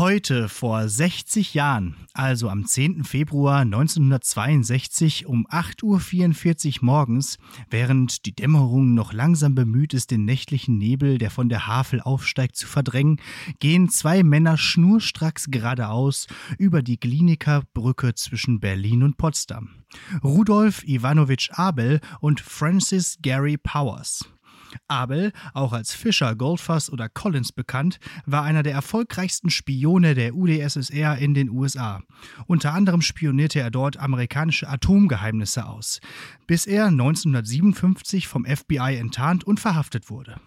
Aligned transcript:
Heute, 0.00 0.48
vor 0.48 0.88
60 0.88 1.52
Jahren, 1.52 1.94
also 2.14 2.48
am 2.48 2.64
10. 2.64 3.04
Februar 3.04 3.58
1962 3.58 5.26
um 5.26 5.46
8.44 5.46 6.78
Uhr 6.78 6.84
morgens, 6.86 7.36
während 7.68 8.24
die 8.24 8.34
Dämmerung 8.34 8.94
noch 8.94 9.12
langsam 9.12 9.54
bemüht 9.54 9.92
ist, 9.92 10.10
den 10.10 10.24
nächtlichen 10.24 10.78
Nebel, 10.78 11.18
der 11.18 11.30
von 11.30 11.50
der 11.50 11.66
Havel 11.66 12.00
aufsteigt, 12.00 12.56
zu 12.56 12.66
verdrängen, 12.66 13.20
gehen 13.58 13.90
zwei 13.90 14.22
Männer 14.22 14.56
schnurstracks 14.56 15.50
geradeaus 15.50 16.28
über 16.56 16.80
die 16.80 16.98
Gliniker 16.98 17.64
Brücke 17.74 18.14
zwischen 18.14 18.58
Berlin 18.58 19.02
und 19.02 19.18
Potsdam. 19.18 19.84
Rudolf 20.24 20.82
Ivanovich 20.82 21.50
Abel 21.52 22.00
und 22.20 22.40
Francis 22.40 23.18
Gary 23.20 23.58
Powers. 23.58 24.24
Abel, 24.88 25.32
auch 25.54 25.72
als 25.72 25.94
Fischer, 25.94 26.34
Goldfuss 26.34 26.90
oder 26.90 27.08
Collins 27.08 27.52
bekannt, 27.52 27.98
war 28.26 28.42
einer 28.42 28.62
der 28.62 28.72
erfolgreichsten 28.72 29.50
Spione 29.50 30.14
der 30.14 30.34
UdSSR 30.34 31.18
in 31.18 31.34
den 31.34 31.50
USA. 31.50 32.02
Unter 32.46 32.72
anderem 32.72 33.02
spionierte 33.02 33.60
er 33.60 33.70
dort 33.70 33.96
amerikanische 33.96 34.68
Atomgeheimnisse 34.68 35.66
aus, 35.66 36.00
bis 36.46 36.66
er 36.66 36.86
1957 36.86 38.28
vom 38.28 38.44
FBI 38.44 38.96
enttarnt 38.96 39.44
und 39.44 39.60
verhaftet 39.60 40.10
wurde. 40.10 40.40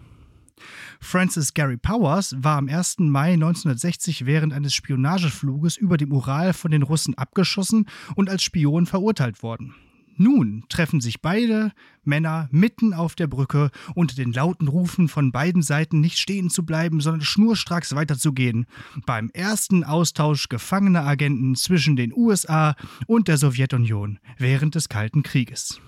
Francis 1.00 1.54
Gary 1.54 1.78
Powers 1.78 2.36
war 2.38 2.58
am 2.58 2.70
1. 2.70 3.00
Mai 3.00 3.34
1960 3.34 4.26
während 4.26 4.54
eines 4.54 4.74
Spionagefluges 4.74 5.78
über 5.78 5.98
dem 5.98 6.12
Ural 6.14 6.54
von 6.54 6.72
den 6.72 6.84
Russen 6.84 7.18
abgeschossen 7.18 7.88
und 8.16 8.30
als 8.30 8.44
Spion 8.44 8.86
verurteilt 8.86 9.44
worden. 9.44 9.76
Nun 10.18 10.64
treffen 10.70 11.02
sich 11.02 11.22
beide 11.22 11.72
Männer 12.04 12.48
mitten 12.52 12.94
auf 12.94 13.16
der 13.16 13.28
Brücke 13.28 13.72
unter 13.96 14.16
den 14.16 14.32
lauten 14.34 14.68
Rufen 14.68 15.08
von 15.08 15.32
beiden 15.32 15.62
Seiten 15.62 16.02
nicht 16.02 16.20
stehen 16.20 16.50
zu 16.50 16.66
bleiben, 16.66 17.02
sondern 17.02 17.22
schnurstracks 17.22 17.96
weiterzugehen. 17.96 18.66
Beim 19.06 19.30
ersten 19.34 19.84
Austausch 19.84 20.50
gefangener 20.50 21.06
Agenten 21.06 21.56
zwischen 21.56 21.96
den 21.96 22.14
USA 22.14 22.76
und 23.08 23.28
der 23.28 23.38
Sowjetunion 23.38 24.20
während 24.38 24.76
des 24.76 24.90
Kalten 24.90 25.24
Krieges. 25.24 25.80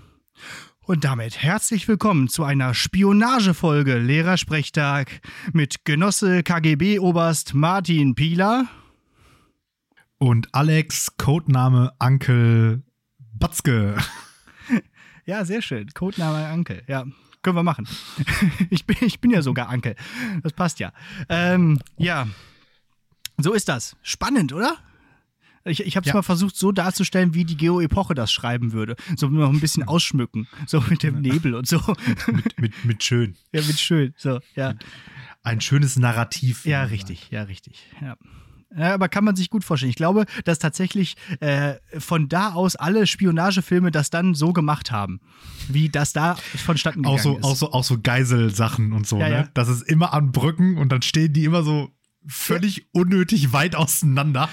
Und 0.81 1.03
damit 1.03 1.41
herzlich 1.41 1.87
willkommen 1.87 2.27
zu 2.27 2.43
einer 2.43 2.73
Spionagefolge 2.73 3.97
Lehrersprechtag 3.97 5.21
mit 5.51 5.83
Genosse 5.83 6.43
KGB-Oberst 6.43 7.55
Martin 7.55 8.13
Pieler 8.13 8.67
und 10.17 10.53
Alex, 10.53 11.17
Codename 11.17 11.93
Ankel 11.99 12.83
Batzke. 13.39 13.97
Ja, 15.27 15.43
sehr 15.43 15.63
schön. 15.63 15.89
Codename 15.91 16.45
Ankel. 16.45 16.83
Ja, 16.87 17.03
können 17.41 17.55
wir 17.55 17.63
machen. 17.63 17.87
ich, 18.69 18.85
bin, 18.85 18.95
ich 19.01 19.19
bin 19.19 19.31
ja 19.31 19.41
sogar 19.41 19.69
Ankel. 19.69 19.95
Das 20.43 20.53
passt 20.53 20.79
ja. 20.79 20.93
Ähm, 21.29 21.79
ja, 21.97 22.27
so 23.37 23.53
ist 23.53 23.67
das. 23.67 23.95
Spannend, 24.03 24.53
oder? 24.53 24.77
Ich, 25.63 25.79
ich 25.79 25.95
habe 25.97 26.03
es 26.03 26.09
ja. 26.09 26.13
mal 26.13 26.21
versucht, 26.21 26.55
so 26.55 26.71
darzustellen, 26.71 27.33
wie 27.33 27.43
die 27.43 27.57
Geo-Epoche 27.57 28.13
das 28.13 28.31
schreiben 28.31 28.71
würde. 28.71 28.95
So 29.15 29.27
noch 29.29 29.49
ein 29.49 29.59
bisschen 29.59 29.83
ausschmücken. 29.83 30.47
So 30.67 30.79
mit 30.81 31.01
dem 31.01 31.21
Nebel 31.21 31.55
und 31.55 31.67
so. 31.67 31.81
mit, 32.27 32.59
mit, 32.59 32.85
mit 32.85 33.03
schön. 33.03 33.35
Ja, 33.51 33.63
mit 33.63 33.79
schön. 33.79 34.13
So, 34.15 34.39
ja. 34.55 34.75
Ein 35.41 35.61
schönes 35.61 35.97
Narrativ. 35.97 36.65
Ja, 36.65 36.83
richtig. 36.83 37.31
Ja, 37.31 37.43
richtig. 37.43 37.91
Ja. 37.99 38.15
Ja, 38.75 38.93
aber 38.93 39.09
kann 39.09 39.23
man 39.23 39.35
sich 39.35 39.49
gut 39.49 39.63
vorstellen. 39.63 39.89
Ich 39.89 39.95
glaube, 39.95 40.25
dass 40.43 40.59
tatsächlich 40.59 41.15
äh, 41.39 41.75
von 41.97 42.27
da 42.27 42.53
aus 42.53 42.75
alle 42.75 43.07
Spionagefilme 43.07 43.91
das 43.91 44.09
dann 44.09 44.33
so 44.33 44.53
gemacht 44.53 44.91
haben, 44.91 45.21
wie 45.69 45.89
das 45.89 46.13
da 46.13 46.35
vonstatten 46.35 47.03
gegangen 47.03 47.19
auch 47.19 47.23
so, 47.23 47.37
ist. 47.37 47.43
Auch 47.43 47.55
so, 47.55 47.71
auch 47.71 47.83
so 47.83 47.99
Geiselsachen 48.01 48.91
und 48.93 49.07
so, 49.07 49.19
ja, 49.19 49.29
ne? 49.29 49.35
Ja. 49.35 49.47
Das 49.53 49.69
ist 49.69 49.83
immer 49.83 50.13
an 50.13 50.31
Brücken 50.31 50.77
und 50.77 50.91
dann 50.91 51.01
stehen 51.01 51.31
die 51.33 51.45
immer 51.45 51.63
so 51.63 51.89
völlig 52.27 52.87
unnötig 52.91 53.53
weit 53.53 53.75
auseinander. 53.75 54.49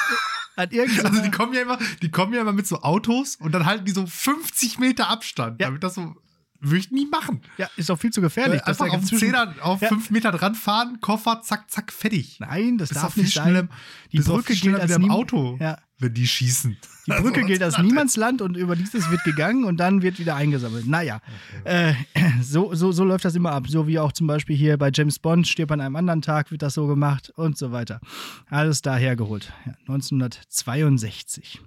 also 0.56 1.22
die 1.22 1.30
kommen 1.30 1.54
ja 1.54 1.62
immer, 1.62 1.78
die 2.02 2.10
kommen 2.10 2.34
ja 2.34 2.40
immer 2.40 2.52
mit 2.52 2.66
so 2.66 2.80
Autos 2.82 3.36
und 3.36 3.52
dann 3.52 3.66
halten 3.66 3.84
die 3.84 3.92
so 3.92 4.06
50 4.06 4.78
Meter 4.78 5.08
Abstand, 5.08 5.60
damit 5.60 5.82
das 5.82 5.94
so 5.94 6.16
würde 6.60 6.78
ich 6.78 6.90
nie 6.90 7.06
machen. 7.06 7.40
Ja, 7.58 7.68
ist 7.76 7.90
auch 7.90 7.98
viel 7.98 8.10
zu 8.10 8.20
gefährlich. 8.20 8.60
Äh, 8.60 8.64
einfach 8.64 8.90
auf 8.90 9.04
Zehner, 9.04 9.54
auf 9.62 9.80
ja. 9.80 9.88
fünf 9.88 10.10
Meter 10.10 10.32
dran 10.32 10.54
fahren, 10.54 10.98
Koffer, 11.00 11.40
zack, 11.42 11.70
zack, 11.70 11.92
fertig. 11.92 12.38
Nein, 12.40 12.78
das 12.78 12.90
darf 12.90 13.16
nicht 13.16 13.34
sein. 13.34 13.68
Die 14.12 14.20
Brücke 14.20 14.54
gilt 14.54 14.78
als 14.78 14.94
im 14.94 15.10
Auto, 15.10 15.56
ja. 15.60 15.78
wenn 15.98 16.14
die 16.14 16.26
schießen. 16.26 16.76
Die 17.06 17.10
Brücke 17.10 17.28
also, 17.36 17.46
gilt 17.46 17.62
als 17.62 17.78
Niemandsland 17.78 18.42
und 18.42 18.56
über 18.56 18.76
dieses 18.76 19.10
wird 19.10 19.24
gegangen 19.24 19.64
und 19.64 19.78
dann 19.78 20.02
wird 20.02 20.18
wieder 20.18 20.36
eingesammelt. 20.36 20.86
Naja, 20.86 21.20
okay. 21.60 21.96
äh, 22.14 22.22
so, 22.42 22.74
so, 22.74 22.92
so 22.92 23.04
läuft 23.04 23.24
das 23.24 23.34
immer 23.34 23.52
ab. 23.52 23.68
So 23.68 23.86
wie 23.86 23.98
auch 23.98 24.12
zum 24.12 24.26
Beispiel 24.26 24.56
hier 24.56 24.76
bei 24.76 24.90
James 24.92 25.18
Bond 25.18 25.48
stirbt 25.48 25.72
an 25.72 25.80
einem 25.80 25.96
anderen 25.96 26.22
Tag, 26.22 26.50
wird 26.50 26.62
das 26.62 26.74
so 26.74 26.86
gemacht 26.86 27.32
und 27.36 27.56
so 27.56 27.72
weiter. 27.72 28.00
Alles 28.48 28.82
daher 28.82 29.16
geholt. 29.16 29.52
Ja, 29.66 29.72
1962. 29.88 31.60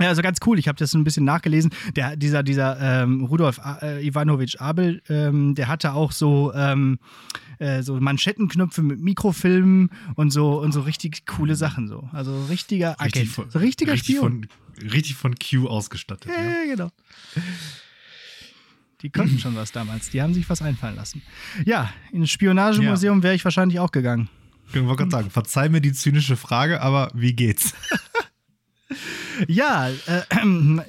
Ja, 0.00 0.08
also 0.08 0.22
ganz 0.22 0.38
cool. 0.46 0.58
Ich 0.58 0.68
habe 0.68 0.78
das 0.78 0.92
ein 0.94 1.04
bisschen 1.04 1.24
nachgelesen. 1.24 1.70
Der, 1.94 2.16
dieser, 2.16 2.42
dieser 2.42 2.78
ähm, 2.80 3.24
Rudolf 3.24 3.60
äh, 3.80 4.06
Ivanovich 4.06 4.60
Abel, 4.60 5.02
ähm, 5.08 5.54
der 5.54 5.68
hatte 5.68 5.94
auch 5.94 6.12
so, 6.12 6.52
ähm, 6.54 6.98
äh, 7.58 7.82
so 7.82 7.98
Manschettenknöpfe 7.98 8.82
mit 8.82 9.00
Mikrofilmen 9.00 9.90
und 10.14 10.30
so 10.30 10.60
und 10.60 10.72
so 10.72 10.82
richtig 10.82 11.24
coole 11.26 11.56
Sachen 11.56 11.88
so. 11.88 12.08
Also 12.12 12.44
richtiger 12.46 13.00
Agent. 13.00 13.16
Richtig 13.16 13.30
von, 13.30 13.50
so 13.50 13.58
richtiger 13.58 13.92
richtig 13.92 14.16
Spion. 14.16 14.48
Von, 14.76 14.90
richtig 14.90 15.14
von 15.14 15.34
Q 15.34 15.66
ausgestattet. 15.68 16.30
Ja, 16.30 16.42
ja, 16.42 16.74
genau. 16.74 16.90
Die 19.02 19.10
konnten 19.10 19.38
schon 19.38 19.54
was 19.56 19.72
damals. 19.72 20.10
Die 20.10 20.20
haben 20.20 20.34
sich 20.34 20.48
was 20.48 20.62
einfallen 20.62 20.96
lassen. 20.96 21.22
Ja, 21.64 21.92
ins 22.12 22.30
Spionagemuseum 22.30 23.18
ja. 23.18 23.22
wäre 23.22 23.34
ich 23.34 23.44
wahrscheinlich 23.44 23.78
auch 23.78 23.92
gegangen. 23.92 24.28
Ich 24.68 24.74
wollte 24.74 24.96
gerade 24.96 25.10
sagen, 25.10 25.30
verzeih 25.30 25.68
mir 25.68 25.80
die 25.80 25.92
zynische 25.92 26.36
Frage, 26.36 26.80
aber 26.80 27.10
wie 27.14 27.32
geht's? 27.32 27.72
Ja, 29.48 29.88
äh, 29.88 30.22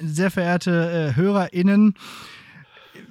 sehr 0.02 0.30
verehrte 0.30 1.12
äh, 1.12 1.16
HörerInnen, 1.16 1.94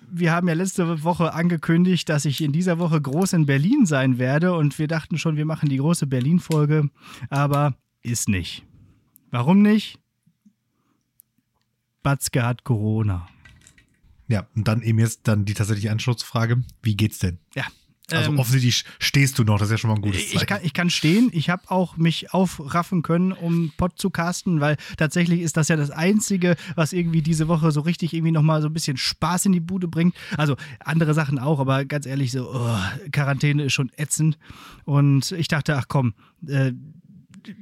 wir 0.09 0.31
haben 0.31 0.47
ja 0.47 0.53
letzte 0.53 1.03
Woche 1.03 1.33
angekündigt, 1.33 2.07
dass 2.09 2.25
ich 2.25 2.41
in 2.41 2.51
dieser 2.51 2.79
Woche 2.79 3.01
groß 3.01 3.33
in 3.33 3.45
Berlin 3.45 3.85
sein 3.85 4.17
werde 4.17 4.53
und 4.53 4.79
wir 4.79 4.87
dachten 4.87 5.17
schon, 5.17 5.37
wir 5.37 5.45
machen 5.45 5.69
die 5.69 5.77
große 5.77 6.07
Berlin-Folge, 6.07 6.89
aber 7.29 7.75
ist 8.01 8.29
nicht. 8.29 8.65
Warum 9.31 9.61
nicht? 9.61 9.99
Batzke 12.03 12.43
hat 12.43 12.63
Corona. 12.63 13.27
Ja, 14.29 14.47
und 14.55 14.67
dann 14.67 14.81
eben 14.81 14.99
jetzt 14.99 15.27
dann 15.27 15.45
die 15.45 15.53
tatsächliche 15.53 15.91
Anschlussfrage, 15.91 16.63
wie 16.81 16.95
geht's 16.95 17.19
denn? 17.19 17.39
Ja, 17.53 17.65
also 18.09 18.31
ähm, 18.31 18.39
offensichtlich 18.39 18.85
stehst 18.99 19.37
du 19.37 19.43
noch, 19.43 19.59
das 19.59 19.67
ist 19.67 19.71
ja 19.71 19.77
schon 19.77 19.89
mal 19.89 19.95
ein 19.97 20.01
gutes 20.01 20.21
Zeichen. 20.21 20.37
Ich 20.37 20.47
kann, 20.47 20.59
ich 20.63 20.73
kann 20.73 20.89
stehen, 20.89 21.29
ich 21.33 21.49
habe 21.49 21.63
auch 21.67 21.97
mich 21.97 22.33
aufraffen 22.33 23.01
können, 23.01 23.33
um 23.33 23.73
Pod 23.75 23.99
zu 23.99 24.09
casten, 24.09 24.61
weil 24.61 24.77
tatsächlich 24.95 25.41
ist 25.41 25.57
das 25.57 25.67
ja 25.67 25.75
das 25.75 25.91
Einzige, 25.91 26.55
was 26.75 26.93
irgendwie 26.93 27.21
diese 27.21 27.49
Woche 27.49 27.71
so 27.71 27.81
richtig 27.81 28.13
irgendwie 28.13 28.31
nochmal 28.31 28.61
so 28.61 28.69
ein 28.69 28.73
bisschen 28.73 28.95
Spaß 28.95 29.47
in 29.47 29.51
die 29.51 29.59
Bude 29.59 29.89
bringt. 29.89 30.15
Also 30.37 30.55
andere 30.79 31.13
Sachen 31.13 31.37
auch, 31.37 31.59
aber 31.59 31.83
ganz 31.83 32.05
ehrlich, 32.05 32.31
so 32.31 32.49
oh, 32.53 32.77
Quarantäne 33.11 33.63
ist 33.63 33.73
schon 33.73 33.91
ätzend. 33.97 34.37
Und 34.85 35.33
ich 35.33 35.49
dachte, 35.49 35.75
ach 35.75 35.85
komm, 35.89 36.13
äh, 36.47 36.71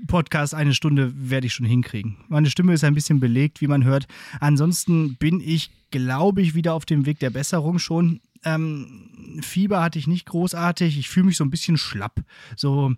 Podcast 0.07 0.53
eine 0.53 0.73
Stunde 0.73 1.13
werde 1.16 1.47
ich 1.47 1.53
schon 1.53 1.66
hinkriegen. 1.66 2.18
Meine 2.28 2.50
Stimme 2.50 2.73
ist 2.73 2.84
ein 2.84 2.96
bisschen 2.96 3.19
belegt, 3.19 3.62
wie 3.62 3.68
man 3.68 3.84
hört. 3.84 4.07
Ansonsten 4.40 5.16
bin 5.16 5.40
ich, 5.40 5.72
glaube 5.91 6.41
ich, 6.41 6.56
wieder 6.56 6.73
auf 6.73 6.85
dem 6.85 7.06
Weg 7.06 7.19
der 7.19 7.29
Besserung 7.29 7.79
schon. 7.79 8.22
Ähm, 8.44 9.40
Fieber 9.41 9.81
hatte 9.81 10.00
ich 10.00 10.07
nicht 10.07 10.25
großartig. 10.25 10.97
Ich 10.97 11.09
fühle 11.09 11.28
mich 11.28 11.38
so 11.38 11.44
ein 11.44 11.50
bisschen 11.50 11.78
schlapp. 11.78 12.22
So 12.56 12.94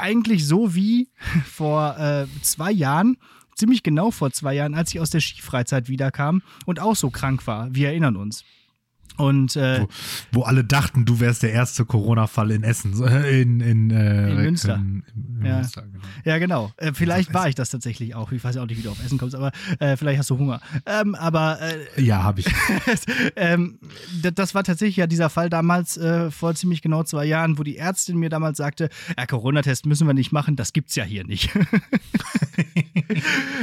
eigentlich 0.00 0.46
so 0.46 0.74
wie 0.74 1.08
vor 1.44 1.98
äh, 1.98 2.26
zwei 2.42 2.70
Jahren, 2.70 3.16
ziemlich 3.54 3.82
genau 3.82 4.10
vor 4.10 4.30
zwei 4.32 4.54
Jahren, 4.54 4.74
als 4.74 4.92
ich 4.94 5.00
aus 5.00 5.10
der 5.10 5.20
Skifreizeit 5.20 5.88
wiederkam 5.88 6.42
und 6.66 6.80
auch 6.80 6.96
so 6.96 7.10
krank 7.10 7.46
war. 7.46 7.74
Wir 7.74 7.88
erinnern 7.88 8.16
uns. 8.16 8.44
Und, 9.16 9.56
äh, 9.56 9.80
wo, 9.80 9.88
wo, 10.32 10.42
alle 10.42 10.64
dachten, 10.64 11.04
du 11.04 11.20
wärst 11.20 11.42
der 11.42 11.52
erste 11.52 11.84
Corona-Fall 11.84 12.50
in 12.50 12.62
Essen, 12.62 12.92
in, 13.02 13.60
in, 13.60 13.90
äh, 13.90 14.30
in 14.30 14.36
Münster. 14.36 14.76
In, 14.76 15.04
in 15.14 15.46
ja. 15.46 15.56
Münster 15.56 15.82
genau. 15.82 16.04
ja. 16.24 16.38
genau. 16.38 16.72
Äh, 16.76 16.92
vielleicht 16.94 17.34
war 17.34 17.48
ich 17.48 17.54
das 17.54 17.70
tatsächlich 17.70 18.14
auch. 18.14 18.32
Ich 18.32 18.42
weiß 18.42 18.56
auch 18.56 18.66
nicht, 18.66 18.78
wie 18.78 18.82
du 18.82 18.90
auf 18.90 19.04
Essen 19.04 19.18
kommst, 19.18 19.34
aber 19.34 19.52
äh, 19.78 19.96
vielleicht 19.96 20.18
hast 20.18 20.30
du 20.30 20.38
Hunger. 20.38 20.60
Ähm, 20.86 21.14
aber 21.14 21.58
äh, 21.60 22.02
ja, 22.02 22.22
habe 22.22 22.40
ich. 22.40 22.46
ähm, 23.36 23.78
das 24.22 24.54
war 24.54 24.64
tatsächlich 24.64 24.96
ja 24.96 25.06
dieser 25.06 25.30
Fall 25.30 25.50
damals 25.50 25.96
äh, 25.96 26.30
vor 26.30 26.54
ziemlich 26.54 26.82
genau 26.82 27.02
zwei 27.02 27.24
Jahren, 27.24 27.58
wo 27.58 27.62
die 27.62 27.76
Ärztin 27.76 28.16
mir 28.16 28.30
damals 28.30 28.58
sagte, 28.58 28.88
ja, 29.16 29.26
Corona-Test 29.26 29.86
müssen 29.86 30.06
wir 30.06 30.14
nicht 30.14 30.32
machen, 30.32 30.56
das 30.56 30.72
gibt's 30.72 30.96
ja 30.96 31.04
hier 31.04 31.24
nicht. 31.24 31.50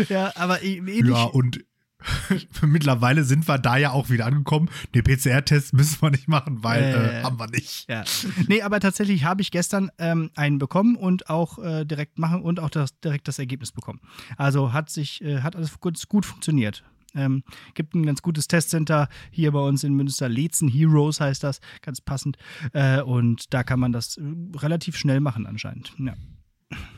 ja, 0.10 0.32
aber 0.36 0.64
ähnlich. 0.64 1.06
Ja, 1.06 1.24
und 1.24 1.64
Mittlerweile 2.62 3.24
sind 3.24 3.48
wir 3.48 3.58
da 3.58 3.78
ja 3.78 3.92
auch 3.92 4.10
wieder 4.10 4.26
angekommen. 4.26 4.70
Den 4.94 5.04
PCR-Test 5.04 5.74
müssen 5.74 6.02
wir 6.02 6.12
nicht 6.12 6.28
machen, 6.28 6.64
weil 6.64 6.84
äh, 6.84 7.20
äh, 7.20 7.24
haben 7.24 7.40
wir 7.40 7.48
nicht. 7.48 7.90
Ja. 7.90 8.04
Nee, 8.48 8.62
aber 8.62 8.80
tatsächlich 8.80 9.24
habe 9.24 9.42
ich 9.42 9.52
gestern 9.52 9.90
ähm, 9.98 10.32
einen 10.36 10.60
bekommen 10.60 10.96
und 10.96 11.30
auch 11.30 11.60
äh, 11.60 11.86
direkt 11.86 12.20
machen 12.20 12.42
und 12.42 12.60
auch 12.60 12.70
das, 12.70 13.00
direkt 13.00 13.28
das 13.28 13.40
Ergebnis 13.40 13.72
bekommen. 13.72 14.00
Also 14.38 14.74
hat 14.74 14.90
sich, 14.90 15.24
äh, 15.24 15.42
hat 15.42 15.56
alles 15.56 15.80
gut, 15.80 16.08
gut 16.08 16.26
funktioniert. 16.26 16.84
Ähm, 17.16 17.44
gibt 17.74 17.96
ein 17.96 18.06
ganz 18.06 18.22
gutes 18.22 18.48
Testcenter 18.48 19.10
hier 19.32 19.52
bei 19.52 19.60
uns 19.60 19.84
in 19.84 19.94
Münster. 19.94 20.30
Lezen 20.30 20.68
Heroes 20.68 21.20
heißt 21.20 21.44
das, 21.44 21.62
ganz 21.82 22.00
passend. 22.02 22.38
Äh, 22.74 23.02
und 23.02 23.54
da 23.54 23.64
kann 23.64 23.80
man 23.80 23.92
das 23.92 24.18
äh, 24.18 24.22
relativ 24.56 24.98
schnell 24.98 25.20
machen 25.20 25.48
anscheinend. 25.48 25.94
Ja. 25.98 26.14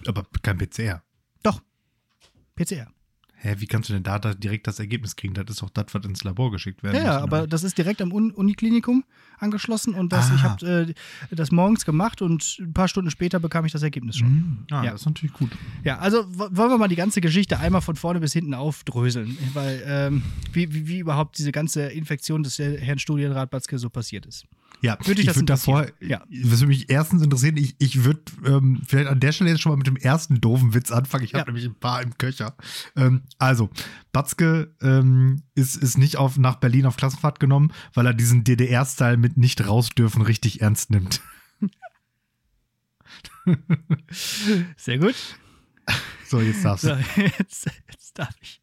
Aber 0.07 0.25
kein 0.41 0.57
PCR. 0.57 1.03
Doch. 1.43 1.61
PCR. 2.55 2.91
Hä, 3.41 3.55
wie 3.59 3.67
kannst 3.67 3.87
du 3.89 3.93
denn 3.93 4.03
da, 4.03 4.19
da 4.19 4.33
direkt 4.33 4.67
das 4.67 4.79
Ergebnis 4.79 5.15
kriegen? 5.15 5.33
Das 5.33 5.45
ist 5.49 5.61
doch 5.61 5.69
das, 5.69 5.85
was 5.93 6.03
ins 6.03 6.25
Labor 6.25 6.51
geschickt 6.51 6.83
werden 6.83 6.97
Ja, 6.97 7.03
ja 7.03 7.19
aber 7.19 7.47
das 7.47 7.63
ist 7.63 7.77
direkt 7.77 8.01
am 8.01 8.11
Uniklinikum 8.11 9.05
angeschlossen 9.37 9.93
und 9.93 10.11
das, 10.11 10.29
ah. 10.29 10.35
ich 10.35 10.43
habe 10.43 10.93
äh, 11.31 11.35
das 11.35 11.49
morgens 11.49 11.85
gemacht 11.85 12.21
und 12.21 12.57
ein 12.59 12.73
paar 12.73 12.89
Stunden 12.89 13.09
später 13.09 13.39
bekam 13.39 13.63
ich 13.63 13.71
das 13.71 13.81
Ergebnis 13.81 14.17
schon. 14.17 14.27
Mhm. 14.27 14.57
Ah, 14.71 14.83
ja. 14.83 14.91
das 14.91 15.01
ist 15.01 15.07
natürlich 15.07 15.33
gut. 15.33 15.51
Ja, 15.85 15.99
also 15.99 16.25
wollen 16.27 16.69
wir 16.69 16.77
mal 16.77 16.89
die 16.89 16.97
ganze 16.97 17.21
Geschichte 17.21 17.59
einmal 17.59 17.81
von 17.81 17.95
vorne 17.95 18.19
bis 18.19 18.33
hinten 18.33 18.53
aufdröseln, 18.53 19.37
weil 19.53 19.81
ähm, 19.85 20.23
wie, 20.51 20.73
wie, 20.73 20.87
wie, 20.87 20.99
überhaupt 20.99 21.37
diese 21.37 21.53
ganze 21.53 21.83
Infektion 21.83 22.43
des 22.43 22.59
Herrn 22.59 22.99
Studienrat 22.99 23.51
Batzke 23.51 23.77
so 23.77 23.89
passiert 23.89 24.25
ist. 24.25 24.45
Ja, 24.81 24.97
würde 25.03 25.21
ich, 25.21 25.27
ich 25.27 25.35
würde 25.35 25.45
davor, 25.45 25.87
ja. 25.99 26.21
was 26.29 26.61
würde 26.61 26.67
mich 26.67 26.89
erstens 26.89 27.21
interessieren, 27.21 27.57
ich, 27.57 27.75
ich 27.79 28.03
würde 28.05 28.21
ähm, 28.45 28.81
vielleicht 28.87 29.09
an 29.09 29.19
der 29.19 29.33
Stelle 29.33 29.49
jetzt 29.49 29.61
schon 29.61 29.73
mal 29.73 29.77
mit 29.77 29.87
dem 29.87 29.97
ersten 29.97 30.39
doofen 30.39 30.73
Witz 30.73 30.91
anfangen. 30.91 31.25
Ich 31.25 31.33
habe 31.33 31.41
ja. 31.41 31.45
nämlich 31.47 31.65
ein 31.65 31.75
paar 31.75 32.01
im 32.01 32.17
Köcher. 32.17 32.55
Ähm, 32.95 33.23
also, 33.37 33.69
Batzke 34.13 34.73
ähm, 34.81 35.43
ist, 35.55 35.75
ist 35.75 35.97
nicht 35.97 36.17
auf, 36.17 36.37
nach 36.37 36.55
Berlin 36.55 36.85
auf 36.85 36.95
Klassenfahrt 36.95 37.39
genommen, 37.39 37.73
weil 37.93 38.05
er 38.05 38.13
diesen 38.13 38.43
DDR-Style 38.45 39.17
mit 39.17 39.35
nicht 39.35 39.67
raus 39.67 39.89
dürfen 39.89 40.21
richtig 40.21 40.61
ernst 40.61 40.91
nimmt. 40.91 41.21
Sehr 44.77 44.97
gut. 44.97 45.15
So, 46.25 46.39
jetzt 46.39 46.63
darfst 46.63 46.85
du. 46.85 46.89
So, 46.89 47.21
jetzt, 47.21 47.65
jetzt, 47.65 48.08
darf 48.13 48.35
ich. 48.41 48.61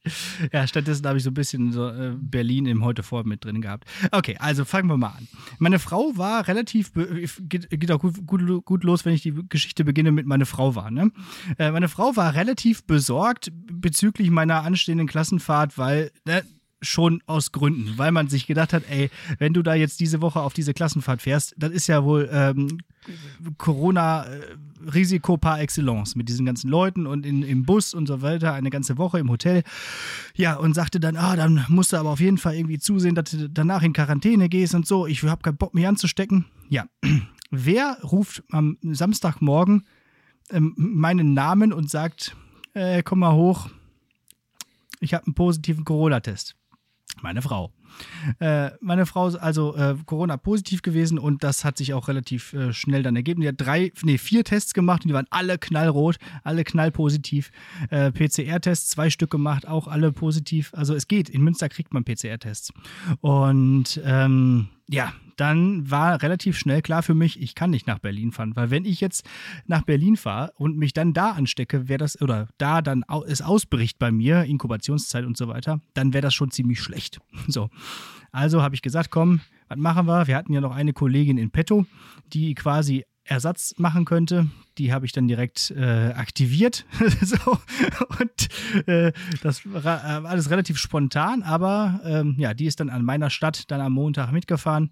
Ja, 0.52 0.66
stattdessen 0.66 1.06
habe 1.06 1.18
ich 1.18 1.24
so 1.24 1.30
ein 1.30 1.34
bisschen 1.34 1.72
so 1.72 1.88
äh, 1.88 2.14
Berlin 2.18 2.66
im 2.66 2.84
Heute 2.84 3.02
vor 3.02 3.24
mit 3.24 3.44
drin 3.44 3.60
gehabt. 3.60 3.88
Okay, 4.12 4.36
also 4.38 4.64
fangen 4.64 4.88
wir 4.88 4.96
mal 4.96 5.08
an. 5.08 5.28
Meine 5.58 5.78
Frau 5.78 6.12
war 6.16 6.48
relativ, 6.48 6.92
geht, 7.40 7.68
geht 7.70 7.90
auch 7.92 8.00
gut, 8.00 8.26
gut, 8.26 8.64
gut, 8.64 8.84
los, 8.84 9.04
wenn 9.04 9.14
ich 9.14 9.22
die 9.22 9.34
Geschichte 9.48 9.84
beginne 9.84 10.12
mit 10.12 10.26
meine 10.26 10.46
Frau 10.46 10.74
war. 10.74 10.90
Ne? 10.90 11.10
Äh, 11.58 11.70
meine 11.70 11.88
Frau 11.88 12.16
war 12.16 12.34
relativ 12.34 12.84
besorgt 12.84 13.50
bezüglich 13.52 14.30
meiner 14.30 14.62
anstehenden 14.62 15.06
Klassenfahrt, 15.06 15.78
weil 15.78 16.10
ne, 16.24 16.42
schon 16.82 17.22
aus 17.26 17.52
Gründen, 17.52 17.96
weil 17.96 18.12
man 18.12 18.28
sich 18.28 18.46
gedacht 18.46 18.72
hat, 18.72 18.84
ey, 18.90 19.10
wenn 19.38 19.54
du 19.54 19.62
da 19.62 19.74
jetzt 19.74 20.00
diese 20.00 20.20
Woche 20.20 20.40
auf 20.40 20.52
diese 20.52 20.74
Klassenfahrt 20.74 21.22
fährst, 21.22 21.54
das 21.56 21.70
ist 21.70 21.86
ja 21.86 22.04
wohl 22.04 22.28
ähm, 22.30 22.78
Corona-Risiko 23.56 25.36
par 25.38 25.60
excellence 25.60 26.16
mit 26.16 26.28
diesen 26.28 26.44
ganzen 26.44 26.68
Leuten 26.68 27.06
und 27.06 27.24
in, 27.24 27.42
im 27.42 27.64
Bus 27.64 27.94
und 27.94 28.06
so 28.06 28.22
weiter, 28.22 28.52
eine 28.52 28.70
ganze 28.70 28.98
Woche 28.98 29.18
im 29.18 29.30
Hotel. 29.30 29.62
Ja, 30.34 30.56
und 30.56 30.74
sagte 30.74 31.00
dann, 31.00 31.16
ah, 31.16 31.36
dann 31.36 31.64
musst 31.68 31.92
du 31.92 31.96
aber 31.96 32.10
auf 32.10 32.20
jeden 32.20 32.38
Fall 32.38 32.54
irgendwie 32.54 32.78
zusehen, 32.78 33.14
dass 33.14 33.30
du 33.30 33.48
danach 33.48 33.82
in 33.82 33.92
Quarantäne 33.92 34.48
gehst 34.48 34.74
und 34.74 34.86
so. 34.86 35.06
Ich 35.06 35.22
habe 35.22 35.42
keinen 35.42 35.56
Bock, 35.56 35.74
mich 35.74 35.86
anzustecken. 35.86 36.44
Ja, 36.68 36.86
wer 37.50 37.98
ruft 38.02 38.42
am 38.50 38.76
Samstagmorgen 38.82 39.84
ähm, 40.50 40.74
meinen 40.76 41.32
Namen 41.32 41.72
und 41.72 41.90
sagt, 41.90 42.36
äh, 42.74 43.02
komm 43.02 43.20
mal 43.20 43.34
hoch, 43.34 43.70
ich 45.00 45.14
habe 45.14 45.26
einen 45.26 45.34
positiven 45.34 45.84
Corona-Test? 45.84 46.56
Meine 47.22 47.42
Frau. 47.42 47.72
Äh, 48.40 48.70
meine 48.80 49.06
Frau 49.06 49.28
ist 49.28 49.36
also 49.36 49.74
äh, 49.74 49.96
Corona-positiv 50.04 50.82
gewesen 50.82 51.18
und 51.18 51.42
das 51.42 51.64
hat 51.64 51.78
sich 51.78 51.94
auch 51.94 52.08
relativ 52.08 52.52
äh, 52.52 52.72
schnell 52.72 53.02
dann 53.02 53.16
ergeben. 53.16 53.40
Die 53.40 53.48
hat 53.48 53.54
drei, 53.58 53.92
nee, 54.02 54.18
vier 54.18 54.44
Tests 54.44 54.74
gemacht 54.74 55.04
und 55.04 55.08
die 55.08 55.14
waren 55.14 55.26
alle 55.30 55.58
knallrot, 55.58 56.16
alle 56.44 56.64
knallpositiv. 56.64 57.50
Äh, 57.90 58.12
PCR-Tests, 58.12 58.90
zwei 58.90 59.08
Stück 59.10 59.30
gemacht, 59.30 59.66
auch 59.66 59.88
alle 59.88 60.12
positiv. 60.12 60.72
Also 60.74 60.94
es 60.94 61.08
geht. 61.08 61.28
In 61.30 61.42
Münster 61.42 61.68
kriegt 61.68 61.94
man 61.94 62.04
PCR-Tests. 62.04 62.72
Und 63.20 64.00
ähm, 64.04 64.68
ja, 64.88 65.12
dann 65.36 65.90
war 65.90 66.22
relativ 66.22 66.58
schnell 66.58 66.82
klar 66.82 67.02
für 67.02 67.14
mich, 67.14 67.40
ich 67.40 67.54
kann 67.54 67.70
nicht 67.70 67.86
nach 67.86 67.98
Berlin 67.98 68.32
fahren, 68.32 68.56
weil 68.56 68.70
wenn 68.70 68.84
ich 68.84 69.00
jetzt 69.00 69.26
nach 69.66 69.82
Berlin 69.82 70.16
fahre 70.16 70.52
und 70.56 70.76
mich 70.76 70.92
dann 70.92 71.12
da 71.12 71.32
anstecke, 71.32 71.88
wäre 71.88 71.98
das, 71.98 72.20
oder 72.20 72.48
da 72.58 72.82
dann 72.82 73.04
es 73.26 73.42
ausbricht 73.42 73.98
bei 73.98 74.10
mir, 74.10 74.44
Inkubationszeit 74.44 75.24
und 75.24 75.36
so 75.36 75.48
weiter, 75.48 75.80
dann 75.94 76.12
wäre 76.12 76.22
das 76.22 76.34
schon 76.34 76.50
ziemlich 76.50 76.80
schlecht. 76.80 77.20
So. 77.48 77.70
Also 78.32 78.60
habe 78.60 78.74
ich 78.74 78.82
gesagt, 78.82 79.10
komm, 79.10 79.40
was 79.68 79.78
machen 79.78 80.06
wir? 80.06 80.26
Wir 80.26 80.36
hatten 80.36 80.52
ja 80.52 80.60
noch 80.60 80.74
eine 80.74 80.92
Kollegin 80.92 81.38
in 81.38 81.50
petto, 81.50 81.86
die 82.32 82.54
quasi 82.54 83.04
Ersatz 83.24 83.74
machen 83.78 84.04
könnte. 84.04 84.48
Die 84.78 84.92
habe 84.92 85.06
ich 85.06 85.12
dann 85.12 85.28
direkt 85.28 85.70
äh, 85.70 86.12
aktiviert. 86.14 86.84
so. 87.22 87.58
Und 88.20 88.88
äh, 88.88 89.12
das 89.42 89.62
war 89.64 90.04
äh, 90.04 90.26
alles 90.26 90.50
relativ 90.50 90.78
spontan, 90.78 91.42
aber 91.42 92.00
ähm, 92.04 92.34
ja, 92.38 92.54
die 92.54 92.66
ist 92.66 92.80
dann 92.80 92.90
an 92.90 93.04
meiner 93.04 93.30
Stadt 93.30 93.70
dann 93.70 93.80
am 93.80 93.92
Montag 93.92 94.32
mitgefahren. 94.32 94.90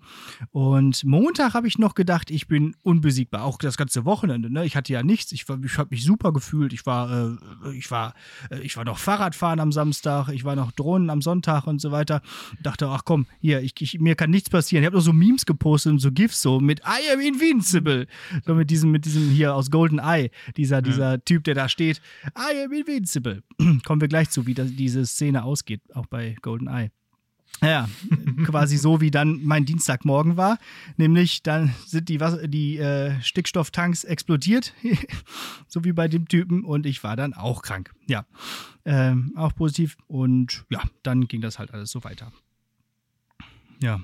Und 0.52 1.04
Montag 1.04 1.54
habe 1.54 1.68
ich 1.68 1.78
noch 1.78 1.94
gedacht, 1.94 2.30
ich 2.30 2.48
bin 2.48 2.74
unbesiegbar. 2.82 3.44
Auch 3.44 3.58
das 3.58 3.76
ganze 3.76 4.04
Wochenende. 4.04 4.50
Ne? 4.50 4.64
Ich 4.64 4.76
hatte 4.76 4.92
ja 4.92 5.02
nichts. 5.02 5.32
Ich, 5.32 5.44
ich 5.62 5.78
habe 5.78 5.88
mich 5.90 6.04
super 6.04 6.32
gefühlt. 6.32 6.72
Ich 6.72 6.86
war, 6.86 7.36
äh, 7.64 7.76
ich 7.76 7.90
war, 7.90 8.14
äh, 8.50 8.60
ich 8.60 8.76
war 8.76 8.84
noch 8.84 8.98
Fahrradfahren 8.98 9.60
am 9.60 9.72
Samstag, 9.72 10.28
ich 10.28 10.44
war 10.44 10.56
noch 10.56 10.72
Drohnen 10.72 11.10
am 11.10 11.22
Sonntag 11.22 11.66
und 11.66 11.80
so 11.80 11.92
weiter. 11.92 12.22
Dachte, 12.62 12.88
ach 12.88 13.02
komm, 13.04 13.26
hier, 13.40 13.60
ich, 13.60 13.74
ich 13.80 14.00
mir 14.00 14.14
kann 14.14 14.30
nichts 14.30 14.50
passieren. 14.50 14.82
Ich 14.82 14.86
habe 14.86 14.96
noch 14.96 15.02
so 15.02 15.12
Memes 15.12 15.46
gepostet 15.46 15.92
und 15.92 15.98
so 15.98 16.10
GIFs 16.10 16.42
so 16.42 16.60
mit 16.60 16.80
I 16.80 17.12
am 17.12 17.20
invincible. 17.20 18.06
So 18.46 18.54
mit 18.54 18.70
diesem, 18.70 18.90
mit 18.90 19.04
diesem 19.04 19.30
hier 19.30 19.54
aus 19.54 19.70
Golden 19.74 19.98
Eye, 19.98 20.30
dieser, 20.56 20.76
ja. 20.76 20.82
dieser 20.82 21.24
Typ, 21.24 21.42
der 21.42 21.56
da 21.56 21.68
steht. 21.68 22.00
I 22.38 22.64
am 22.64 22.72
invincible. 22.72 23.42
Kommen 23.84 24.00
wir 24.00 24.06
gleich 24.06 24.30
zu, 24.30 24.46
wie 24.46 24.54
das, 24.54 24.70
diese 24.72 25.04
Szene 25.04 25.42
ausgeht, 25.42 25.80
auch 25.96 26.06
bei 26.06 26.36
Golden 26.42 26.68
Eye. 26.68 26.92
Ja, 27.60 27.88
quasi 28.46 28.76
so 28.76 29.00
wie 29.00 29.10
dann 29.10 29.40
mein 29.42 29.64
Dienstagmorgen 29.64 30.36
war. 30.36 30.60
Nämlich 30.96 31.42
dann 31.42 31.74
sind 31.86 32.08
die, 32.08 32.20
die 32.46 32.78
äh, 32.78 33.20
Stickstofftanks 33.20 34.04
explodiert, 34.04 34.74
so 35.66 35.82
wie 35.82 35.92
bei 35.92 36.06
dem 36.06 36.28
Typen, 36.28 36.62
und 36.64 36.86
ich 36.86 37.02
war 37.02 37.16
dann 37.16 37.34
auch 37.34 37.62
krank. 37.62 37.92
Ja, 38.06 38.26
ähm, 38.84 39.32
auch 39.34 39.56
positiv. 39.56 39.96
Und 40.06 40.64
ja, 40.70 40.82
dann 41.02 41.26
ging 41.26 41.40
das 41.40 41.58
halt 41.58 41.74
alles 41.74 41.90
so 41.90 42.04
weiter. 42.04 42.30
Ja. 43.80 44.00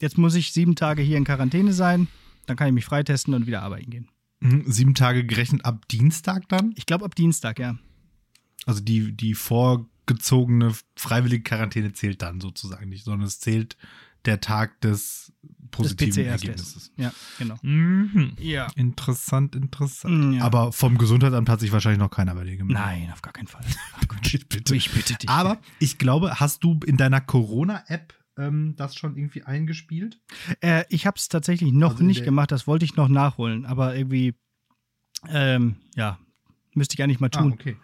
Jetzt 0.00 0.18
muss 0.18 0.34
ich 0.34 0.52
sieben 0.52 0.76
Tage 0.76 1.00
hier 1.00 1.16
in 1.16 1.24
Quarantäne 1.24 1.72
sein. 1.72 2.08
Dann 2.46 2.56
kann 2.56 2.68
ich 2.68 2.74
mich 2.74 2.84
freitesten 2.84 3.34
und 3.34 3.46
wieder 3.46 3.62
arbeiten 3.62 3.90
gehen. 3.90 4.08
Mhm, 4.40 4.64
sieben 4.66 4.94
Tage 4.94 5.24
gerechnet 5.24 5.64
ab 5.64 5.86
Dienstag 5.88 6.48
dann? 6.48 6.72
Ich 6.76 6.86
glaube 6.86 7.04
ab 7.04 7.14
Dienstag, 7.14 7.58
ja. 7.58 7.78
Also 8.66 8.80
die, 8.80 9.12
die 9.12 9.34
vorgezogene 9.34 10.74
freiwillige 10.96 11.42
Quarantäne 11.42 11.92
zählt 11.92 12.22
dann 12.22 12.40
sozusagen 12.40 12.88
nicht, 12.88 13.04
sondern 13.04 13.26
es 13.26 13.40
zählt 13.40 13.76
der 14.24 14.40
Tag 14.40 14.80
des 14.80 15.32
positiven 15.70 16.26
Ergebnisses. 16.26 16.92
Ja, 16.96 17.12
genau. 17.38 17.56
Mhm. 17.62 18.34
Ja. 18.38 18.68
Interessant, 18.76 19.56
interessant. 19.56 20.14
Mhm, 20.14 20.32
ja. 20.34 20.44
Aber 20.44 20.72
vom 20.72 20.98
Gesundheitsamt 20.98 21.48
hat 21.48 21.60
sich 21.60 21.72
wahrscheinlich 21.72 21.98
noch 21.98 22.10
keiner 22.10 22.34
bei 22.34 22.44
dir 22.44 22.56
gemeldet. 22.56 22.84
Nein, 22.84 23.10
auf 23.12 23.22
gar 23.22 23.32
keinen 23.32 23.48
Fall. 23.48 23.64
Gott, 24.08 24.48
bitte. 24.48 24.76
Ich 24.76 24.90
bitte 24.92 25.14
dich. 25.14 25.28
Aber 25.28 25.58
ich 25.78 25.98
glaube, 25.98 26.38
hast 26.38 26.62
du 26.62 26.78
in 26.86 26.96
deiner 26.96 27.20
Corona-App 27.20 28.14
ähm, 28.36 28.74
das 28.76 28.94
schon 28.94 29.16
irgendwie 29.16 29.42
eingespielt? 29.42 30.20
Äh, 30.60 30.84
ich 30.88 31.06
habe 31.06 31.16
es 31.16 31.28
tatsächlich 31.28 31.72
noch 31.72 31.92
also 31.92 32.04
nicht 32.04 32.24
gemacht, 32.24 32.52
das 32.52 32.66
wollte 32.66 32.84
ich 32.84 32.96
noch 32.96 33.08
nachholen, 33.08 33.66
aber 33.66 33.96
irgendwie, 33.96 34.34
ähm, 35.28 35.76
ja, 35.94 36.18
müsste 36.74 36.94
ich 36.94 37.02
eigentlich 37.02 37.20
mal 37.20 37.30
ah, 37.34 37.40
tun. 37.40 37.52
Ah, 37.52 37.54
okay. 37.54 37.76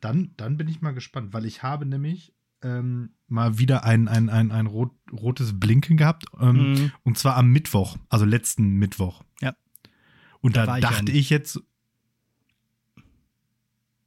Dann, 0.00 0.34
dann 0.36 0.56
bin 0.56 0.68
ich 0.68 0.80
mal 0.80 0.92
gespannt, 0.92 1.32
weil 1.32 1.46
ich 1.46 1.62
habe 1.62 1.86
nämlich 1.86 2.34
ähm, 2.62 3.10
mal 3.28 3.58
wieder 3.58 3.84
ein, 3.84 4.08
ein, 4.08 4.28
ein, 4.28 4.50
ein 4.50 4.66
rot, 4.66 4.92
rotes 5.12 5.58
Blinken 5.58 5.96
gehabt. 5.96 6.26
Ähm, 6.40 6.72
mhm. 6.72 6.92
Und 7.02 7.18
zwar 7.18 7.36
am 7.36 7.50
Mittwoch, 7.50 7.96
also 8.08 8.24
letzten 8.24 8.74
Mittwoch. 8.74 9.22
Ja. 9.40 9.54
Und 10.40 10.56
da, 10.56 10.66
da 10.66 10.80
dachte 10.80 11.12
ich, 11.12 11.18
ich 11.18 11.30
jetzt, 11.30 11.60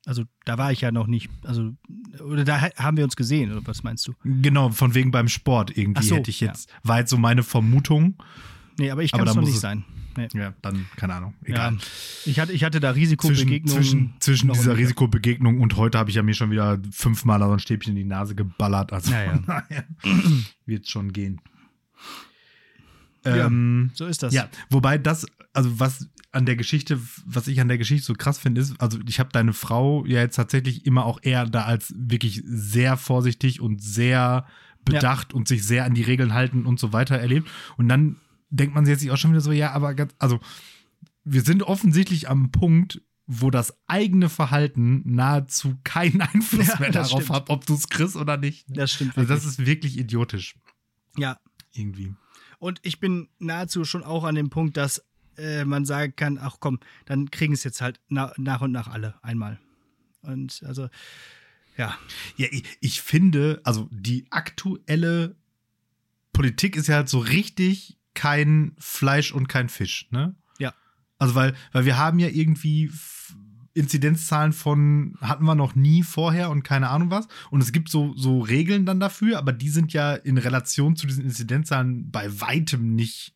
also 0.09 0.23
da 0.43 0.57
war 0.57 0.71
ich 0.71 0.81
ja 0.81 0.91
noch 0.91 1.05
nicht, 1.05 1.29
also 1.43 1.71
oder 2.19 2.43
da 2.43 2.59
haben 2.77 2.97
wir 2.97 3.03
uns 3.03 3.15
gesehen, 3.15 3.51
oder 3.51 3.61
was 3.67 3.83
meinst 3.83 4.07
du? 4.07 4.15
Genau, 4.23 4.71
von 4.71 4.95
wegen 4.95 5.11
beim 5.11 5.27
Sport 5.27 5.77
irgendwie 5.77 6.03
so, 6.03 6.15
hätte 6.15 6.31
ich 6.31 6.39
jetzt, 6.39 6.71
ja. 6.71 6.75
war 6.81 6.99
jetzt 6.99 7.11
so 7.11 7.17
meine 7.17 7.43
Vermutung. 7.43 8.15
Nee, 8.79 8.89
aber 8.89 9.03
ich 9.03 9.11
kann 9.11 9.27
es 9.27 9.35
noch 9.35 9.43
nicht 9.43 9.59
sein. 9.59 9.85
Nee. 10.17 10.27
Ja, 10.33 10.55
dann, 10.63 10.87
keine 10.95 11.13
Ahnung, 11.13 11.35
egal. 11.43 11.73
Ja, 11.73 11.79
ich, 12.25 12.39
hatte, 12.39 12.53
ich 12.53 12.63
hatte 12.63 12.79
da 12.79 12.89
Risikobegegnungen. 12.89 13.67
Zwischen, 13.67 14.15
zwischen, 14.19 14.19
zwischen 14.19 14.53
dieser 14.53 14.77
Risikobegegnung 14.77 15.61
und 15.61 15.77
heute 15.77 15.99
habe 15.99 16.09
ich 16.09 16.15
ja 16.15 16.23
mir 16.23 16.33
schon 16.33 16.49
wieder 16.49 16.79
fünfmal 16.91 17.39
so 17.41 17.51
ein 17.51 17.59
Stäbchen 17.59 17.91
in 17.91 17.97
die 17.97 18.03
Nase 18.03 18.33
geballert. 18.33 18.91
Also 18.91 19.11
ja, 19.11 19.43
ja. 19.45 19.63
wird 20.65 20.85
es 20.85 20.89
schon 20.89 21.13
gehen. 21.13 21.39
Ähm, 23.25 23.91
so 23.93 24.07
ist 24.07 24.23
das. 24.23 24.33
Ja, 24.33 24.49
wobei 24.71 24.97
das, 24.97 25.27
also 25.59 25.77
was 25.77 26.07
an 26.31 26.45
der 26.45 26.55
Geschichte, 26.55 27.01
was 27.25 27.49
ich 27.49 27.59
an 27.59 27.67
der 27.67 27.77
Geschichte 27.77 28.05
so 28.05 28.13
krass 28.13 28.39
finde, 28.39 28.61
ist, 28.61 28.79
also 28.79 28.97
ich 29.05 29.19
habe 29.19 29.29
deine 29.33 29.51
Frau 29.51 30.05
ja 30.05 30.21
jetzt 30.21 30.37
tatsächlich 30.37 30.85
immer 30.85 31.05
auch 31.05 31.19
eher 31.21 31.45
da 31.45 31.65
als 31.65 31.93
wirklich 31.97 32.41
sehr 32.45 32.95
vorsichtig 32.95 33.59
und 33.59 33.83
sehr 33.83 34.47
bedacht 34.85 35.33
ja. 35.33 35.35
und 35.35 35.49
sich 35.49 35.65
sehr 35.65 35.83
an 35.83 35.95
die 35.95 36.03
Regeln 36.03 36.33
halten 36.33 36.65
und 36.65 36.79
so 36.79 36.93
weiter 36.93 37.17
erlebt. 37.17 37.49
Und 37.75 37.89
dann 37.89 38.15
denkt 38.49 38.73
man 38.73 38.85
sich 38.85 39.11
auch 39.11 39.17
schon 39.17 39.31
wieder 39.31 39.41
so, 39.41 39.51
ja, 39.51 39.71
aber 39.73 39.93
ganz, 39.95 40.13
also 40.17 40.39
wir 41.25 41.41
sind 41.41 41.61
offensichtlich 41.63 42.29
am 42.29 42.51
Punkt, 42.51 43.01
wo 43.27 43.51
das 43.51 43.77
eigene 43.87 44.29
Verhalten 44.29 45.01
nahezu 45.03 45.75
keinen 45.83 46.21
Einfluss 46.21 46.67
ja, 46.69 46.79
mehr 46.79 46.91
darauf 46.91 47.23
stimmt. 47.23 47.29
hat, 47.31 47.49
ob 47.49 47.65
du 47.65 47.73
es 47.73 47.89
kriegst 47.89 48.15
oder 48.15 48.37
nicht. 48.37 48.65
Das 48.69 48.93
stimmt. 48.93 49.17
Also 49.17 49.27
das 49.27 49.43
ist 49.43 49.65
wirklich 49.65 49.97
idiotisch. 49.97 50.55
Ja. 51.17 51.37
Irgendwie. 51.73 52.13
Und 52.59 52.79
ich 52.83 52.99
bin 52.99 53.27
nahezu 53.39 53.83
schon 53.83 54.03
auch 54.03 54.23
an 54.23 54.35
dem 54.35 54.49
Punkt, 54.49 54.77
dass 54.77 55.03
äh, 55.39 55.65
man 55.65 55.85
sagen 55.85 56.13
kann, 56.15 56.37
ach 56.41 56.57
komm, 56.59 56.79
dann 57.05 57.31
kriegen 57.31 57.53
es 57.53 57.63
jetzt 57.63 57.81
halt 57.81 57.99
na, 58.09 58.33
nach 58.37 58.61
und 58.61 58.71
nach 58.71 58.87
alle 58.87 59.15
einmal. 59.23 59.59
Und 60.21 60.61
also, 60.65 60.89
ja. 61.77 61.97
Ja, 62.37 62.47
ich, 62.51 62.63
ich 62.81 63.01
finde, 63.01 63.61
also 63.63 63.87
die 63.91 64.27
aktuelle 64.31 65.35
Politik 66.33 66.75
ist 66.75 66.87
ja 66.87 66.97
halt 66.97 67.09
so 67.09 67.19
richtig 67.19 67.97
kein 68.13 68.75
Fleisch 68.77 69.31
und 69.31 69.47
kein 69.47 69.69
Fisch, 69.69 70.07
ne? 70.11 70.35
Ja. 70.57 70.73
Also, 71.17 71.35
weil, 71.35 71.55
weil 71.71 71.85
wir 71.85 71.97
haben 71.97 72.19
ja 72.19 72.27
irgendwie 72.27 72.91
Inzidenzzahlen 73.73 74.51
von 74.51 75.15
hatten 75.21 75.45
wir 75.45 75.55
noch 75.55 75.75
nie 75.75 76.03
vorher 76.03 76.49
und 76.49 76.63
keine 76.63 76.89
Ahnung 76.89 77.11
was. 77.11 77.27
Und 77.49 77.61
es 77.61 77.71
gibt 77.71 77.89
so, 77.89 78.13
so 78.15 78.41
Regeln 78.41 78.85
dann 78.85 78.99
dafür, 78.99 79.37
aber 79.37 79.53
die 79.53 79.69
sind 79.69 79.93
ja 79.93 80.13
in 80.13 80.37
Relation 80.37 80.95
zu 80.95 81.07
diesen 81.07 81.23
Inzidenzzahlen 81.23 82.11
bei 82.11 82.41
weitem 82.41 82.95
nicht, 82.95 83.35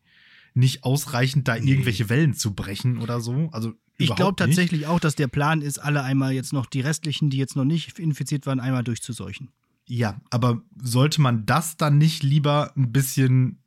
nicht 0.54 0.84
ausreichend, 0.84 1.48
da 1.48 1.58
nee. 1.58 1.70
irgendwelche 1.70 2.08
Wellen 2.08 2.34
zu 2.34 2.54
brechen 2.54 2.98
oder 2.98 3.20
so. 3.20 3.48
Also 3.52 3.74
ich 3.96 4.14
glaube 4.14 4.36
tatsächlich 4.36 4.86
auch, 4.86 5.00
dass 5.00 5.14
der 5.14 5.28
Plan 5.28 5.62
ist, 5.62 5.78
alle 5.78 6.02
einmal 6.02 6.32
jetzt 6.32 6.52
noch 6.52 6.66
die 6.66 6.80
restlichen, 6.80 7.30
die 7.30 7.38
jetzt 7.38 7.56
noch 7.56 7.64
nicht 7.64 7.98
infiziert 7.98 8.46
waren, 8.46 8.60
einmal 8.60 8.84
durchzuseuchen. 8.84 9.50
Ja, 9.86 10.20
aber 10.30 10.62
sollte 10.82 11.20
man 11.20 11.44
das 11.44 11.76
dann 11.76 11.98
nicht 11.98 12.22
lieber 12.22 12.72
ein 12.76 12.90
bisschen 12.90 13.58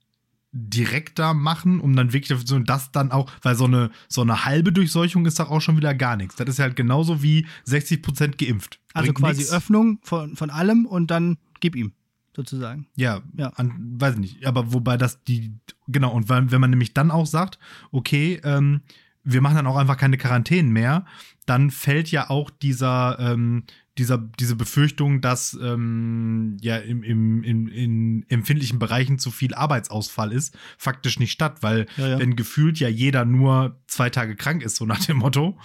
direkter 0.51 1.33
machen, 1.33 1.79
um 1.79 1.95
dann 1.95 2.13
wirklich 2.13 2.39
so 2.45 2.59
das 2.59 2.91
dann 2.91 3.11
auch, 3.11 3.29
weil 3.41 3.55
so 3.55 3.65
eine, 3.65 3.91
so 4.07 4.21
eine 4.21 4.45
halbe 4.45 4.71
Durchseuchung 4.71 5.25
ist 5.25 5.39
doch 5.39 5.51
auch 5.51 5.61
schon 5.61 5.77
wieder 5.77 5.93
gar 5.93 6.15
nichts. 6.15 6.35
Das 6.35 6.49
ist 6.49 6.59
halt 6.59 6.75
genauso 6.75 7.21
wie 7.21 7.45
60 7.65 8.01
Prozent 8.01 8.37
geimpft. 8.37 8.79
Also 8.93 9.07
Bringt 9.07 9.19
quasi 9.19 9.41
nix. 9.41 9.51
Öffnung 9.51 9.99
von, 10.01 10.35
von 10.35 10.49
allem 10.49 10.85
und 10.85 11.11
dann 11.11 11.37
gib 11.59 11.75
ihm 11.75 11.91
sozusagen. 12.37 12.87
Ja, 12.95 13.21
ja. 13.35 13.49
An, 13.55 13.95
weiß 13.99 14.13
ich 14.13 14.19
nicht. 14.19 14.45
Aber 14.45 14.71
wobei 14.71 14.95
das 14.95 15.23
die, 15.23 15.55
genau, 15.87 16.13
und 16.13 16.29
wenn, 16.29 16.51
wenn 16.51 16.61
man 16.61 16.69
nämlich 16.69 16.93
dann 16.93 17.11
auch 17.11 17.25
sagt, 17.25 17.59
okay, 17.91 18.39
ähm, 18.43 18.81
wir 19.23 19.41
machen 19.41 19.55
dann 19.55 19.67
auch 19.67 19.75
einfach 19.75 19.97
keine 19.97 20.17
Quarantänen 20.17 20.71
mehr, 20.71 21.05
dann 21.47 21.71
fällt 21.71 22.11
ja 22.11 22.29
auch 22.29 22.49
dieser, 22.49 23.17
ähm, 23.19 23.63
dieser, 23.97 24.19
diese 24.19 24.55
Befürchtung, 24.55 25.19
dass 25.19 25.57
ähm, 25.61 26.57
ja 26.61 26.77
im, 26.77 27.01
im, 27.03 27.43
in, 27.43 27.67
in 27.67 28.25
empfindlichen 28.29 28.77
Bereichen 28.77 29.17
zu 29.17 29.31
viel 29.31 29.55
Arbeitsausfall 29.55 30.31
ist, 30.31 30.55
faktisch 30.77 31.19
nicht 31.19 31.31
statt, 31.31 31.57
weil 31.61 31.87
ja, 31.97 32.07
ja. 32.07 32.19
wenn 32.19 32.35
gefühlt 32.35 32.79
ja 32.79 32.87
jeder 32.87 33.25
nur 33.25 33.81
zwei 33.87 34.11
Tage 34.11 34.35
krank 34.35 34.61
ist, 34.61 34.75
so 34.75 34.85
nach 34.85 35.03
dem 35.03 35.17
Motto, 35.17 35.57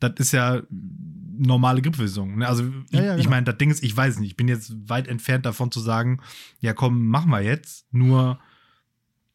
das 0.00 0.12
ist 0.18 0.32
ja 0.32 0.62
normale 1.38 1.82
Grippeversion. 1.82 2.38
Ne? 2.38 2.48
Also 2.48 2.64
ja, 2.64 2.70
ich, 2.90 2.90
genau. 2.90 3.16
ich 3.16 3.28
meine, 3.28 3.44
das 3.44 3.58
Ding 3.58 3.70
ist, 3.70 3.82
ich 3.82 3.96
weiß 3.96 4.18
nicht, 4.18 4.30
ich 4.30 4.36
bin 4.36 4.48
jetzt 4.48 4.74
weit 4.88 5.08
entfernt 5.08 5.46
davon 5.46 5.70
zu 5.70 5.80
sagen, 5.80 6.20
ja 6.60 6.72
komm, 6.72 7.06
machen 7.08 7.30
wir 7.30 7.42
jetzt, 7.42 7.92
nur 7.92 8.38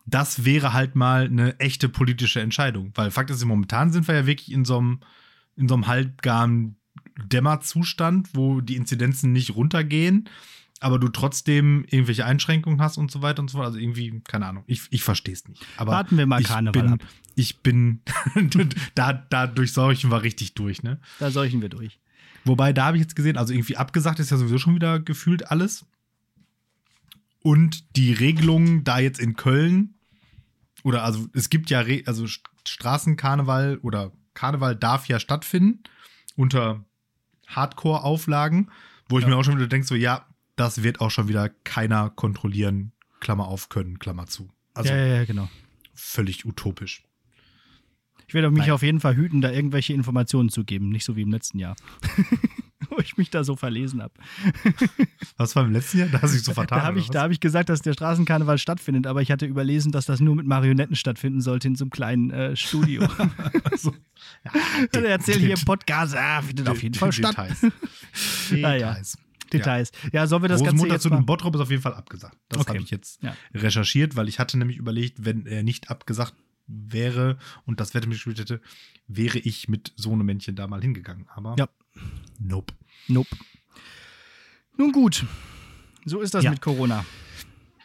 das 0.06 0.46
wäre 0.46 0.74
halt 0.74 0.96
mal 0.96 1.26
eine 1.26 1.60
echte 1.60 1.88
politische 1.88 2.42
Entscheidung, 2.42 2.92
weil 2.96 3.12
Fakt 3.12 3.30
ist, 3.30 3.46
momentan 3.46 3.92
sind 3.92 4.08
wir 4.08 4.16
ja 4.16 4.26
wirklich 4.26 4.52
in 4.52 4.66
so 4.66 4.78
einem 4.78 5.00
in 5.56 5.68
so 5.68 5.76
einem 5.76 5.88
halbgaren 5.88 6.78
Dämmerzustand, 7.26 8.30
wo 8.34 8.62
die 8.62 8.78
Inzidenzen 8.78 9.32
nicht 9.32 9.56
runtergehen, 9.56 10.30
aber 10.82 11.00
du 11.00 11.08
trotzdem 11.08 11.86
irgendwelche 11.88 12.26
Einschränkungen 12.26 12.82
hast 12.82 12.98
und 12.98 13.12
so 13.12 13.22
weiter 13.22 13.42
und 13.42 13.50
so 13.50 13.58
fort. 13.60 13.68
Also 13.68 13.80
irgendwie, 13.80 14.22
keine 14.28 14.48
Ahnung, 14.48 14.64
ich, 14.68 14.82
ich 14.90 15.04
verstehe 15.04 15.36
es 15.36 15.48
nicht. 15.48 15.64
Aber 15.78 15.92
Warten 15.92 16.18
wir 16.18 16.26
mal 16.26 16.42
Karneval 16.42 16.82
bin, 16.82 16.94
ab. 16.94 17.00
Ich 17.36 17.60
bin, 17.60 18.02
da, 18.96 19.14
da 19.14 19.48
durchseuchen 19.48 20.12
wir 20.12 20.24
richtig 20.24 20.56
durch, 20.56 20.84
ne? 20.84 21.00
Da 21.20 21.30
seuchen 21.32 21.62
wir 21.62 21.70
durch. 21.70 22.00
Wobei, 22.44 22.74
da 22.74 22.86
habe 22.86 22.98
ich 22.98 23.02
jetzt 23.02 23.16
gesehen, 23.16 23.38
also 23.38 23.54
irgendwie 23.54 23.78
abgesagt 23.78 24.20
ist 24.20 24.32
ja 24.32 24.38
sowieso 24.38 24.58
schon 24.58 24.74
wieder 24.74 25.00
gefühlt 25.00 25.52
alles. 25.52 25.86
Und 27.44 27.96
die 27.96 28.12
Regelungen 28.12 28.84
da 28.84 29.00
jetzt 29.00 29.20
in 29.20 29.36
Köln, 29.36 29.94
oder 30.84 31.04
also 31.04 31.28
es 31.34 31.50
gibt 31.50 31.70
ja, 31.70 31.82
Re 31.82 32.02
also 32.08 32.26
Straßenkarneval 32.68 33.78
oder 33.84 34.12
Karneval 34.34 34.76
darf 34.76 35.08
ja 35.08 35.20
stattfinden 35.20 35.84
unter 36.36 36.84
Hardcore-Auflagen, 37.48 38.72
wo 39.10 39.20
ich 39.20 39.24
ja. 39.24 39.30
mir 39.30 39.38
auch 39.38 39.44
schon 39.44 39.58
wieder 39.58 39.68
denke, 39.68 39.86
so, 39.86 39.94
ja, 39.94 40.26
das 40.56 40.84
wird 40.84 41.02
auch 41.02 41.12
schon 41.12 41.28
wieder 41.28 41.50
keiner 41.50 42.10
kontrollieren, 42.10 42.92
Klammer 43.20 43.48
auf 43.48 43.70
können, 43.70 44.00
Klammer 44.00 44.28
zu. 44.28 44.50
Also, 44.74 44.92
ja, 44.92 44.98
ja, 44.98 45.16
ja, 45.16 45.26
genau. 45.26 45.50
Völlig 45.94 46.46
utopisch. 46.46 47.04
Ich 48.28 48.34
werde 48.34 48.50
mich 48.50 48.62
Nein. 48.62 48.72
auf 48.72 48.82
jeden 48.82 49.00
Fall 49.00 49.16
hüten, 49.16 49.42
da 49.42 49.52
irgendwelche 49.52 49.94
Informationen 49.94 50.50
zu 50.50 50.64
geben, 50.64 50.90
nicht 50.90 51.04
so 51.04 51.16
wie 51.16 51.22
im 51.24 51.32
letzten 51.32 51.60
Jahr. 51.60 51.76
wo 52.92 53.00
ich 53.00 53.18
mich 53.18 53.30
da 53.30 53.44
so 53.44 53.56
verlesen 53.56 54.02
habe. 54.02 54.14
Was 55.38 55.56
war 55.56 55.66
im 55.66 55.72
letzten 55.72 56.00
Jahr? 56.00 56.10
Da 56.10 56.22
hast 56.22 56.32
du 56.32 56.38
dich 56.38 56.46
so 56.46 56.54
vertan. 56.54 56.80
Da 56.80 56.86
habe 56.86 57.00
ich, 57.00 57.10
hab 57.10 57.32
ich 57.32 57.40
gesagt, 57.40 57.70
dass 57.70 57.82
der 57.82 57.94
Straßenkarneval 57.94 58.58
stattfindet, 58.58 59.08
aber 59.08 59.22
ich 59.22 59.32
hatte 59.32 59.46
überlesen, 59.46 59.92
dass 59.92 60.06
das 60.06 60.20
nur 60.20 60.36
mit 60.36 60.46
Marionetten 60.46 60.96
stattfinden 60.96 61.42
sollte 61.42 61.70
in 61.70 61.76
so 61.76 61.86
einem 61.86 61.92
kleinen 61.92 62.32
äh, 62.32 62.56
Studio. 62.56 63.08
also, 63.72 63.94
ja, 64.46 64.52
Dann 64.92 65.06
erzähl 65.06 65.38
hier 65.38 65.56
im 65.56 65.66
Podcast, 65.66 66.16
ah, 66.16 66.42
findet 66.42 66.68
auf 66.70 66.84
jeden 66.84 66.96
Fall 66.96 67.12
statt. 67.12 67.38
Details. 67.38 67.66
Details. 68.50 69.18
Details. 69.54 69.92
Ja, 70.06 70.22
ja 70.22 70.28
sollen 70.28 70.42
wir 70.42 70.50
das 70.50 70.64
Ganze 70.64 70.88
jetzt 70.88 71.04
zu 71.04 71.10
dem 71.10 71.26
Bottrop 71.26 71.56
ist 71.56 71.62
auf 71.62 71.70
jeden 71.70 71.82
Fall 71.82 71.94
abgesagt. 71.94 72.38
Das 72.50 72.62
okay. 72.62 72.70
habe 72.70 72.80
ich 72.80 72.92
jetzt 72.92 73.22
ja. 73.22 73.36
recherchiert, 73.54 74.16
weil 74.16 74.28
ich 74.28 74.40
hatte 74.40 74.58
nämlich 74.58 74.78
überlegt, 74.78 75.26
wenn 75.26 75.46
er 75.46 75.64
nicht 75.64 75.90
abgesagt 75.90 76.34
wäre 76.68 77.38
und 77.66 77.80
das 77.80 77.94
Wetter 77.94 78.08
mitgespielt 78.08 78.40
hätte, 78.40 78.62
wäre 79.08 79.40
ich 79.40 79.68
mit 79.68 79.94
so 79.96 80.14
einem 80.14 80.26
Männchen 80.26 80.56
da 80.56 80.68
mal 80.68 80.82
hingegangen. 80.82 81.28
Aber 81.34 81.56
ja. 81.58 81.68
nope. 82.40 82.74
Nope. 83.08 83.36
Nun 84.78 84.92
gut, 84.92 85.26
so 86.06 86.22
ist 86.22 86.34
das 86.34 86.44
ja. 86.44 86.52
mit 86.52 86.62
Corona. 86.62 87.06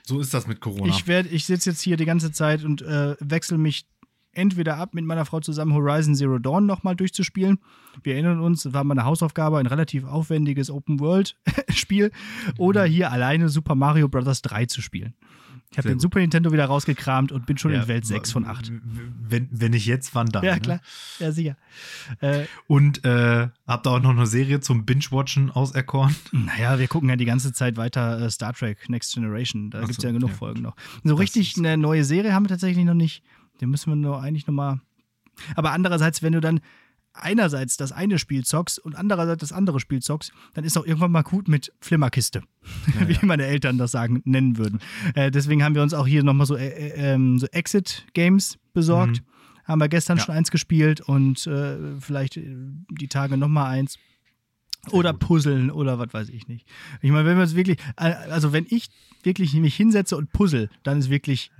So 0.05 0.21
ist 0.21 0.33
das 0.33 0.47
mit 0.47 0.61
Corona. 0.61 0.95
Ich, 0.95 1.09
ich 1.09 1.45
sitze 1.45 1.71
jetzt 1.71 1.81
hier 1.81 1.97
die 1.97 2.05
ganze 2.05 2.31
Zeit 2.31 2.63
und 2.65 2.81
äh, 2.83 3.17
wechsle 3.19 3.59
mich 3.59 3.89
entweder 4.37 4.77
ab, 4.77 4.95
mit 4.95 5.05
meiner 5.05 5.25
Frau 5.25 5.41
zusammen 5.41 5.73
Horizon 5.73 6.15
Zero 6.15 6.39
Dawn 6.39 6.67
nochmal 6.67 6.97
durchzuspielen. 6.97 7.59
Wir 8.03 8.15
erinnern 8.15 8.41
uns, 8.41 8.63
das 8.63 8.73
war 8.73 8.85
meine 8.85 9.05
Hausaufgabe, 9.05 9.59
ein 9.59 9.67
relativ 9.67 10.05
aufwendiges 10.05 10.71
Open-World-Spiel. 10.71 12.13
Oder 12.59 12.87
mhm. 12.87 12.93
hier 12.93 13.13
alleine 13.13 13.49
Super 13.49 13.75
Mario 13.75 14.09
Bros. 14.09 14.43
3 14.43 14.67
zu 14.67 14.83
spielen. 14.83 15.15
Ich 15.73 15.79
habe 15.79 15.89
den. 15.89 16.01
Super 16.01 16.21
Nintendo 16.21 16.53
wieder 16.53 16.67
rausgekramt 16.67 17.33
und 17.33 17.47
bin 17.47 17.59
schon 17.59 17.73
ja, 17.73 17.83
in 17.83 17.89
Welt 17.89 18.07
6 18.07 18.31
von 18.33 18.45
8. 18.45 18.73
Wenn, 19.29 19.49
wenn 19.51 19.73
nicht 19.73 19.87
jetzt, 19.87 20.15
wann 20.15 20.29
dann? 20.29 20.45
Ja, 20.45 20.55
ne? 20.55 20.61
klar. 20.61 20.81
Ja, 21.19 21.33
sicher. 21.33 21.57
Äh, 22.21 22.45
und 22.67 23.05
äh, 23.05 23.49
habt 23.67 23.87
ihr 23.87 23.91
auch 23.91 24.01
noch 24.01 24.11
eine 24.11 24.27
Serie 24.27 24.61
zum 24.61 24.85
Binge-Watchen 24.87 25.51
auserkoren? 25.51 26.15
Naja, 26.33 26.79
wir 26.79 26.87
gucken 26.89 27.09
ja 27.09 27.17
die 27.17 27.25
ganze 27.25 27.53
Zeit 27.53 27.77
weiter 27.77 28.21
äh, 28.21 28.31
Star 28.31 28.53
Trek 28.53 28.89
Next 28.89 29.15
Generation. 29.15 29.71
Da 29.71 29.81
gibt 29.81 29.99
es 29.99 30.05
ja 30.05 30.13
genug 30.13 30.31
ja, 30.31 30.37
Folgen 30.37 30.63
noch. 30.63 30.77
So 31.03 31.11
das 31.11 31.21
richtig 31.21 31.57
eine 31.59 31.77
neue 31.77 32.05
Serie 32.05 32.33
haben 32.33 32.45
wir 32.45 32.51
tatsächlich 32.51 32.85
noch 32.85 32.95
nicht. 32.95 33.23
Den 33.61 33.71
müssen 33.71 33.91
wir 33.91 33.97
nur 33.97 34.21
eigentlich 34.21 34.47
nochmal. 34.47 34.81
Aber 35.55 35.73
andererseits, 35.73 36.23
wenn 36.23 36.33
du 36.33 36.41
dann 36.41 36.61
einerseits 37.19 37.77
das 37.77 37.93
eine 37.93 38.19
Spiel 38.19 38.45
zockst 38.45 38.79
und 38.79 38.95
andererseits 38.95 39.41
das 39.41 39.53
andere 39.53 39.81
Spiel 39.81 40.01
zockst, 40.01 40.33
dann 40.55 40.65
ist 40.65 40.77
auch 40.77 40.85
irgendwann 40.85 41.13
mal 41.13 41.23
gut 41.23 41.49
mit 41.49 41.73
Flimmerkiste, 41.81 42.43
ja, 42.99 43.09
wie 43.09 43.15
ja. 43.15 43.21
meine 43.23 43.47
Eltern 43.47 43.79
das 43.79 43.93
sagen, 43.93 44.23
nennen 44.25 44.59
würden. 44.59 44.81
Äh, 45.15 45.31
deswegen 45.31 45.63
haben 45.63 45.75
wir 45.75 45.83
uns 45.83 45.95
auch 45.95 46.07
hier 46.07 46.23
nochmal 46.23 46.47
so, 46.47 46.57
äh, 46.57 46.69
äh, 46.69 47.15
ähm, 47.15 47.39
so 47.39 47.47
Exit-Games 47.47 48.59
besorgt. 48.73 49.21
Mhm. 49.21 49.27
Haben 49.65 49.81
wir 49.81 49.89
gestern 49.89 50.19
ja. 50.19 50.25
schon 50.25 50.35
eins 50.35 50.51
gespielt 50.51 51.01
und 51.01 51.47
äh, 51.47 51.99
vielleicht 51.99 52.37
äh, 52.37 52.55
die 52.91 53.09
Tage 53.09 53.37
nochmal 53.37 53.73
eins. 53.73 53.99
oder 54.93 55.13
gut. 55.13 55.21
puzzeln 55.21 55.73
oder 55.73 55.99
was 55.99 56.13
weiß 56.13 56.29
ich 56.29 56.47
nicht. 56.47 56.69
Ich 57.03 57.11
meine, 57.11 57.27
wenn 57.27 57.37
wir 57.37 57.45
es 57.45 57.57
wirklich, 57.57 57.79
äh, 57.97 58.13
also 58.31 58.53
wenn 58.53 58.67
ich 58.69 58.89
wirklich 59.25 59.53
mich 59.55 59.75
hinsetze 59.75 60.17
und 60.17 60.33
puzzle, 60.33 60.71
dann 60.85 60.99
ist 60.99 61.11
wirklich 61.11 61.51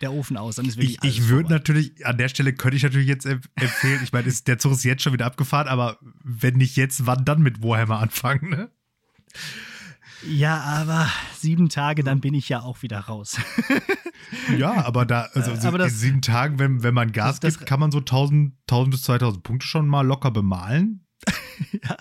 der 0.00 0.12
Ofen 0.12 0.36
aus. 0.36 0.56
Dann 0.56 0.66
ist 0.66 0.76
wirklich 0.76 0.98
ich 1.02 1.18
ich 1.18 1.28
würde 1.28 1.50
natürlich, 1.50 2.04
an 2.06 2.18
der 2.18 2.28
Stelle 2.28 2.52
könnte 2.52 2.76
ich 2.76 2.82
natürlich 2.82 3.08
jetzt 3.08 3.26
empfehlen, 3.26 4.00
ich 4.02 4.12
meine, 4.12 4.30
der 4.30 4.58
Zug 4.58 4.72
ist 4.72 4.84
jetzt 4.84 5.02
schon 5.02 5.12
wieder 5.12 5.26
abgefahren, 5.26 5.68
aber 5.68 5.98
wenn 6.22 6.54
nicht 6.54 6.76
jetzt, 6.76 7.06
wann 7.06 7.24
dann 7.24 7.42
mit 7.42 7.62
Warhammer 7.62 7.98
anfangen, 8.00 8.50
ne? 8.50 8.70
Ja, 10.26 10.60
aber 10.60 11.08
sieben 11.36 11.68
Tage, 11.68 12.02
dann 12.02 12.20
bin 12.20 12.34
ich 12.34 12.48
ja 12.48 12.60
auch 12.60 12.82
wieder 12.82 12.98
raus. 13.00 13.38
ja, 14.58 14.84
aber 14.84 15.06
da, 15.06 15.28
also 15.34 15.52
äh, 15.52 15.66
aber 15.66 15.78
das, 15.78 15.92
in 15.92 15.98
sieben 15.98 16.22
Tagen, 16.22 16.58
wenn, 16.58 16.82
wenn 16.82 16.94
man 16.94 17.12
Gas 17.12 17.38
das, 17.40 17.58
gibt, 17.58 17.68
kann 17.68 17.78
man 17.78 17.92
so 17.92 17.98
1000, 17.98 18.54
1000 18.62 18.90
bis 18.90 19.02
2000 19.02 19.42
Punkte 19.44 19.66
schon 19.66 19.86
mal 19.86 20.04
locker 20.04 20.30
bemalen. 20.30 21.06
ja, 21.84 21.96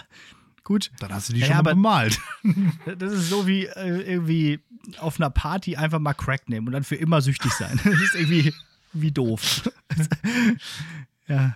gut. 0.68 0.92
Dann 1.00 1.14
hast 1.14 1.30
du 1.30 1.34
die 1.34 1.40
ja, 1.40 1.48
schon 1.48 1.56
mal 1.56 1.62
bemalt. 1.64 2.20
Das 3.00 3.14
ist 3.14 3.30
so 3.30 3.48
wie 3.48 3.66
äh, 3.66 4.02
irgendwie 4.02 4.60
auf 5.00 5.20
einer 5.20 5.30
Party 5.30 5.78
einfach 5.78 6.00
mal 6.00 6.14
Crack 6.14 6.50
nehmen 6.50 6.68
und 6.68 6.74
dann 6.74 6.84
für 6.84 6.96
immer 6.96 7.22
süchtig 7.22 7.52
sein. 7.54 7.80
Das 7.84 8.02
ist 8.02 8.16
irgendwie 8.16 8.54
wie 8.94 9.12
doof. 9.12 9.70
ja. 11.28 11.56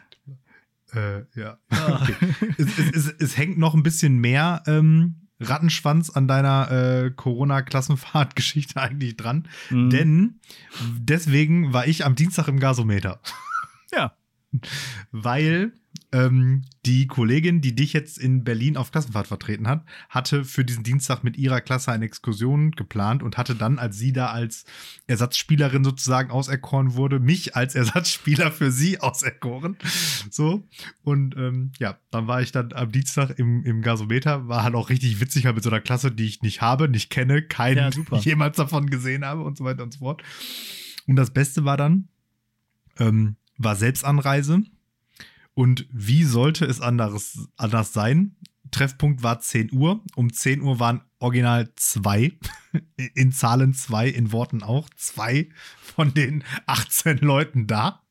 Äh, 0.94 1.24
ja. 1.36 1.58
Ah. 1.70 2.02
Okay. 2.02 2.16
es, 2.58 2.78
es, 2.78 2.96
es, 2.96 3.16
es, 3.20 3.38
hängt 3.38 3.58
noch 3.58 3.74
ein 3.74 3.84
bisschen 3.84 4.18
mehr 4.20 4.64
ähm, 4.66 5.28
Rattenschwanz 5.40 6.10
an 6.10 6.28
deiner 6.28 6.72
äh, 6.72 7.12
Corona-Klassenfahrt-Geschichte 7.12 8.80
eigentlich 8.80 9.18
dran. 9.18 9.48
Mhm. 9.70 9.90
Denn 9.90 10.40
deswegen 10.82 11.74
war 11.74 11.86
ich 11.86 12.06
am 12.06 12.16
Dienstag 12.16 12.48
im 12.48 12.60
Gasometer. 12.60 13.20
Ja. 13.94 14.16
Weil 15.12 15.74
ähm, 16.14 16.64
die 16.86 17.08
Kollegin, 17.08 17.62
die 17.62 17.74
dich 17.74 17.94
jetzt 17.94 18.18
in 18.18 18.44
Berlin 18.44 18.76
auf 18.76 18.92
Klassenfahrt 18.92 19.28
vertreten 19.28 19.68
hat, 19.68 19.86
hatte 20.10 20.44
für 20.44 20.66
diesen 20.66 20.84
Dienstag 20.84 21.24
mit 21.24 21.38
ihrer 21.38 21.62
Klasse 21.62 21.92
eine 21.92 22.06
Exkursion 22.06 22.72
geplant 22.72 23.24
und 23.24 23.38
hatte 23.38 23.56
dann, 23.56 23.80
als 23.80 23.98
sie 23.98 24.12
da 24.12 24.28
als 24.28 24.66
Ersatzspielerin 25.08 25.84
sozusagen 25.84 26.30
auserkoren 26.32 26.96
wurde, 26.96 27.20
mich 27.20 27.56
als 27.56 27.76
Ersatzspieler 27.82 28.52
für 28.52 28.72
sie 28.72 29.00
auserkoren. 29.00 29.78
So. 30.30 30.68
Und 31.04 31.38
ähm, 31.38 31.72
ja, 31.80 31.98
dann 32.12 32.28
war 32.28 32.42
ich 32.42 32.52
dann 32.52 32.74
am 32.74 32.92
Dienstag 32.92 33.40
im, 33.40 33.64
im 33.64 33.82
Gasometer, 33.82 34.48
war 34.50 34.64
halt 34.64 34.76
auch 34.76 34.90
richtig 34.90 35.22
witzig, 35.22 35.46
halt 35.46 35.56
mit 35.56 35.64
so 35.64 35.70
einer 35.70 35.82
Klasse, 35.82 36.12
die 36.12 36.26
ich 36.26 36.42
nicht 36.42 36.62
habe, 36.62 36.90
nicht 36.90 37.10
kenne, 37.10 37.42
keinen 37.42 37.94
ja, 38.12 38.18
jemals 38.20 38.58
davon 38.58 38.90
gesehen 38.90 39.24
habe 39.24 39.44
und 39.44 39.58
so 39.58 39.64
weiter 39.64 39.84
und 39.84 39.94
so 39.94 40.00
fort. 40.00 40.24
Und 41.08 41.16
das 41.16 41.32
Beste 41.32 41.64
war 41.64 41.78
dann, 41.78 42.10
ähm, 43.00 43.38
war 43.58 43.76
Selbstanreise 43.76 44.64
und 45.62 45.86
wie 45.92 46.24
sollte 46.24 46.66
es 46.66 46.82
anders, 46.82 47.38
anders 47.56 47.94
sein? 47.94 48.36
Treffpunkt 48.72 49.22
war 49.22 49.42
10 49.42 49.72
Uhr. 49.72 50.04
Um 50.16 50.34
10 50.34 50.60
Uhr 50.60 50.80
waren 50.80 51.02
original 51.20 51.72
zwei, 51.76 52.32
in 53.14 53.32
Zahlen 53.32 53.76
zwei, 53.76 54.10
in 54.10 54.32
Worten 54.32 54.64
auch, 54.64 54.90
zwei 54.96 55.50
von 55.80 56.16
den 56.16 56.44
18 56.66 57.20
Leuten 57.20 57.68
da. 57.68 58.02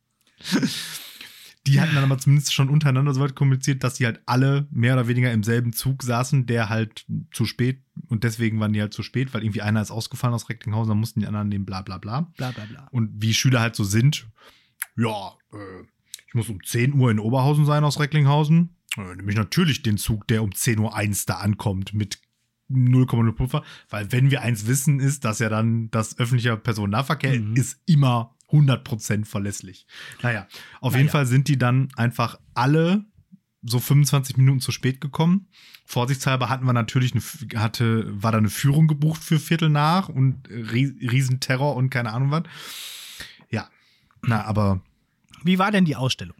Die 1.66 1.80
hatten 1.80 1.96
dann 1.96 2.04
aber 2.04 2.18
zumindest 2.18 2.54
schon 2.54 2.70
untereinander 2.70 3.14
so 3.14 3.20
weit 3.20 3.34
kommuniziert, 3.34 3.82
dass 3.82 3.96
sie 3.96 4.06
halt 4.06 4.22
alle 4.26 4.68
mehr 4.70 4.94
oder 4.94 5.08
weniger 5.08 5.32
im 5.32 5.42
selben 5.42 5.72
Zug 5.72 6.04
saßen, 6.04 6.46
der 6.46 6.68
halt 6.68 7.04
zu 7.32 7.46
spät 7.46 7.82
und 8.06 8.22
deswegen 8.22 8.60
waren 8.60 8.72
die 8.72 8.80
halt 8.80 8.94
zu 8.94 9.02
spät, 9.02 9.34
weil 9.34 9.42
irgendwie 9.42 9.62
einer 9.62 9.82
ist 9.82 9.90
ausgefallen 9.90 10.34
aus 10.34 10.48
Recklinghausen, 10.48 10.90
dann 10.90 11.00
mussten 11.00 11.18
die 11.18 11.26
anderen 11.26 11.48
nehmen, 11.48 11.66
bla 11.66 11.82
bla 11.82 11.98
bla. 11.98 12.32
Bla 12.36 12.52
bla 12.52 12.64
bla. 12.66 12.86
Und 12.92 13.10
wie 13.20 13.34
Schüler 13.34 13.60
halt 13.60 13.74
so 13.74 13.82
sind, 13.82 14.28
ja, 14.96 15.36
äh, 15.52 15.84
ich 16.30 16.34
muss 16.34 16.48
um 16.48 16.62
10 16.62 16.94
Uhr 16.94 17.10
in 17.10 17.18
Oberhausen 17.18 17.66
sein 17.66 17.82
aus 17.82 17.98
Recklinghausen. 17.98 18.76
Äh, 18.96 19.16
nämlich 19.16 19.34
natürlich 19.34 19.82
den 19.82 19.98
Zug, 19.98 20.28
der 20.28 20.44
um 20.44 20.50
10.01 20.50 20.78
Uhr 20.80 21.16
da 21.26 21.34
ankommt 21.38 21.92
mit 21.92 22.20
0,0 22.70 23.32
Puffer. 23.32 23.64
Weil 23.88 24.12
wenn 24.12 24.30
wir 24.30 24.42
eins 24.42 24.68
wissen, 24.68 25.00
ist, 25.00 25.24
dass 25.24 25.40
ja 25.40 25.48
dann 25.48 25.90
das 25.90 26.16
öffentliche 26.20 26.56
Personennahverkehr 26.56 27.40
mhm. 27.40 27.56
ist 27.56 27.80
immer 27.86 28.36
100% 28.48 29.24
verlässlich. 29.24 29.88
Naja, 30.22 30.46
auf 30.80 30.92
naja. 30.92 31.02
jeden 31.02 31.10
Fall 31.10 31.26
sind 31.26 31.48
die 31.48 31.58
dann 31.58 31.88
einfach 31.96 32.38
alle 32.54 33.04
so 33.62 33.80
25 33.80 34.36
Minuten 34.36 34.60
zu 34.60 34.70
spät 34.70 35.00
gekommen. 35.00 35.48
Vorsichtshalber 35.84 36.48
hatten 36.48 36.64
wir 36.64 36.72
natürlich 36.72 37.12
eine, 37.12 37.60
hatte, 37.60 38.06
war 38.22 38.30
da 38.30 38.38
eine 38.38 38.50
Führung 38.50 38.86
gebucht 38.86 39.24
für 39.24 39.40
Viertel 39.40 39.68
nach 39.68 40.08
und 40.08 40.48
Riesenterror 40.48 41.74
und 41.74 41.90
keine 41.90 42.12
Ahnung 42.12 42.30
was. 42.30 42.44
Ja, 43.50 43.68
na, 44.22 44.44
aber 44.44 44.80
wie 45.44 45.58
war 45.58 45.70
denn 45.70 45.84
die 45.84 45.96
Ausstellung? 45.96 46.36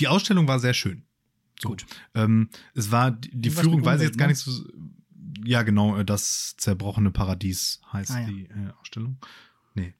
Die 0.00 0.08
Ausstellung 0.08 0.48
war 0.48 0.60
sehr 0.60 0.74
schön. 0.74 1.04
So. 1.60 1.70
Gut. 1.70 1.86
Ähm, 2.14 2.50
es 2.74 2.90
war, 2.90 3.10
die, 3.10 3.30
die 3.32 3.50
Führung 3.50 3.84
weiß 3.84 4.00
ich 4.00 4.08
jetzt 4.08 4.18
gar 4.18 4.28
nicht 4.28 4.38
so. 4.38 4.64
Ja, 5.44 5.62
genau, 5.62 5.96
äh, 5.96 6.04
das 6.04 6.56
zerbrochene 6.56 7.10
Paradies 7.10 7.80
heißt 7.92 8.10
ah, 8.12 8.20
ja. 8.20 8.26
die 8.26 8.44
äh, 8.44 8.70
Ausstellung. 8.80 9.18
Nee. 9.74 9.94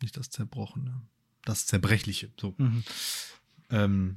Nicht 0.00 0.16
das 0.16 0.30
zerbrochene. 0.30 1.02
Das 1.44 1.66
zerbrechliche. 1.66 2.30
So. 2.40 2.54
Mhm. 2.58 2.84
Ähm, 3.70 4.16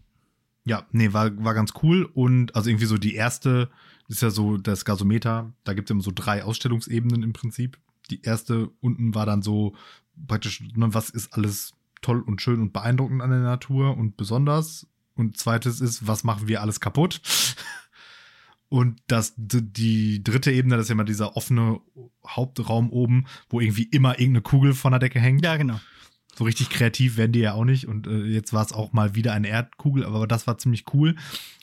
ja, 0.66 0.86
nee, 0.92 1.14
war, 1.14 1.44
war 1.44 1.54
ganz 1.54 1.74
cool. 1.82 2.04
Und 2.04 2.56
also 2.56 2.70
irgendwie 2.70 2.86
so 2.86 2.98
die 2.98 3.16
erste 3.16 3.70
ist 4.08 4.22
ja 4.22 4.30
so 4.30 4.58
das 4.58 4.86
Gasometer. 4.86 5.54
Da 5.64 5.74
gibt 5.74 5.90
es 5.90 5.92
immer 5.92 6.04
so 6.04 6.12
drei 6.14 6.44
Ausstellungsebenen 6.44 7.24
im 7.24 7.34
Prinzip. 7.34 7.80
Die 8.10 8.22
erste 8.22 8.70
unten 8.80 9.16
war 9.16 9.26
dann 9.26 9.42
so 9.42 9.76
praktisch, 10.28 10.62
ne, 10.62 10.94
was 10.94 11.10
ist 11.10 11.34
alles 11.34 11.74
toll 12.02 12.22
und 12.22 12.42
schön 12.42 12.62
und 12.62 12.74
beeindruckend 12.74 13.22
an 13.22 13.30
der 13.30 13.40
Natur 13.40 13.98
und 13.98 14.18
besonders. 14.18 14.88
Und 15.16 15.38
zweites 15.38 15.82
ist, 15.82 16.08
was 16.08 16.24
machen 16.24 16.48
wir 16.48 16.62
alles 16.62 16.80
kaputt? 16.80 17.22
Und 18.70 19.00
das, 19.08 19.34
die 19.38 20.22
dritte 20.22 20.52
Ebene, 20.52 20.76
das 20.76 20.86
ist 20.86 20.90
ja 20.90 20.94
immer 20.94 21.06
dieser 21.06 21.38
offene 21.38 21.80
Hauptraum 22.28 22.92
oben, 22.92 23.26
wo 23.50 23.62
irgendwie 23.62 23.84
immer 23.84 24.20
irgendeine 24.20 24.42
Kugel 24.42 24.74
von 24.74 24.92
der 24.92 25.00
Decke 25.00 25.22
hängt. 25.22 25.46
Ja, 25.46 25.56
genau. 25.56 25.80
So 26.38 26.44
richtig 26.44 26.70
kreativ 26.70 27.18
werden 27.18 27.32
die 27.32 27.40
ja 27.40 27.54
auch 27.54 27.66
nicht. 27.66 27.88
Und 27.88 28.08
äh, 28.08 28.26
jetzt 28.26 28.54
war 28.54 28.64
es 28.64 28.74
auch 28.74 28.94
mal 28.94 29.16
wieder 29.16 29.34
eine 29.34 29.48
Erdkugel, 29.48 30.06
aber 30.06 30.28
das 30.28 30.46
war 30.46 30.58
ziemlich 30.58 30.86
cool 30.94 31.16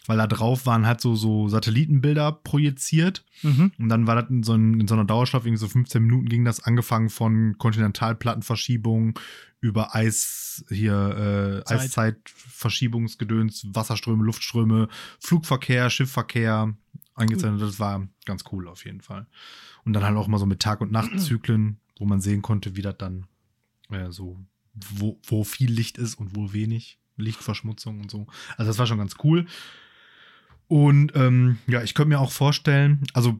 weil 0.07 0.19
da 0.19 0.27
drauf 0.27 0.67
waren 0.67 0.87
halt 0.87 1.01
so, 1.01 1.15
so 1.15 1.49
Satellitenbilder 1.49 2.33
projiziert. 2.33 3.25
Mhm. 3.43 3.73
Und 3.79 3.89
dann 3.89 4.07
war 4.07 4.21
das 4.21 4.29
in 4.31 4.43
so, 4.43 4.53
ein, 4.55 4.79
in 4.81 4.87
so 4.89 4.95
einer 4.95 5.07
Dauerschleife, 5.07 5.49
irgendwie 5.49 5.61
so 5.61 5.69
15 5.69 6.03
Minuten 6.03 6.29
ging 6.29 6.45
das, 6.45 6.63
angefangen 6.63 7.09
von 7.09 7.57
Kontinentalplattenverschiebung 7.59 9.19
über 9.61 9.95
Eis, 9.95 10.65
hier, 10.69 11.63
äh, 11.67 11.73
Eiszeitverschiebungsgedöns, 11.73 13.67
Wasserströme, 13.73 14.25
Luftströme, 14.25 14.89
Flugverkehr, 15.19 15.89
Schiffverkehr 15.89 16.75
eingezeichnet. 17.15 17.61
Cool. 17.61 17.67
Das 17.67 17.81
war 17.81 18.07
ganz 18.27 18.45
cool 18.53 18.69
auf 18.69 18.85
jeden 18.85 19.01
Fall. 19.01 19.27
Und 19.85 19.95
dann 19.95 20.05
halt 20.05 20.17
auch 20.17 20.29
mal 20.29 20.39
so 20.39 20.47
mit 20.47 20.61
Tag- 20.61 20.83
und 20.83 20.93
Nachtzyklen, 20.93 21.79
wo 21.99 22.05
man 22.05 22.21
sehen 22.21 22.43
konnte, 22.43 22.77
wie 22.77 22.83
das 22.83 22.99
dann 22.99 23.27
äh, 23.89 24.11
so, 24.11 24.39
wo, 24.75 25.21
wo 25.27 25.45
viel 25.45 25.71
Licht 25.71 25.99
ist 25.99 26.15
und 26.15 26.37
wo 26.37 26.53
wenig. 26.53 26.99
Lichtverschmutzung 27.17 28.01
und 28.01 28.11
so. 28.11 28.27
Also 28.57 28.71
das 28.71 28.79
war 28.79 28.87
schon 28.87 28.99
ganz 28.99 29.17
cool. 29.23 29.47
Und 30.67 31.13
ähm, 31.15 31.59
ja, 31.67 31.83
ich 31.83 31.95
könnte 31.95 32.09
mir 32.09 32.21
auch 32.21 32.33
vorstellen, 32.33 33.05
also 33.13 33.39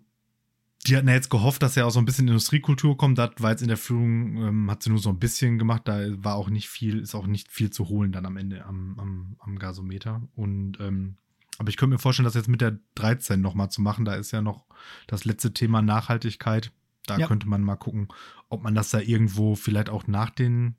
die 0.87 0.97
hatten 0.97 1.09
ja 1.09 1.15
jetzt 1.15 1.31
gehofft, 1.31 1.63
dass 1.63 1.75
ja 1.77 1.87
auch 1.87 1.91
so 1.91 1.99
ein 1.99 2.05
bisschen 2.05 2.29
Industriekultur 2.29 2.97
kommt. 2.97 3.17
Das 3.17 3.31
war 3.39 3.51
jetzt 3.51 3.63
in 3.63 3.69
der 3.69 3.79
Führung, 3.79 4.37
ähm, 4.37 4.71
hat 4.71 4.83
sie 4.83 4.91
nur 4.91 4.99
so 4.99 5.09
ein 5.09 5.19
bisschen 5.19 5.59
gemacht. 5.59 5.83
Da 5.87 6.05
war 6.23 6.35
auch 6.37 6.51
nicht 6.51 6.69
viel, 6.69 7.01
ist 7.01 7.15
auch 7.15 7.27
nicht 7.27 7.51
viel 7.51 7.71
zu 7.71 7.89
holen 7.89 8.13
dann 8.13 8.27
am 8.27 8.37
Ende 8.37 8.65
am, 8.67 8.99
am, 8.99 9.37
am 9.39 9.59
Gasometer. 9.59 10.23
Und 10.35 10.79
ähm, 10.81 11.17
aber 11.57 11.71
ich 11.71 11.77
könnte 11.77 11.95
mir 11.95 11.99
vorstellen, 11.99 12.25
das 12.25 12.35
jetzt 12.35 12.49
mit 12.49 12.61
der 12.61 12.79
13 12.97 13.41
nochmal 13.41 13.71
zu 13.71 13.81
machen. 13.81 14.05
Da 14.05 14.15
ist 14.15 14.33
ja 14.33 14.43
noch 14.43 14.67
das 15.07 15.25
letzte 15.25 15.55
Thema 15.55 15.81
Nachhaltigkeit. 15.81 16.73
Da 17.07 17.19
ja. 17.19 17.27
könnte 17.27 17.49
man 17.49 17.63
mal 17.63 17.77
gucken, 17.77 18.09
ob 18.49 18.63
man 18.63 18.75
das 18.75 18.91
da 18.91 19.01
irgendwo 19.01 19.55
vielleicht 19.55 19.89
auch 19.89 20.07
nach 20.07 20.31
den 20.31 20.77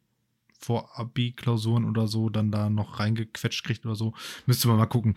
Vor-Abi-Klausuren 0.59 1.85
oder 1.85 2.07
so 2.07 2.29
dann 2.29 2.51
da 2.51 2.69
noch 2.69 2.99
reingequetscht 2.99 3.63
kriegt 3.63 3.85
oder 3.85 3.95
so. 3.95 4.13
Müsste 4.45 4.67
man 4.67 4.77
mal 4.77 4.85
gucken. 4.85 5.15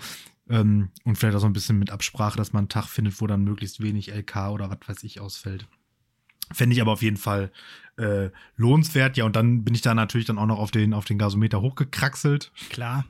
Ähm, 0.48 0.90
und 1.04 1.16
vielleicht 1.16 1.36
auch 1.36 1.40
so 1.40 1.46
ein 1.46 1.52
bisschen 1.52 1.78
mit 1.78 1.90
Absprache, 1.90 2.36
dass 2.36 2.52
man 2.52 2.60
einen 2.60 2.68
Tag 2.68 2.86
findet, 2.86 3.20
wo 3.20 3.26
dann 3.26 3.44
möglichst 3.44 3.82
wenig 3.82 4.12
LK 4.12 4.50
oder 4.50 4.70
was 4.70 4.78
weiß 4.86 5.04
ich 5.04 5.20
ausfällt. 5.20 5.66
Fände 6.52 6.74
ich 6.74 6.80
aber 6.80 6.92
auf 6.92 7.02
jeden 7.02 7.18
Fall 7.18 7.52
äh, 7.98 8.30
lohnenswert. 8.56 9.16
Ja, 9.16 9.24
und 9.24 9.36
dann 9.36 9.64
bin 9.64 9.74
ich 9.74 9.82
da 9.82 9.94
natürlich 9.94 10.26
dann 10.26 10.38
auch 10.38 10.46
noch 10.46 10.58
auf 10.58 10.70
den, 10.70 10.94
auf 10.94 11.04
den 11.04 11.18
Gasometer 11.18 11.60
hochgekraxelt. 11.60 12.52
Klar. 12.70 13.04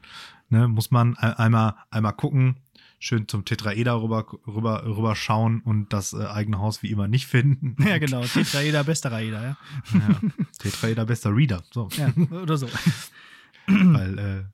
Ne, 0.51 0.67
muss 0.67 0.91
man 0.91 1.15
einmal, 1.17 1.75
einmal 1.91 2.15
gucken, 2.15 2.57
schön 2.99 3.29
zum 3.29 3.45
Tetraeder 3.45 4.03
rüber, 4.03 4.27
rüber, 4.47 4.85
rüber 4.85 5.15
schauen 5.15 5.61
und 5.61 5.93
das 5.93 6.13
äh, 6.13 6.25
eigene 6.27 6.59
Haus 6.59 6.83
wie 6.83 6.91
immer 6.91 7.09
nicht 7.09 7.27
finden. 7.27 7.77
Ja, 7.89 7.99
genau. 7.99 8.23
Tetraeder, 8.23 8.85
bester 8.85 9.13
Raeder, 9.13 9.43
ja. 9.43 9.57
ja. 9.95 10.21
Tetraeder, 10.59 11.07
bester 11.07 11.35
Reader. 11.35 11.63
So. 11.73 11.89
Ja, 11.97 12.13
oder 12.31 12.57
so. 12.59 12.69
Weil 13.67 14.19
äh, 14.19 14.45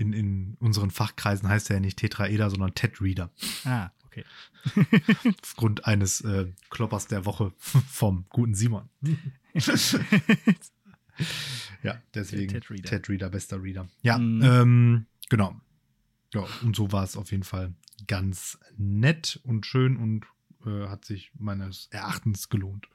in, 0.00 0.12
in 0.12 0.56
unseren 0.60 0.90
Fachkreisen 0.90 1.48
heißt 1.48 1.70
er 1.70 1.76
ja 1.76 1.80
nicht 1.80 1.98
Tetraeder, 1.98 2.50
sondern 2.50 2.74
Tet-Reader. 2.74 3.30
Ah, 3.64 3.90
okay. 4.06 4.24
Aufgrund 5.42 5.84
eines 5.84 6.22
äh, 6.22 6.46
Kloppers 6.70 7.06
der 7.06 7.26
Woche 7.26 7.52
vom 7.58 8.24
guten 8.30 8.54
Simon. 8.54 8.88
ja, 11.82 12.00
deswegen 12.14 12.52
Tet-Reader, 12.52 13.28
Tet 13.28 13.30
bester 13.30 13.62
Reader. 13.62 13.88
Ja, 14.02 14.18
mhm. 14.18 14.42
ähm, 14.42 15.06
genau. 15.28 15.60
Ja, 16.32 16.46
und 16.62 16.76
so 16.76 16.92
war 16.92 17.04
es 17.04 17.16
auf 17.16 17.30
jeden 17.30 17.42
Fall 17.42 17.74
ganz 18.10 18.58
nett 18.76 19.38
und 19.44 19.66
schön 19.66 19.96
und 19.96 20.26
äh, 20.66 20.88
hat 20.88 21.04
sich 21.04 21.30
meines 21.38 21.86
Erachtens 21.92 22.48
gelohnt. 22.48 22.88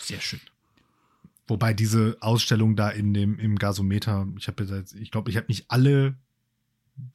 Sehr 0.00 0.22
schön. 0.22 0.40
Wobei 1.46 1.74
diese 1.74 2.16
Ausstellung 2.20 2.74
da 2.74 2.88
in 2.88 3.12
dem 3.12 3.38
im 3.38 3.56
Gasometer, 3.56 4.26
ich 4.38 4.48
habe 4.48 4.64
jetzt, 4.64 4.94
ich 4.94 5.10
glaube, 5.10 5.30
ich 5.30 5.36
habe 5.36 5.48
nicht 5.48 5.70
alle 5.70 6.16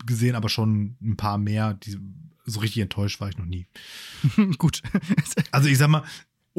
gesehen, 0.06 0.36
aber 0.36 0.48
schon 0.48 0.96
ein 1.02 1.18
paar 1.18 1.40
mehr. 1.40 1.74
Die, 1.74 1.98
so 2.46 2.60
richtig 2.60 2.84
enttäuscht 2.84 3.20
war 3.20 3.30
ich 3.30 3.38
noch 3.40 3.46
nie. 3.46 3.66
Gut. 4.60 4.84
also 5.52 5.70
ich 5.70 5.80
sag 5.80 5.90
mal, 5.90 6.04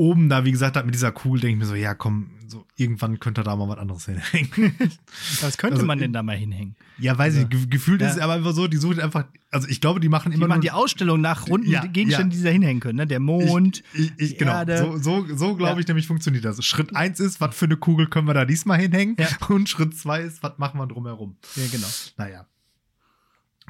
oben 0.00 0.30
da, 0.30 0.46
wie 0.46 0.50
gesagt, 0.50 0.82
mit 0.86 0.94
dieser 0.94 1.12
Kugel 1.12 1.42
denke 1.42 1.52
ich 1.52 1.58
mir 1.58 1.66
so, 1.66 1.74
ja 1.74 1.94
komm, 1.94 2.30
so 2.46 2.64
irgendwann 2.76 3.20
könnte 3.20 3.42
da 3.42 3.54
mal 3.54 3.68
was 3.68 3.78
anderes 3.78 4.06
hinhängen. 4.06 4.74
Was 5.40 5.58
könnte 5.58 5.74
also, 5.76 5.86
man 5.86 5.98
denn 5.98 6.12
da 6.12 6.22
mal 6.22 6.36
hinhängen? 6.36 6.74
Ja, 6.98 7.16
weiß 7.16 7.36
also, 7.36 7.48
ich, 7.52 7.70
gefühlt 7.70 8.00
ja. 8.00 8.08
ist 8.08 8.16
es 8.16 8.20
aber 8.20 8.32
einfach 8.32 8.54
so, 8.54 8.66
die 8.66 8.78
suchen 8.78 8.98
einfach, 8.98 9.26
also 9.50 9.68
ich 9.68 9.80
glaube, 9.80 10.00
die 10.00 10.08
machen 10.08 10.32
immer 10.32 10.46
die 10.46 10.48
machen 10.48 10.60
die 10.62 10.70
Ausstellung 10.70 11.20
nach 11.20 11.48
runden 11.48 11.70
ja, 11.70 11.84
Gegenständen, 11.84 12.32
ja. 12.32 12.38
die 12.38 12.44
da 12.44 12.50
hinhängen 12.50 12.80
können, 12.80 12.96
ne? 12.96 13.06
Der 13.06 13.20
Mond, 13.20 13.84
ich, 13.92 14.12
ich, 14.16 14.38
genau, 14.38 14.52
Erde. 14.52 14.78
so, 14.78 14.96
so, 14.96 15.36
so 15.36 15.54
glaube 15.54 15.80
ich 15.80 15.86
nämlich 15.86 16.06
funktioniert 16.06 16.44
das. 16.44 16.64
Schritt 16.64 16.96
eins 16.96 17.20
ist, 17.20 17.40
was 17.40 17.54
für 17.54 17.66
eine 17.66 17.76
Kugel 17.76 18.08
können 18.08 18.26
wir 18.26 18.34
da 18.34 18.46
diesmal 18.46 18.80
hinhängen? 18.80 19.16
Und 19.48 19.68
Schritt 19.68 19.96
zwei 19.96 20.22
ist, 20.22 20.42
was 20.42 20.58
machen 20.58 20.80
wir 20.80 20.86
drumherum? 20.86 21.36
Ja, 21.54 21.64
genau. 21.70 21.88
Naja. 22.16 22.46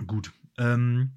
Gut. 0.07 0.33
Ähm, 0.57 1.11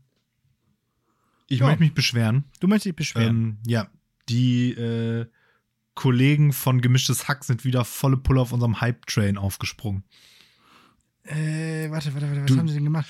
ich 1.47 1.61
möchte 1.61 1.79
mich 1.79 1.93
beschweren. 1.93 2.45
Du 2.59 2.67
möchtest 2.67 2.87
dich 2.87 2.95
beschweren? 2.95 3.29
Ähm, 3.29 3.57
ja. 3.65 3.87
Die 4.29 4.71
äh, 4.71 5.25
Kollegen 5.95 6.53
von 6.53 6.81
Gemischtes 6.81 7.27
Hack 7.27 7.43
sind 7.43 7.65
wieder 7.65 7.85
volle 7.85 8.17
Pulle 8.17 8.41
auf 8.41 8.51
unserem 8.51 8.81
Hype-Train 8.81 9.37
aufgesprungen. 9.37 10.03
Äh, 11.25 11.89
warte, 11.89 12.13
warte, 12.13 12.27
warte, 12.27 12.41
was 12.41 12.45
du, 12.47 12.57
haben 12.57 12.67
sie 12.67 12.75
denn 12.75 12.83
gemacht? 12.83 13.07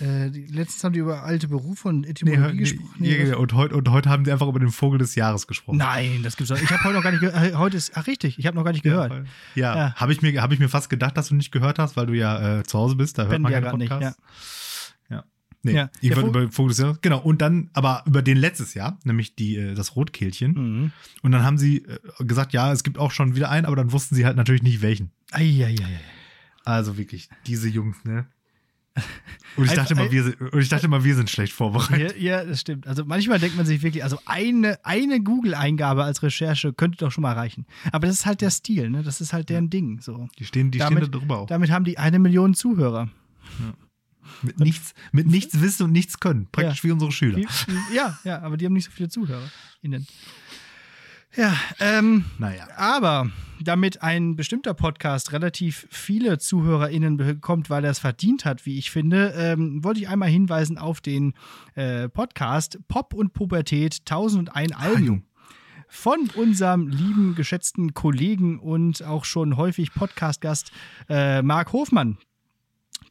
Äh, 0.00 0.30
die, 0.30 0.46
letztens 0.46 0.84
haben 0.84 0.92
die 0.92 1.00
über 1.00 1.24
alte 1.24 1.48
Berufe 1.48 1.88
und 1.88 2.04
Etymologie 2.04 2.52
nee, 2.52 2.58
gesprochen. 2.58 2.94
Nee, 2.98 3.24
nee, 3.24 3.32
und, 3.32 3.52
heute, 3.52 3.76
und 3.76 3.90
heute 3.90 4.08
haben 4.08 4.24
die 4.24 4.30
einfach 4.30 4.46
über 4.46 4.60
den 4.60 4.70
Vogel 4.70 4.98
des 4.98 5.14
Jahres 5.16 5.46
gesprochen. 5.46 5.78
Nein, 5.78 6.22
das 6.22 6.36
gibt's 6.36 6.50
doch. 6.50 6.60
Ich 6.60 6.70
habe 6.70 6.82
heute 6.84 6.94
noch 6.94 7.02
gar 7.02 7.10
nicht 7.10 7.20
gehört. 7.20 7.52
Äh, 7.52 7.54
heute 7.54 7.76
ist, 7.76 7.92
ach 7.96 8.06
richtig, 8.06 8.38
ich 8.38 8.46
habe 8.46 8.56
noch 8.56 8.64
gar 8.64 8.72
nicht 8.72 8.84
gehört. 8.84 9.12
Ja, 9.54 9.74
ja. 9.74 9.76
ja. 9.76 9.94
habe 9.94 10.12
ich, 10.12 10.22
mir, 10.22 10.40
hab 10.40 10.52
ich 10.52 10.60
mir 10.60 10.68
fast 10.68 10.88
gedacht, 10.88 11.16
dass 11.16 11.28
du 11.28 11.34
nicht 11.34 11.50
gehört 11.50 11.78
hast, 11.78 11.96
weil 11.96 12.06
du 12.06 12.14
ja 12.14 12.60
äh, 12.60 12.62
zu 12.64 12.78
Hause 12.78 12.96
bist. 12.96 13.18
Da 13.18 13.26
hört 13.26 13.40
man 13.40 13.52
ja 13.52 13.60
gar 13.60 13.76
nicht. 13.76 13.90
Ja. 13.90 14.14
Ja. 15.62 15.70
Nee, 15.72 15.76
ja. 15.76 15.90
ich 16.00 16.16
wollte 16.16 16.28
über 16.28 16.52
Vogel 16.52 16.70
des 16.70 16.78
Jahres. 16.78 17.00
Genau, 17.00 17.18
und 17.18 17.42
dann 17.42 17.70
aber 17.72 18.04
über 18.06 18.22
den 18.22 18.36
letztes 18.36 18.74
Jahr, 18.74 18.98
nämlich 19.04 19.34
die, 19.34 19.56
äh, 19.56 19.74
das 19.74 19.96
Rotkehlchen. 19.96 20.52
Mhm. 20.52 20.92
Und 21.22 21.32
dann 21.32 21.42
haben 21.42 21.58
sie 21.58 21.78
äh, 21.78 22.24
gesagt, 22.24 22.52
ja, 22.52 22.72
es 22.72 22.84
gibt 22.84 22.98
auch 22.98 23.10
schon 23.10 23.34
wieder 23.34 23.50
einen, 23.50 23.66
aber 23.66 23.76
dann 23.76 23.92
wussten 23.92 24.14
sie 24.14 24.24
halt 24.24 24.36
natürlich 24.36 24.62
nicht 24.62 24.82
welchen. 24.82 25.10
Eieiei. 25.32 26.00
Also 26.64 26.96
wirklich, 26.98 27.28
diese 27.46 27.68
Jungs, 27.68 27.96
ne? 28.04 28.26
Und 29.56 29.64
ich, 29.64 29.72
dachte 29.72 29.94
mal, 29.94 30.10
wir 30.10 30.22
sind, 30.22 30.40
und 30.40 30.60
ich 30.60 30.68
dachte 30.68 30.88
mal, 30.88 31.02
wir 31.02 31.14
sind 31.14 31.30
schlecht 31.30 31.52
vorbereitet. 31.52 32.16
Ja, 32.20 32.38
ja, 32.40 32.44
das 32.44 32.60
stimmt. 32.60 32.86
Also 32.86 33.04
manchmal 33.04 33.38
denkt 33.38 33.56
man 33.56 33.66
sich 33.66 33.82
wirklich, 33.82 34.04
also 34.04 34.18
eine, 34.24 34.78
eine 34.84 35.20
Google-Eingabe 35.20 36.04
als 36.04 36.22
Recherche 36.22 36.72
könnte 36.72 36.98
doch 36.98 37.10
schon 37.10 37.22
mal 37.22 37.32
reichen. 37.32 37.66
Aber 37.90 38.06
das 38.06 38.16
ist 38.16 38.26
halt 38.26 38.40
der 38.40 38.50
Stil, 38.50 38.90
ne? 38.90 39.02
Das 39.02 39.20
ist 39.20 39.32
halt 39.32 39.48
deren 39.48 39.70
Ding. 39.70 40.00
So. 40.00 40.28
Die 40.38 40.44
stehen, 40.44 40.70
die 40.70 40.78
damit, 40.78 40.98
stehen 41.04 41.12
da 41.12 41.18
drüber 41.18 41.38
auch. 41.38 41.46
Damit 41.46 41.70
haben 41.70 41.84
die 41.84 41.98
eine 41.98 42.18
Million 42.18 42.54
Zuhörer. 42.54 43.08
Ja. 43.60 43.74
Mit 44.42 44.60
nichts, 44.60 44.94
mit 45.12 45.26
nichts 45.26 45.60
wissen 45.60 45.84
und 45.84 45.92
nichts 45.92 46.20
können. 46.20 46.48
Praktisch 46.50 46.78
ja. 46.78 46.84
wie 46.84 46.92
unsere 46.92 47.12
Schüler. 47.12 47.40
Ja, 47.92 48.18
ja, 48.24 48.40
aber 48.42 48.56
die 48.56 48.66
haben 48.66 48.72
nicht 48.72 48.86
so 48.86 48.90
viele 48.90 49.08
Zuhörer. 49.08 49.50
Ihnen. 49.82 50.06
Ja, 51.36 51.54
ähm, 51.78 52.24
naja. 52.38 52.66
aber 52.76 53.30
damit 53.60 54.02
ein 54.02 54.36
bestimmter 54.36 54.74
Podcast 54.74 55.32
relativ 55.32 55.86
viele 55.90 56.38
ZuhörerInnen 56.38 57.16
bekommt, 57.16 57.70
weil 57.70 57.84
er 57.84 57.90
es 57.90 57.98
verdient 57.98 58.44
hat, 58.44 58.66
wie 58.66 58.78
ich 58.78 58.90
finde, 58.90 59.34
ähm, 59.36 59.82
wollte 59.84 60.00
ich 60.00 60.08
einmal 60.08 60.28
hinweisen 60.28 60.78
auf 60.78 61.00
den 61.00 61.34
äh, 61.74 62.08
Podcast 62.08 62.78
Pop 62.88 63.14
und 63.14 63.32
Pubertät 63.32 63.98
1001 64.00 64.72
Alben. 64.72 65.24
Von 65.90 66.28
unserem 66.34 66.88
lieben, 66.88 67.34
geschätzten 67.34 67.94
Kollegen 67.94 68.58
und 68.58 69.02
auch 69.02 69.24
schon 69.24 69.56
häufig 69.56 69.94
Podcast-Gast 69.94 70.70
äh, 71.08 71.40
Marc 71.40 71.72
Hofmann. 71.72 72.18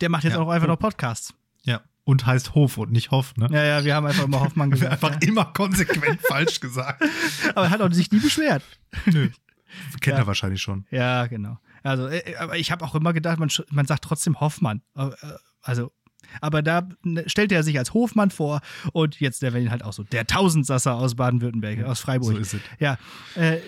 Der 0.01 0.09
macht 0.09 0.23
jetzt 0.23 0.33
ja. 0.33 0.39
auch 0.39 0.49
einfach 0.49 0.67
noch 0.67 0.79
Podcasts. 0.79 1.33
Ja 1.63 1.81
und 2.07 2.25
heißt 2.25 2.55
Hof 2.55 2.77
und 2.77 2.93
nicht 2.93 3.11
Hoff, 3.11 3.35
ne? 3.35 3.49
Ja, 3.51 3.65
ja, 3.65 3.83
wir 3.83 3.93
haben 3.93 4.05
einfach 4.05 4.23
immer 4.23 4.39
Hoffmann 4.39 4.71
gesagt. 4.71 4.93
einfach 4.93 5.21
ja. 5.21 5.27
immer 5.27 5.43
konsequent 5.43 6.21
falsch 6.27 6.61
gesagt. 6.61 7.03
Aber 7.53 7.65
er 7.65 7.69
hat 7.69 7.81
auch 7.81 7.91
sich 7.91 8.09
nie 8.11 8.19
beschwert. 8.19 8.63
Nö. 9.05 9.29
Kennt 9.99 10.15
ja. 10.15 10.23
er 10.23 10.27
wahrscheinlich 10.27 10.61
schon. 10.61 10.85
Ja, 10.89 11.27
genau. 11.27 11.59
Also, 11.83 12.07
äh, 12.07 12.35
aber 12.39 12.57
ich 12.57 12.71
habe 12.71 12.83
auch 12.83 12.95
immer 12.95 13.11
gedacht, 13.11 13.39
man, 13.39 13.49
man 13.69 13.85
sagt 13.85 14.05
trotzdem 14.05 14.39
Hoffmann. 14.39 14.81
Äh, 14.95 15.09
also, 15.61 15.91
aber 16.39 16.61
da 16.61 16.87
ne, 17.03 17.25
stellt 17.27 17.51
er 17.51 17.63
sich 17.63 17.77
als 17.77 17.93
Hofmann 17.93 18.31
vor 18.31 18.61
und 18.93 19.19
jetzt 19.19 19.41
der 19.41 19.53
Wellen 19.53 19.69
halt 19.69 19.83
auch 19.83 19.93
so. 19.93 20.03
Der 20.03 20.25
Tausendsasser 20.25 20.95
aus 20.95 21.15
Baden-Württemberg, 21.15 21.83
aus 21.83 21.99
Freiburg. 21.99 22.33
So 22.33 22.37
ist 22.37 22.53
es. 22.53 22.61
Ja. 22.79 22.97
Äh, 23.35 23.59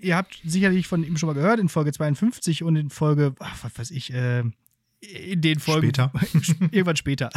ihr 0.00 0.16
habt 0.16 0.40
sicherlich 0.44 0.88
von 0.88 1.04
ihm 1.04 1.16
schon 1.16 1.28
mal 1.28 1.34
gehört 1.34 1.60
in 1.60 1.68
Folge 1.68 1.92
52 1.92 2.64
und 2.64 2.76
in 2.76 2.90
Folge, 2.90 3.34
ach, 3.38 3.56
was 3.62 3.78
weiß 3.78 3.90
ich, 3.92 4.12
äh, 4.12 4.42
in 5.00 5.40
den 5.40 5.60
Folgen. 5.60 5.86
Später. 5.86 6.12
irgendwann 6.70 6.96
später. 6.96 7.30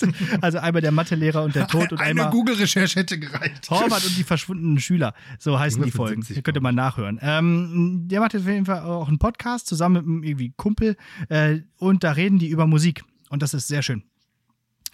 also 0.40 0.58
einmal 0.58 0.82
der 0.82 0.90
Mathelehrer 0.90 1.44
und 1.44 1.54
der 1.54 1.68
Tod 1.68 1.92
und 1.92 2.00
Eine 2.00 2.22
einmal. 2.22 2.30
Google-Recherche 2.30 2.98
hätte 2.98 3.18
gereicht. 3.18 3.70
Horvath 3.70 4.04
und 4.04 4.18
die 4.18 4.24
verschwundenen 4.24 4.80
Schüler. 4.80 5.14
So 5.38 5.58
heißen 5.58 5.82
die 5.82 5.90
Folgen. 5.90 6.24
Ihr 6.28 6.42
könnt 6.42 6.56
ihr 6.56 6.60
mal 6.60 6.72
nachhören. 6.72 7.18
Ähm, 7.22 8.08
der 8.08 8.20
macht 8.20 8.34
jetzt 8.34 8.42
auf 8.42 8.48
jeden 8.48 8.66
Fall 8.66 8.80
auch 8.80 9.08
einen 9.08 9.18
Podcast 9.18 9.66
zusammen 9.66 9.94
mit 9.94 10.04
einem 10.04 10.22
irgendwie 10.24 10.52
Kumpel. 10.56 10.96
Äh, 11.28 11.60
und 11.78 12.02
da 12.02 12.12
reden 12.12 12.38
die 12.38 12.48
über 12.48 12.66
Musik. 12.66 13.04
Und 13.30 13.42
das 13.42 13.54
ist 13.54 13.68
sehr 13.68 13.82
schön. 13.82 14.02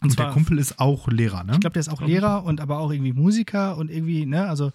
Und, 0.01 0.09
und 0.09 0.11
zwar, 0.13 0.27
der 0.27 0.35
Kumpel 0.35 0.59
ist 0.59 0.79
auch 0.79 1.09
Lehrer, 1.09 1.45
ne? 1.45 1.53
Ich 1.55 1.61
glaube, 1.61 1.75
der 1.75 1.81
ist 1.81 1.89
auch 1.89 2.01
Lehrer 2.01 2.45
und 2.45 2.61
aber 2.61 2.79
auch 2.79 2.91
irgendwie 2.91 3.13
Musiker 3.13 3.77
und 3.77 3.91
irgendwie, 3.91 4.25
ne, 4.25 4.47
also 4.47 4.73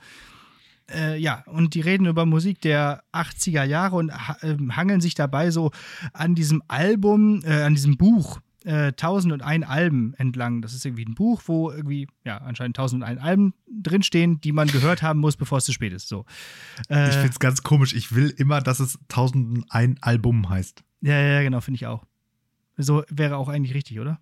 äh, 0.93 1.17
ja, 1.17 1.43
und 1.47 1.73
die 1.73 1.81
reden 1.81 2.05
über 2.05 2.25
Musik 2.25 2.61
der 2.61 3.03
80er 3.13 3.63
Jahre 3.63 3.95
und 3.95 4.09
äh, 4.09 4.57
hangeln 4.71 5.01
sich 5.01 5.15
dabei 5.15 5.51
so 5.51 5.71
an 6.13 6.35
diesem 6.35 6.61
Album, 6.67 7.41
äh, 7.43 7.63
an 7.63 7.73
diesem 7.73 7.97
Buch 7.97 8.39
äh, 8.65 8.87
1001 8.87 9.65
Alben 9.65 10.13
entlang. 10.17 10.61
Das 10.61 10.73
ist 10.73 10.85
irgendwie 10.85 11.05
ein 11.05 11.15
Buch, 11.15 11.43
wo 11.45 11.71
irgendwie, 11.71 12.07
ja, 12.23 12.37
anscheinend 12.39 12.77
1001 12.77 13.21
Alben 13.21 13.53
drinstehen, 13.67 14.41
die 14.41 14.51
man 14.51 14.67
gehört 14.67 15.01
haben 15.01 15.19
muss, 15.19 15.37
bevor 15.37 15.59
es 15.59 15.65
zu 15.65 15.73
spät 15.73 15.93
ist. 15.93 16.07
So. 16.07 16.25
Äh, 16.89 17.09
ich 17.09 17.15
finde 17.15 17.29
es 17.29 17.39
ganz 17.39 17.63
komisch. 17.63 17.93
Ich 17.93 18.13
will 18.13 18.29
immer, 18.37 18.61
dass 18.61 18.79
es 18.79 18.99
1001 19.09 20.01
Album 20.01 20.49
heißt. 20.49 20.83
Ja, 21.01 21.19
ja, 21.19 21.41
genau, 21.43 21.61
finde 21.61 21.75
ich 21.75 21.87
auch. 21.87 22.03
So 22.77 23.03
wäre 23.09 23.37
auch 23.37 23.47
eigentlich 23.47 23.75
richtig, 23.75 23.99
oder? 23.99 24.19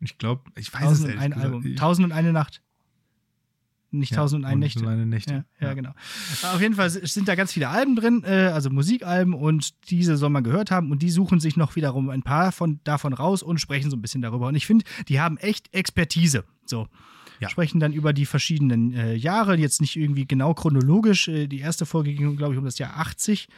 Ich 0.00 0.16
glaube, 0.16 0.50
ich 0.56 0.72
weiß 0.72 0.82
1001 0.82 1.00
es 1.00 1.24
nicht. 1.24 1.44
Album. 1.44 1.64
1001 1.64 2.32
Nacht. 2.32 2.62
Nicht 3.92 4.12
ja, 4.12 4.18
1001 4.18 4.58
Nächte. 4.58 4.96
Nächte. 5.06 5.44
Ja, 5.60 5.68
ja, 5.68 5.74
genau. 5.74 5.90
Auf 6.42 6.60
jeden 6.60 6.74
Fall 6.74 6.90
sind 6.90 7.26
da 7.26 7.34
ganz 7.34 7.52
viele 7.52 7.68
Alben 7.68 7.96
drin, 7.96 8.22
äh, 8.24 8.50
also 8.52 8.70
Musikalben 8.70 9.34
und 9.34 9.90
diese 9.90 10.16
soll 10.16 10.30
man 10.30 10.44
gehört 10.44 10.70
haben 10.70 10.90
und 10.90 11.02
die 11.02 11.10
suchen 11.10 11.40
sich 11.40 11.56
noch 11.56 11.76
wiederum 11.76 12.08
ein 12.10 12.22
paar 12.22 12.52
von, 12.52 12.80
davon 12.84 13.12
raus 13.12 13.42
und 13.42 13.60
sprechen 13.60 13.90
so 13.90 13.96
ein 13.96 14.02
bisschen 14.02 14.22
darüber. 14.22 14.46
Und 14.46 14.54
ich 14.54 14.66
finde, 14.66 14.84
die 15.08 15.20
haben 15.20 15.36
echt 15.38 15.74
Expertise. 15.74 16.44
So. 16.66 16.86
Ja. 17.40 17.48
Sprechen 17.48 17.80
dann 17.80 17.92
über 17.92 18.12
die 18.12 18.26
verschiedenen 18.26 18.92
äh, 18.92 19.14
Jahre, 19.14 19.56
jetzt 19.56 19.80
nicht 19.80 19.96
irgendwie 19.96 20.26
genau 20.26 20.54
chronologisch. 20.54 21.26
Äh, 21.28 21.46
die 21.46 21.58
erste 21.58 21.86
Folge 21.86 22.12
ging, 22.12 22.36
glaube 22.36 22.52
ich, 22.52 22.58
um 22.58 22.64
das 22.64 22.78
Jahr 22.78 22.98
80 22.98 23.48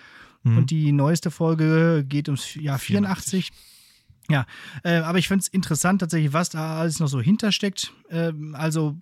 mhm. 0.45 0.59
und 0.59 0.71
die 0.71 0.93
neueste 0.93 1.31
Folge 1.31 2.05
geht 2.09 2.29
ums 2.29 2.55
Jahr 2.55 2.79
84. 2.79 3.51
84. 3.51 3.53
Ja, 4.31 4.47
äh, 4.85 4.99
aber 4.99 5.19
ich 5.19 5.29
finde 5.29 5.43
es 5.43 5.49
interessant 5.49 6.01
tatsächlich, 6.01 6.33
was 6.33 6.49
da 6.49 6.79
alles 6.79 7.01
noch 7.01 7.09
so 7.09 7.21
hintersteckt. 7.21 7.93
Ähm, 8.09 8.55
also 8.55 8.97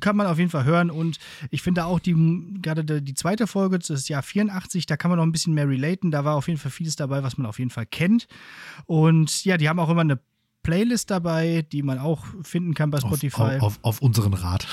kann 0.00 0.16
man 0.16 0.26
auf 0.26 0.38
jeden 0.38 0.50
Fall 0.50 0.64
hören. 0.64 0.90
Und 0.90 1.18
ich 1.50 1.62
finde 1.62 1.84
auch 1.84 2.00
die, 2.00 2.14
gerade 2.62 2.84
die 3.02 3.14
zweite 3.14 3.46
Folge, 3.46 3.78
das 3.78 3.90
ist 3.90 4.08
Jahr 4.08 4.22
84, 4.22 4.86
da 4.86 4.96
kann 4.96 5.10
man 5.10 5.18
noch 5.18 5.26
ein 5.26 5.32
bisschen 5.32 5.54
mehr 5.54 5.68
relaten. 5.68 6.10
Da 6.10 6.24
war 6.24 6.36
auf 6.36 6.48
jeden 6.48 6.58
Fall 6.58 6.70
vieles 6.70 6.96
dabei, 6.96 7.22
was 7.22 7.38
man 7.38 7.46
auf 7.46 7.58
jeden 7.58 7.70
Fall 7.70 7.86
kennt. 7.86 8.28
Und 8.86 9.44
ja, 9.44 9.56
die 9.56 9.68
haben 9.68 9.78
auch 9.78 9.90
immer 9.90 10.02
eine 10.02 10.20
Playlist 10.62 11.10
dabei, 11.10 11.64
die 11.72 11.82
man 11.82 11.98
auch 11.98 12.26
finden 12.42 12.74
kann 12.74 12.90
bei 12.90 13.00
Spotify. 13.00 13.56
Auf, 13.56 13.62
auf, 13.62 13.78
auf 13.82 14.02
unseren 14.02 14.34
Rat. 14.34 14.66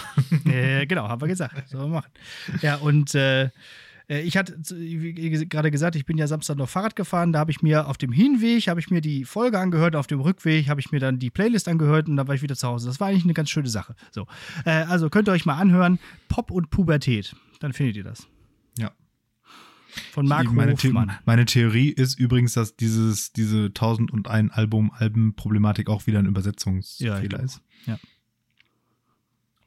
äh, 0.46 0.86
genau, 0.88 1.08
haben 1.08 1.22
wir 1.22 1.28
gesagt. 1.28 1.70
Sollen 1.70 1.86
wir 1.86 1.96
machen. 1.96 2.12
Ja, 2.62 2.76
und 2.76 3.16
äh, 3.16 3.50
ich 4.08 4.38
hatte 4.38 4.56
gerade 5.50 5.72
gesagt, 5.72 5.96
ich 5.96 6.06
bin 6.06 6.18
ja 6.18 6.28
Samstag 6.28 6.58
noch 6.58 6.70
Fahrrad 6.70 6.96
gefahren. 6.96 7.34
Da 7.34 7.40
habe 7.40 7.52
ich 7.52 7.62
mir 7.62 7.88
auf 7.88 7.98
dem 7.98 8.12
Hinweg 8.12 8.68
habe 8.68 8.80
ich 8.80 8.92
mir 8.92 9.02
die 9.02 9.26
Folge 9.26 9.60
angehört, 9.60 9.96
auf 9.96 10.08
dem 10.08 10.20
Rückweg 10.20 10.70
habe 10.70 10.80
ich 10.80 10.92
mir 10.92 11.00
dann 11.00 11.18
die 11.18 11.32
Playlist 11.32 11.68
angehört 11.68 12.08
und 12.08 12.16
dann 12.16 12.28
war 12.28 12.36
ich 12.36 12.42
wieder 12.42 12.56
zu 12.56 12.68
Hause. 12.68 12.88
Das 12.88 13.00
war 13.00 13.08
eigentlich 13.08 13.24
eine 13.24 13.34
ganz 13.34 13.50
schöne 13.50 13.70
Sache. 13.70 13.96
So, 14.12 14.28
äh, 14.66 14.70
also 14.70 15.10
könnt 15.10 15.28
ihr 15.28 15.32
euch 15.32 15.46
mal 15.46 15.58
anhören, 15.58 16.00
Pop 16.28 16.52
und 16.52 16.70
Pubertät, 16.70 17.36
dann 17.60 17.74
findet 17.74 17.98
ihr 17.98 18.04
das. 18.04 18.28
Ja. 18.78 18.92
Von 20.12 20.28
Marco 20.28 20.54
meine, 20.54 20.74
Hofmann. 20.74 21.10
The 21.10 21.16
meine 21.26 21.46
Theorie 21.46 21.90
ist 21.90 22.20
übrigens, 22.20 22.54
dass 22.54 22.76
dieses, 22.76 23.32
diese 23.32 23.66
1001 23.66 24.52
Album, 24.52 24.92
Albenproblematik 24.92 25.90
auch 25.90 26.06
wieder 26.06 26.20
ein 26.20 26.28
Übersetzungsfehler 26.28 27.40
ja, 27.40 27.44
ist. 27.44 27.62
Ja. 27.88 27.98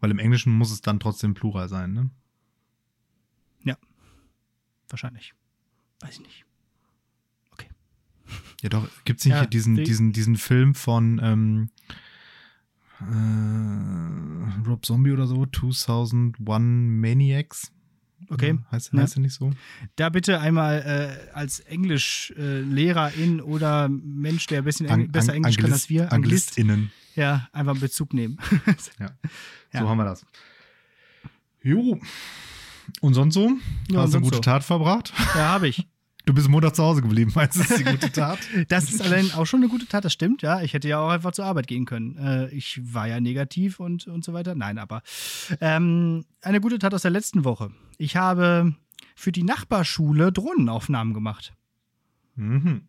Weil 0.01 0.12
im 0.12 0.20
Englischen 0.20 0.53
muss 0.53 0.70
es 0.70 0.81
dann 0.81 1.01
trotzdem 1.01 1.35
Plural 1.35 1.68
sein, 1.68 1.92
ne? 1.92 2.11
Wahrscheinlich. 4.88 5.35
Weiß 6.01 6.14
ich 6.14 6.20
nicht. 6.20 6.44
Okay. 7.53 7.68
Ja, 8.62 8.68
doch, 8.70 8.88
gibt 9.05 9.20
es 9.20 9.27
nicht 9.27 9.35
ja, 9.35 9.46
diesen, 9.46 9.77
diesen, 9.77 10.12
diesen 10.12 10.37
Film 10.37 10.74
von 10.74 11.20
ähm, 11.22 11.70
äh, 13.01 14.68
Rob 14.68 14.85
Zombie 14.85 15.12
oder 15.12 15.27
so, 15.27 15.46
2001 15.46 16.37
Maniacs? 16.40 17.72
Okay. 18.31 18.59
Ja, 18.59 18.72
heißt, 18.72 18.92
heißt 18.92 19.14
ja. 19.14 19.20
er 19.20 19.22
nicht 19.22 19.35
so? 19.35 19.53
Da 19.96 20.09
bitte 20.09 20.40
einmal 20.40 20.83
äh, 21.31 21.33
als 21.33 21.61
Englischlehrerin 21.61 23.38
äh, 23.38 23.42
oder 23.42 23.88
Mensch, 23.88 24.46
der 24.48 24.59
ein 24.59 24.64
bisschen 24.64 24.90
Ang 24.90 25.11
besser 25.12 25.35
Englisch 25.35 25.57
Anglist, 25.57 25.62
kann 25.62 25.72
als 25.72 25.88
wir, 25.88 26.12
Anglist, 26.12 26.59
Anglistinnen. 26.59 26.92
Ja, 27.14 27.48
einfach 27.53 27.79
Bezug 27.79 28.14
nehmen. 28.14 28.38
ja. 28.98 29.11
So 29.72 29.88
haben 29.88 29.98
wir 29.98 30.05
das. 30.05 30.27
Jo. 31.62 32.01
Und 33.01 33.14
sonst 33.14 33.35
so? 33.35 33.53
Ja, 33.90 34.03
Hast 34.03 34.12
du 34.12 34.18
eine 34.18 34.24
gute 34.24 34.37
so. 34.37 34.42
Tat 34.42 34.64
verbracht? 34.64 35.12
Ja, 35.35 35.48
habe 35.51 35.68
ich. 35.68 35.87
Du 36.29 36.35
bist 36.35 36.46
Montag 36.51 36.77
zu 36.77 36.83
Hause 36.83 37.01
geblieben, 37.01 37.33
meinst 37.35 37.57
du, 37.57 37.61
das 37.61 37.70
ist 37.70 37.79
die 37.79 37.85
gute 37.85 38.12
Tat? 38.12 38.38
das 38.68 38.92
ist 38.92 39.01
allein 39.01 39.33
auch 39.33 39.46
schon 39.46 39.61
eine 39.61 39.70
gute 39.70 39.87
Tat, 39.87 40.05
das 40.05 40.12
stimmt, 40.12 40.42
ja. 40.42 40.61
Ich 40.61 40.74
hätte 40.74 40.87
ja 40.87 41.01
auch 41.01 41.09
einfach 41.09 41.33
zur 41.33 41.46
Arbeit 41.46 41.66
gehen 41.66 41.87
können. 41.87 42.18
Äh, 42.18 42.51
ich 42.51 42.79
war 42.92 43.09
ja 43.09 43.18
negativ 43.18 43.81
und, 43.81 44.07
und 44.07 44.27
so 44.27 44.35
weiter. 44.35 44.55
Nein, 44.55 44.77
aber 44.77 45.01
ähm, 45.62 46.27
eine 46.42 46.61
gute 46.61 46.79
Tat 46.79 46.92
aus 46.92 47.01
der 47.01 47.12
letzten 47.12 47.44
Woche. 47.44 47.70
Ich 47.96 48.16
habe 48.16 48.74
für 49.14 49.33
die 49.33 49.42
Nachbarschule 49.42 50.31
Drohnenaufnahmen 50.31 51.14
gemacht. 51.14 51.55
Mhm. 52.37 52.83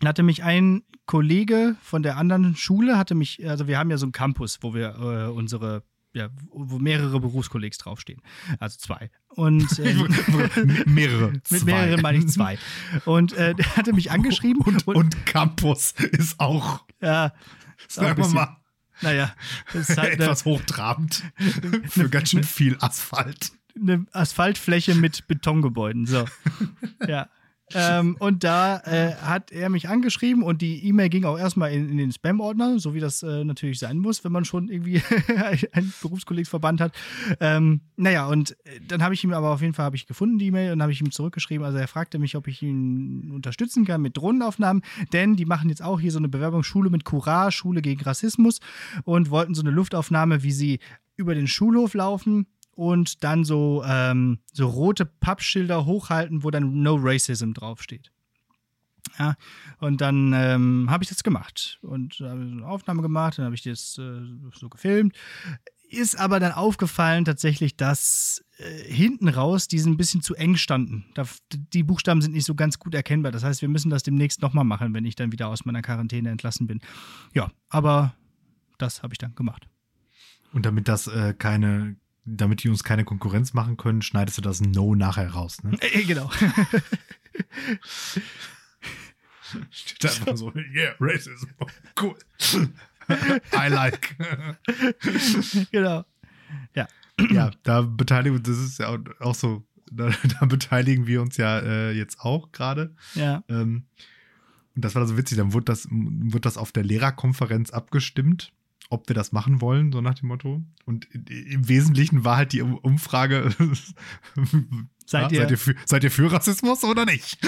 Dann 0.00 0.08
hatte 0.08 0.22
mich 0.22 0.42
ein 0.42 0.84
Kollege 1.04 1.76
von 1.82 2.02
der 2.02 2.16
anderen 2.16 2.56
Schule, 2.56 2.96
hatte 2.96 3.14
mich, 3.14 3.46
also 3.46 3.68
wir 3.68 3.78
haben 3.78 3.90
ja 3.90 3.98
so 3.98 4.06
einen 4.06 4.12
Campus, 4.12 4.60
wo 4.62 4.72
wir 4.72 4.94
äh, 4.98 5.30
unsere 5.30 5.82
ja, 6.14 6.28
wo 6.50 6.78
mehrere 6.78 7.20
Berufskollegs 7.20 7.76
draufstehen. 7.78 8.22
Also 8.60 8.78
zwei. 8.78 9.10
Und 9.28 9.78
äh, 9.80 9.94
mehrere. 10.86 11.32
Mit 11.50 11.64
mehreren 11.64 12.00
meine 12.00 12.18
ich 12.18 12.28
zwei. 12.28 12.56
Und 13.04 13.32
äh, 13.34 13.54
der 13.54 13.76
hatte 13.76 13.92
mich 13.92 14.10
angeschrieben. 14.10 14.62
Und, 14.62 14.86
und, 14.86 14.96
und 14.96 15.26
Campus 15.26 15.92
ist 15.92 16.40
auch. 16.40 16.84
Ja. 17.02 17.34
Sagen 17.88 18.16
wir 18.16 18.28
mal. 18.28 18.56
Naja, 19.02 19.34
ist 19.72 19.98
halt 19.98 20.20
etwas 20.20 20.44
hochtrabend 20.44 21.24
für 21.88 22.08
ganz 22.08 22.30
schön 22.30 22.44
viel 22.44 22.76
Asphalt. 22.78 23.50
Eine 23.76 24.06
Asphaltfläche 24.12 24.94
mit 24.94 25.26
Betongebäuden. 25.26 26.06
So. 26.06 26.26
Ja. 27.06 27.28
Ähm, 27.74 28.16
und 28.18 28.44
da 28.44 28.78
äh, 28.78 29.14
hat 29.14 29.52
er 29.52 29.68
mich 29.68 29.88
angeschrieben 29.88 30.42
und 30.42 30.62
die 30.62 30.86
E-Mail 30.86 31.08
ging 31.08 31.24
auch 31.24 31.38
erstmal 31.38 31.72
in, 31.72 31.88
in 31.88 31.96
den 31.96 32.12
Spam-Ordner, 32.12 32.78
so 32.78 32.94
wie 32.94 33.00
das 33.00 33.22
äh, 33.22 33.44
natürlich 33.44 33.78
sein 33.78 33.98
muss, 33.98 34.24
wenn 34.24 34.32
man 34.32 34.44
schon 34.44 34.68
irgendwie 34.68 35.02
einen 35.72 35.92
Berufskollegsverband 36.00 36.80
hat. 36.80 36.92
Ähm, 37.40 37.80
naja, 37.96 38.26
und 38.26 38.52
äh, 38.64 38.80
dann 38.86 39.02
habe 39.02 39.14
ich 39.14 39.24
ihm 39.24 39.32
aber 39.32 39.50
auf 39.50 39.60
jeden 39.60 39.74
Fall 39.74 39.94
ich 39.94 40.06
gefunden, 40.06 40.38
die 40.38 40.46
E-Mail, 40.46 40.72
und 40.72 40.82
habe 40.82 40.92
ich 40.92 41.00
ihm 41.00 41.10
zurückgeschrieben. 41.10 41.64
Also 41.64 41.78
er 41.78 41.88
fragte 41.88 42.18
mich, 42.18 42.36
ob 42.36 42.48
ich 42.48 42.62
ihn 42.62 43.30
unterstützen 43.32 43.84
kann 43.84 44.02
mit 44.02 44.16
Drohnenaufnahmen, 44.16 44.82
denn 45.12 45.36
die 45.36 45.44
machen 45.44 45.68
jetzt 45.68 45.82
auch 45.82 46.00
hier 46.00 46.10
so 46.10 46.18
eine 46.18 46.28
Bewerbungsschule 46.28 46.90
mit 46.90 47.04
Courage, 47.04 47.56
Schule 47.56 47.82
gegen 47.82 48.02
Rassismus 48.02 48.60
und 49.04 49.30
wollten 49.30 49.54
so 49.54 49.62
eine 49.62 49.70
Luftaufnahme, 49.70 50.42
wie 50.42 50.52
sie 50.52 50.78
über 51.16 51.34
den 51.34 51.46
Schulhof 51.46 51.94
laufen 51.94 52.46
und 52.76 53.24
dann 53.24 53.44
so, 53.44 53.82
ähm, 53.86 54.38
so 54.52 54.68
rote 54.68 55.06
Pappschilder 55.06 55.86
hochhalten, 55.86 56.42
wo 56.42 56.50
dann 56.50 56.82
No 56.82 56.96
Racism 57.00 57.52
draufsteht. 57.52 58.10
Ja, 59.18 59.36
und 59.78 60.00
dann 60.00 60.32
ähm, 60.34 60.86
habe 60.90 61.04
ich 61.04 61.10
das 61.10 61.22
gemacht 61.22 61.78
und 61.82 62.14
habe 62.20 62.40
eine 62.40 62.66
Aufnahme 62.66 63.02
gemacht, 63.02 63.38
dann 63.38 63.44
habe 63.44 63.54
ich 63.54 63.62
das 63.62 63.98
äh, 63.98 64.20
so 64.54 64.68
gefilmt. 64.68 65.14
Ist 65.90 66.18
aber 66.18 66.40
dann 66.40 66.52
aufgefallen 66.52 67.24
tatsächlich, 67.24 67.76
dass 67.76 68.44
äh, 68.56 68.92
hinten 68.92 69.28
raus 69.28 69.68
die 69.68 69.78
ein 69.78 69.96
bisschen 69.96 70.22
zu 70.22 70.34
eng 70.34 70.56
standen. 70.56 71.04
Da, 71.14 71.24
die 71.52 71.84
Buchstaben 71.84 72.22
sind 72.22 72.32
nicht 72.32 72.46
so 72.46 72.54
ganz 72.54 72.78
gut 72.78 72.94
erkennbar. 72.94 73.30
Das 73.30 73.44
heißt, 73.44 73.62
wir 73.62 73.68
müssen 73.68 73.90
das 73.90 74.02
demnächst 74.02 74.42
nochmal 74.42 74.64
machen, 74.64 74.94
wenn 74.94 75.04
ich 75.04 75.14
dann 75.14 75.30
wieder 75.30 75.48
aus 75.48 75.64
meiner 75.64 75.82
Quarantäne 75.82 76.30
entlassen 76.30 76.66
bin. 76.66 76.80
Ja, 77.34 77.52
aber 77.68 78.14
das 78.78 79.02
habe 79.02 79.14
ich 79.14 79.18
dann 79.18 79.34
gemacht. 79.34 79.68
Und 80.52 80.66
damit 80.66 80.88
das 80.88 81.06
äh, 81.06 81.34
keine, 81.34 81.96
damit 82.24 82.62
die 82.64 82.68
uns 82.68 82.84
keine 82.84 83.04
Konkurrenz 83.04 83.52
machen 83.54 83.76
können, 83.76 84.02
schneidest 84.02 84.38
du 84.38 84.42
das 84.42 84.60
No 84.60 84.94
nachher 84.94 85.30
raus, 85.30 85.62
ne? 85.62 85.76
Äh, 85.80 86.00
äh 86.00 86.04
genau. 86.04 86.30
Steht 89.70 90.02
da 90.02 90.08
einfach 90.08 90.36
so, 90.36 90.52
yeah, 90.74 90.94
Racism, 90.98 91.48
cool. 92.00 92.16
I 93.08 93.68
like. 93.68 94.16
genau. 95.70 96.04
Ja. 96.74 96.88
Ja, 97.30 97.52
da 97.62 97.82
beteiligen, 97.82 98.42
das 98.42 98.58
ist 98.58 98.78
ja 98.78 98.98
auch 99.20 99.34
so, 99.34 99.64
da, 99.92 100.10
da 100.40 100.46
beteiligen 100.46 101.06
wir 101.06 101.22
uns 101.22 101.36
ja 101.36 101.60
äh, 101.60 101.92
jetzt 101.92 102.20
auch 102.20 102.50
gerade. 102.52 102.96
Ja. 103.14 103.44
Ähm, 103.48 103.84
und 104.74 104.84
das 104.84 104.96
war 104.96 105.06
so 105.06 105.16
witzig, 105.16 105.38
dann 105.38 105.52
wurde 105.52 105.66
das, 105.66 105.86
wurde 105.90 106.40
das 106.40 106.56
auf 106.56 106.72
der 106.72 106.82
Lehrerkonferenz 106.82 107.70
abgestimmt 107.70 108.52
ob 108.90 109.08
wir 109.08 109.14
das 109.14 109.32
machen 109.32 109.60
wollen, 109.60 109.92
so 109.92 110.00
nach 110.00 110.14
dem 110.14 110.28
Motto. 110.28 110.62
Und 110.84 111.06
im 111.14 111.68
Wesentlichen 111.68 112.24
war 112.24 112.36
halt 112.36 112.52
die 112.52 112.62
Umfrage, 112.62 113.50
seid, 115.06 115.32
ja, 115.32 115.38
ihr, 115.38 115.40
seid, 115.40 115.50
ihr, 115.50 115.58
für, 115.58 115.74
seid 115.86 116.04
ihr 116.04 116.10
für 116.10 116.30
Rassismus 116.30 116.84
oder 116.84 117.04
nicht? 117.04 117.38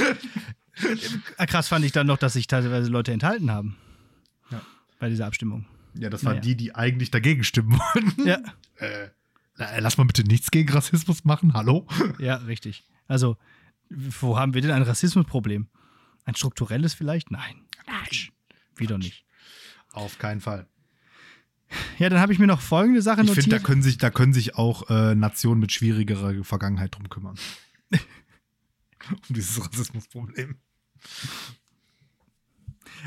Ah, 1.37 1.47
krass 1.47 1.69
fand 1.69 1.85
ich 1.85 1.93
dann 1.93 2.07
noch, 2.07 2.19
dass 2.19 2.35
sich 2.35 2.47
teilweise 2.47 2.91
Leute 2.91 3.13
enthalten 3.13 3.51
haben. 3.51 3.77
Ja. 4.51 4.61
Bei 4.99 5.09
dieser 5.09 5.27
Abstimmung. 5.27 5.67
Ja, 5.95 6.11
das 6.11 6.25
waren 6.25 6.33
naja. 6.33 6.43
die, 6.43 6.57
die 6.57 6.75
eigentlich 6.75 7.11
dagegen 7.11 7.45
stimmen 7.45 7.79
wollten. 7.79 8.27
Ja. 8.27 8.39
Äh, 9.59 9.81
lass 9.81 9.97
mal 9.97 10.05
bitte 10.05 10.23
nichts 10.23 10.51
gegen 10.51 10.71
Rassismus 10.71 11.25
machen, 11.25 11.55
hallo? 11.55 11.87
Ja, 12.19 12.35
richtig. 12.37 12.85
Also, 13.09 13.39
wo 13.89 14.39
haben 14.39 14.53
wir 14.53 14.61
denn 14.61 14.71
ein 14.71 14.83
Rassismusproblem? 14.83 15.69
Ein 16.27 16.35
strukturelles 16.35 16.93
vielleicht? 16.93 17.31
Nein. 17.31 17.63
Nein. 17.87 18.29
Wieder 18.77 18.99
nicht. 18.99 19.25
Auf 19.93 20.19
keinen 20.19 20.43
Fall. 20.43 20.69
Ja, 21.99 22.09
dann 22.09 22.21
habe 22.21 22.33
ich 22.33 22.39
mir 22.39 22.47
noch 22.47 22.61
folgende 22.61 23.03
Sache 23.03 23.23
ich 23.23 23.29
notiert. 23.29 23.39
Ich 23.39 23.45
finde, 23.45 23.57
da 23.57 23.63
können 23.63 23.83
sich, 23.83 23.99
da 23.99 24.11
können 24.11 24.33
sich 24.33 24.57
auch 24.57 24.89
äh, 24.91 25.15
Nationen 25.15 25.61
mit 25.61 25.73
schwierigerer 25.73 26.45
Vergangenheit 26.45 26.95
drum 26.95 27.09
kümmern. 27.09 27.37
um 29.11 29.35
dieses 29.35 29.65
Rassismusproblem. 29.65 30.57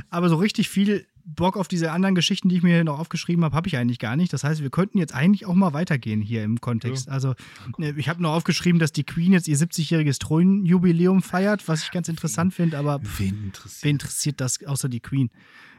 Aber 0.09 0.29
so 0.29 0.35
richtig 0.35 0.69
viel 0.69 1.05
Bock 1.35 1.57
auf 1.57 1.67
diese 1.67 1.91
anderen 1.91 2.15
Geschichten, 2.15 2.49
die 2.49 2.57
ich 2.57 2.63
mir 2.63 2.83
noch 2.83 2.99
aufgeschrieben 2.99 3.43
habe, 3.43 3.55
habe 3.55 3.67
ich 3.67 3.77
eigentlich 3.77 3.99
gar 3.99 4.15
nicht. 4.15 4.33
Das 4.33 4.43
heißt, 4.43 4.61
wir 4.61 4.69
könnten 4.69 4.97
jetzt 4.97 5.13
eigentlich 5.13 5.45
auch 5.45 5.53
mal 5.53 5.73
weitergehen 5.73 6.21
hier 6.21 6.43
im 6.43 6.59
Kontext. 6.59 7.07
Ja. 7.07 7.13
Also, 7.13 7.35
äh, 7.77 7.93
ich 7.97 8.09
habe 8.09 8.21
noch 8.21 8.33
aufgeschrieben, 8.33 8.79
dass 8.79 8.91
die 8.91 9.03
Queen 9.03 9.33
jetzt 9.33 9.47
ihr 9.47 9.57
70-jähriges 9.57 10.19
Thronjubiläum 10.19 11.21
feiert, 11.21 11.67
was 11.67 11.83
ich 11.83 11.91
ganz 11.91 12.09
interessant 12.09 12.53
finde, 12.53 12.77
aber 12.77 12.99
wen 13.17 13.45
interessiert? 13.45 13.83
wen 13.83 13.91
interessiert 13.91 14.41
das 14.41 14.63
außer 14.63 14.89
die 14.89 15.01
Queen? 15.01 15.29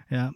Ja. 0.08 0.32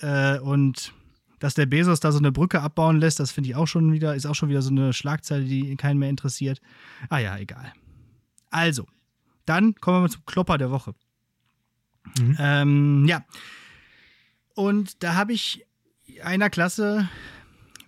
Äh, 0.00 0.38
und 0.40 0.92
dass 1.38 1.54
der 1.54 1.66
Bezos 1.66 2.00
da 2.00 2.12
so 2.12 2.18
eine 2.18 2.32
Brücke 2.32 2.60
abbauen 2.60 2.98
lässt, 2.98 3.20
das 3.20 3.30
finde 3.30 3.50
ich 3.50 3.56
auch 3.56 3.66
schon 3.66 3.92
wieder, 3.92 4.14
ist 4.14 4.26
auch 4.26 4.34
schon 4.34 4.48
wieder 4.48 4.62
so 4.62 4.70
eine 4.70 4.92
Schlagzeile, 4.92 5.44
die 5.44 5.76
keinen 5.76 5.98
mehr 5.98 6.10
interessiert. 6.10 6.60
Ah 7.08 7.18
ja, 7.18 7.36
egal. 7.38 7.72
Also, 8.50 8.86
dann 9.46 9.74
kommen 9.76 9.98
wir 9.98 10.00
mal 10.02 10.10
zum 10.10 10.24
Klopper 10.26 10.58
der 10.58 10.70
Woche. 10.70 10.94
Mhm. 12.18 12.36
Ähm, 12.38 13.06
ja. 13.06 13.24
Und 14.54 15.02
da 15.02 15.14
habe 15.14 15.32
ich 15.32 15.64
einer 16.22 16.50
Klasse 16.50 17.08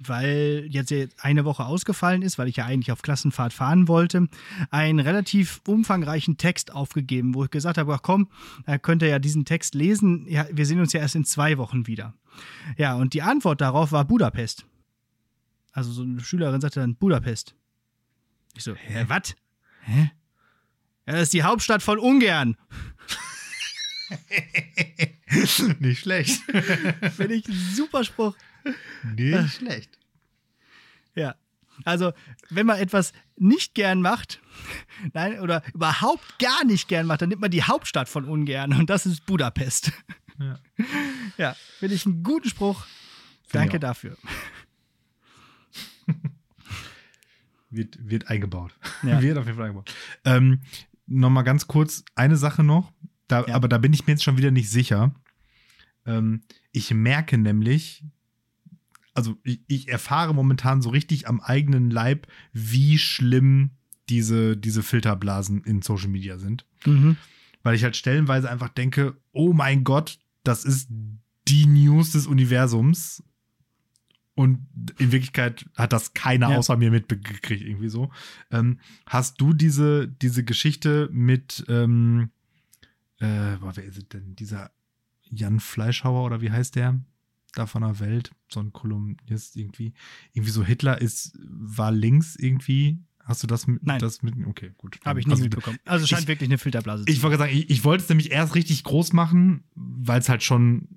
weil 0.07 0.67
jetzt 0.71 0.93
eine 1.19 1.45
Woche 1.45 1.65
ausgefallen 1.65 2.23
ist, 2.23 2.39
weil 2.39 2.49
ich 2.49 2.57
ja 2.57 2.65
eigentlich 2.65 2.91
auf 2.91 3.03
Klassenfahrt 3.03 3.53
fahren 3.53 3.87
wollte, 3.87 4.29
einen 4.71 4.99
relativ 4.99 5.61
umfangreichen 5.67 6.39
Text 6.39 6.73
aufgegeben, 6.73 7.35
wo 7.35 7.45
ich 7.45 7.51
gesagt 7.51 7.79
habe, 7.79 7.95
ach 7.95 8.03
komm, 8.03 8.29
da 8.67 8.79
könnt 8.79 9.03
ihr 9.03 9.09
ja 9.09 9.19
diesen 9.19 9.45
Text 9.45 9.75
lesen. 9.75 10.27
Ja, 10.29 10.47
wir 10.51 10.65
sehen 10.65 10.81
uns 10.81 10.93
ja 10.93 11.01
erst 11.01 11.17
in 11.17 11.25
zwei 11.25 11.59
Wochen 11.59 11.87
wieder. 11.87 12.15
Ja, 12.77 12.95
und 12.95 13.13
die 13.13 13.23
Antwort 13.23 13.61
darauf 13.61 13.93
war 13.93 14.05
Budapest. 14.05 14.65
Also 15.73 15.93
so 15.93 16.03
eine 16.03 16.21
Schülerin 16.21 16.61
sagte 16.61 16.81
dann 16.81 16.97
Budapest. 16.97 17.55
Ich 18.57 18.65
so, 18.65 18.75
hä, 18.75 19.05
was? 19.09 19.35
Hä? 19.83 20.11
Ja, 21.07 21.13
das 21.13 21.23
ist 21.25 21.33
die 21.33 21.43
Hauptstadt 21.43 21.83
von 21.83 21.99
Ungarn. 21.99 22.57
Nicht 25.79 26.01
schlecht. 26.01 26.41
Finde 27.17 27.35
ich 27.35 27.47
ein 27.49 27.55
super 27.75 28.03
Spruch. 28.05 28.35
Nicht 29.17 29.35
äh. 29.35 29.49
schlecht. 29.49 29.99
Ja. 31.15 31.35
Also, 31.85 32.13
wenn 32.51 32.67
man 32.67 32.79
etwas 32.79 33.13
nicht 33.37 33.75
gern 33.75 34.03
macht, 34.03 34.41
nein, 35.15 35.41
oder 35.41 35.63
überhaupt 35.73 36.39
gar 36.39 36.65
nicht 36.65 36.89
gern 36.89 37.07
macht, 37.07 37.23
dann 37.23 37.31
nimmt 37.31 37.41
man 37.41 37.51
die 37.51 37.63
Hauptstadt 37.63 38.09
von 38.09 38.25
Ungern 38.27 38.75
und 38.75 38.91
das 38.91 39.07
ist 39.07 39.25
Budapest. 39.27 39.93
Ja, 40.39 40.59
ja 41.37 41.57
finde 41.79 41.95
ich 41.95 42.07
einen 42.07 42.23
guten 42.23 42.49
Spruch. 42.49 42.85
Find 43.43 43.55
Danke 43.55 43.81
dafür. 43.81 44.17
wird, 47.71 47.99
wird 48.01 48.29
eingebaut. 48.29 48.75
Ja. 49.03 49.21
wird 49.23 49.39
auf 49.39 49.47
jeden 49.47 49.57
Fall 49.57 49.67
eingebaut. 49.67 49.95
Ähm, 50.25 50.61
Nochmal 51.13 51.43
ganz 51.43 51.67
kurz 51.67 52.05
eine 52.15 52.37
Sache 52.37 52.63
noch, 52.63 52.93
da, 53.27 53.45
ja. 53.45 53.57
aber 53.57 53.67
da 53.67 53.79
bin 53.79 53.93
ich 53.93 54.07
mir 54.07 54.13
jetzt 54.13 54.23
schon 54.23 54.39
wieder 54.39 54.53
nicht 54.53 54.71
sicher. 54.71 55.13
Ähm, 56.07 56.43
ich 56.71 56.95
merke 56.95 57.37
nämlich, 57.37 58.05
also 59.15 59.37
ich, 59.43 59.61
ich, 59.67 59.89
erfahre 59.89 60.35
momentan 60.35 60.83
so 60.83 60.91
richtig 60.91 61.29
am 61.29 61.41
eigenen 61.41 61.91
Leib, 61.91 62.27
wie 62.53 62.99
schlimm 62.99 63.71
diese, 64.09 64.57
diese 64.57 64.83
Filterblasen 64.83 65.65
in 65.65 65.83
Social 65.83 66.09
Media 66.09 66.39
sind. 66.39 66.67
Mhm. 66.85 67.17
Weil 67.63 67.75
ich 67.75 67.85
halt 67.85 67.97
stellenweise 67.97 68.51
einfach 68.51 68.69
denke, 68.69 69.17
oh 69.33 69.53
mein 69.53 69.85
Gott, 69.85 70.19
das 70.45 70.65
ist 70.65 70.89
die 71.49 71.67
News 71.67 72.13
des 72.13 72.27
Universums. 72.27 73.23
Und 74.35 74.67
in 74.99 75.13
Wirklichkeit 75.13 75.67
hat 75.77 75.93
das 75.93 76.15
keiner 76.15 76.51
ja. 76.51 76.57
außer 76.57 76.77
mir 76.77 76.91
mitgekriegt, 76.91 77.63
irgendwie 77.63 77.91
so. 77.91 78.11
Ähm, 78.51 78.79
hast 79.07 79.41
du 79.41 79.53
diese, 79.53 80.09
diese 80.09 80.45
Geschichte 80.45 81.11
mit, 81.13 81.65
ähm, 81.69 82.31
äh, 83.19 83.27
wer 83.61 83.85
ist 83.85 83.99
es 83.99 84.09
denn? 84.09 84.37
Dieser 84.37 84.71
Jan 85.31 85.61
Fleischhauer 85.61 86.25
oder 86.25 86.41
wie 86.41 86.51
heißt 86.51 86.77
der? 86.77 87.01
Da 87.53 87.67
von 87.67 87.83
der 87.83 88.01
Welt, 88.01 88.31
so 88.49 88.61
ein 88.61 88.73
Kolumnist 88.73 89.57
irgendwie, 89.57 89.93
irgendwie 90.33 90.53
so 90.53 90.65
Hitler 90.65 91.01
ist, 91.01 91.39
war 91.43 91.93
links 91.93 92.37
irgendwie. 92.37 92.99
Hast 93.25 93.43
du 93.43 93.47
das 93.47 93.67
mit? 93.67 93.85
Nein. 93.85 94.01
Das 94.01 94.23
mit, 94.23 94.35
okay, 94.47 94.73
gut. 94.77 94.99
Habe 95.05 95.21
ich 95.21 95.27
nicht 95.27 95.35
also, 95.35 95.45
mitbekommen. 95.45 95.79
Also 95.85 96.07
scheint 96.07 96.23
ich, 96.23 96.29
wirklich 96.29 96.49
eine 96.49 96.59
Filterblase 96.59 97.05
zu 97.05 97.13
Ich 97.13 97.23
wollte 97.23 97.39
sagen, 97.39 97.53
ich, 97.53 97.71
ich 97.71 97.85
wollte 97.85 98.03
es 98.03 98.09
nämlich 98.09 98.33
erst 98.33 98.55
richtig 98.55 98.83
groß 98.83 99.13
machen, 99.13 99.65
weil 99.75 100.21
es 100.21 100.29
halt 100.29 100.43
schon 100.43 100.89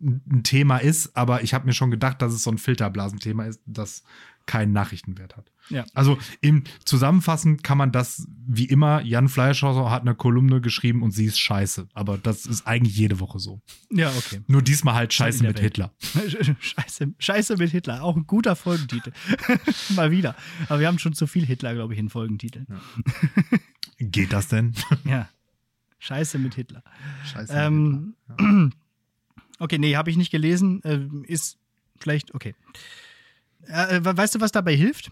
ein 0.00 0.42
Thema 0.42 0.78
ist, 0.78 1.16
aber 1.16 1.42
ich 1.42 1.52
habe 1.52 1.66
mir 1.66 1.74
schon 1.74 1.90
gedacht, 1.90 2.22
dass 2.22 2.32
es 2.32 2.42
so 2.42 2.50
ein 2.50 2.58
Filterblasenthema 2.58 3.44
ist, 3.44 3.60
das 3.66 4.02
keinen 4.50 4.72
Nachrichtenwert 4.72 5.36
hat. 5.36 5.52
Ja. 5.68 5.84
Also 5.94 6.18
im 6.40 6.64
Zusammenfassen 6.84 7.62
kann 7.62 7.78
man 7.78 7.92
das 7.92 8.26
wie 8.48 8.64
immer, 8.64 9.00
Jan 9.02 9.28
Fleischhauser 9.28 9.92
hat 9.92 10.02
eine 10.02 10.16
Kolumne 10.16 10.60
geschrieben 10.60 11.04
und 11.04 11.12
sie 11.12 11.26
ist 11.26 11.38
scheiße. 11.38 11.86
Aber 11.94 12.18
das 12.18 12.46
ist 12.46 12.66
eigentlich 12.66 12.96
jede 12.96 13.20
Woche 13.20 13.38
so. 13.38 13.60
Ja, 13.92 14.10
okay. 14.10 14.40
Nur 14.48 14.60
diesmal 14.60 14.96
halt 14.96 15.14
Scheiße 15.14 15.44
mit 15.44 15.58
Welt. 15.58 15.76
Hitler. 15.76 15.94
Scheiße, 16.58 17.14
Scheiße 17.16 17.58
mit 17.58 17.70
Hitler, 17.70 18.02
auch 18.02 18.16
ein 18.16 18.26
guter 18.26 18.56
Folgentitel. 18.56 19.12
Mal 19.94 20.10
wieder. 20.10 20.34
Aber 20.68 20.80
wir 20.80 20.88
haben 20.88 20.98
schon 20.98 21.12
zu 21.12 21.28
viel 21.28 21.46
Hitler, 21.46 21.72
glaube 21.74 21.94
ich, 21.94 22.00
in 22.00 22.08
Folgentiteln. 22.08 22.66
Ja. 22.68 22.80
Geht 23.98 24.32
das 24.32 24.48
denn? 24.48 24.72
ja. 25.04 25.28
Scheiße 26.00 26.38
mit 26.38 26.56
Hitler. 26.56 26.82
Scheiße 27.24 27.52
mit 27.52 27.62
ähm, 27.62 28.14
Hitler. 28.26 28.52
Ja. 28.52 28.70
Okay, 29.62 29.76
nee, 29.76 29.94
habe 29.94 30.08
ich 30.08 30.16
nicht 30.16 30.30
gelesen. 30.30 30.82
Äh, 30.84 31.00
ist 31.30 31.58
schlecht, 32.02 32.34
okay. 32.34 32.54
Äh, 33.66 34.00
weißt 34.02 34.34
du, 34.34 34.40
was 34.40 34.52
dabei 34.52 34.74
hilft? 34.74 35.10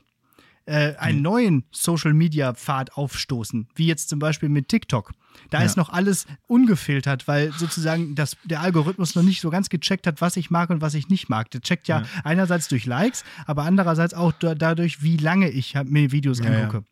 Äh, 0.66 0.96
einen 0.96 1.22
neuen 1.22 1.64
Social-Media-Pfad 1.72 2.94
aufstoßen, 2.94 3.68
wie 3.74 3.86
jetzt 3.86 4.10
zum 4.10 4.18
Beispiel 4.18 4.50
mit 4.50 4.68
TikTok. 4.68 5.12
Da 5.48 5.60
ja. 5.60 5.64
ist 5.64 5.78
noch 5.78 5.88
alles 5.88 6.26
ungefiltert, 6.46 7.26
weil 7.26 7.52
sozusagen 7.52 8.14
das, 8.14 8.36
der 8.44 8.60
Algorithmus 8.60 9.14
noch 9.14 9.22
nicht 9.22 9.40
so 9.40 9.48
ganz 9.48 9.70
gecheckt 9.70 10.06
hat, 10.06 10.20
was 10.20 10.36
ich 10.36 10.50
mag 10.50 10.68
und 10.68 10.82
was 10.82 10.92
ich 10.92 11.08
nicht 11.08 11.30
mag. 11.30 11.50
Der 11.52 11.62
checkt 11.62 11.88
ja, 11.88 12.00
ja. 12.00 12.06
einerseits 12.22 12.68
durch 12.68 12.84
Likes, 12.84 13.24
aber 13.46 13.62
andererseits 13.62 14.12
auch 14.12 14.32
da, 14.32 14.54
dadurch, 14.54 15.02
wie 15.02 15.16
lange 15.16 15.48
ich 15.48 15.74
mir 15.84 16.12
Videos 16.12 16.40
ja, 16.40 16.50
angucke. 16.50 16.84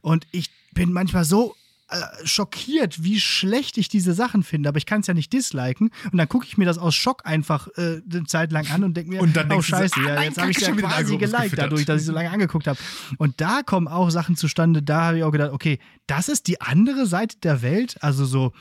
Und 0.00 0.26
ich 0.30 0.50
bin 0.72 0.92
manchmal 0.92 1.24
so 1.24 1.54
äh, 1.90 2.26
schockiert, 2.26 3.02
wie 3.02 3.18
schlecht 3.18 3.78
ich 3.78 3.88
diese 3.88 4.12
Sachen 4.12 4.42
finde, 4.42 4.68
aber 4.68 4.78
ich 4.78 4.84
kann 4.84 5.00
es 5.00 5.06
ja 5.06 5.14
nicht 5.14 5.32
disliken. 5.32 5.90
Und 6.12 6.18
dann 6.18 6.28
gucke 6.28 6.46
ich 6.46 6.58
mir 6.58 6.66
das 6.66 6.76
aus 6.76 6.94
Schock 6.94 7.22
einfach 7.24 7.68
äh, 7.76 8.02
eine 8.10 8.24
Zeit 8.26 8.52
lang 8.52 8.70
an 8.70 8.84
und 8.84 8.94
denke 8.94 9.10
mir, 9.10 9.20
und 9.22 9.34
dann 9.34 9.50
oh 9.52 9.62
scheiße, 9.62 9.94
so, 9.94 10.08
ah, 10.08 10.14
ja, 10.14 10.22
jetzt 10.22 10.38
habe 10.38 10.50
ich 10.50 10.58
ja 10.58 10.72
quasi 10.72 11.16
geliked 11.16 11.56
dadurch, 11.56 11.86
dass 11.86 12.02
ich 12.02 12.06
so 12.06 12.12
lange 12.12 12.30
angeguckt 12.30 12.66
habe. 12.66 12.78
Und 13.16 13.40
da 13.40 13.62
kommen 13.62 13.88
auch 13.88 14.10
Sachen 14.10 14.36
zustande, 14.36 14.82
da 14.82 15.06
habe 15.06 15.18
ich 15.18 15.24
auch 15.24 15.32
gedacht, 15.32 15.52
okay, 15.52 15.78
das 16.06 16.28
ist 16.28 16.46
die 16.46 16.60
andere 16.60 17.06
Seite 17.06 17.38
der 17.42 17.62
Welt, 17.62 17.96
also 18.02 18.26
so 18.26 18.52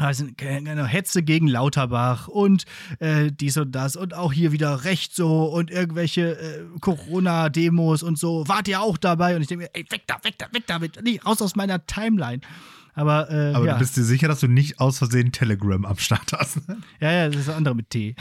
also 0.00 0.26
Hetze 0.86 1.22
gegen 1.22 1.48
Lauterbach 1.48 2.28
und 2.28 2.64
äh, 2.98 3.30
dies 3.32 3.56
und 3.56 3.72
das 3.72 3.96
und 3.96 4.14
auch 4.14 4.32
hier 4.32 4.52
wieder 4.52 4.84
Recht 4.84 5.14
so 5.14 5.44
und 5.44 5.70
irgendwelche 5.70 6.38
äh, 6.38 6.64
Corona-Demos 6.80 8.02
und 8.02 8.18
so. 8.18 8.46
Wart 8.48 8.68
ihr 8.68 8.80
auch 8.80 8.98
dabei? 8.98 9.36
Und 9.36 9.42
ich 9.42 9.48
denke 9.48 9.64
mir, 9.64 9.70
ey, 9.74 9.84
weg 9.90 10.02
da, 10.06 10.16
weg 10.22 10.34
da, 10.38 10.46
weg 10.52 10.64
damit, 10.66 11.00
nee, 11.02 11.20
raus 11.24 11.42
aus 11.42 11.56
meiner 11.56 11.86
Timeline. 11.86 12.40
Aber, 12.94 13.30
äh, 13.30 13.54
Aber 13.54 13.66
ja. 13.66 13.72
du 13.74 13.78
bist 13.78 13.96
dir 13.96 14.04
sicher, 14.04 14.28
dass 14.28 14.40
du 14.40 14.48
nicht 14.48 14.80
aus 14.80 14.98
Versehen 14.98 15.32
Telegram 15.32 15.84
am 15.84 15.96
Start 15.98 16.32
hast? 16.32 16.68
Ne? 16.68 16.78
Ja, 17.00 17.12
ja, 17.12 17.26
das 17.28 17.36
ist 17.36 17.48
das 17.48 17.56
andere 17.56 17.74
mit 17.74 17.90
T. 17.90 18.14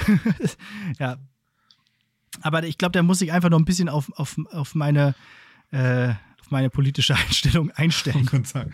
ja. 0.99 1.17
Aber 2.41 2.63
ich 2.63 2.77
glaube, 2.77 2.91
der 2.91 3.03
muss 3.03 3.19
sich 3.19 3.31
einfach 3.31 3.49
noch 3.49 3.59
ein 3.59 3.65
bisschen 3.65 3.89
auf, 3.89 4.11
auf, 4.15 4.37
auf 4.51 4.75
meine, 4.75 5.15
äh, 5.71 6.09
auf 6.39 6.51
meine 6.51 6.69
politische 6.69 7.15
Einstellung 7.27 7.71
einstellen. 7.71 8.21
Ich 8.23 8.31
kann 8.31 8.43
sagen. 8.43 8.73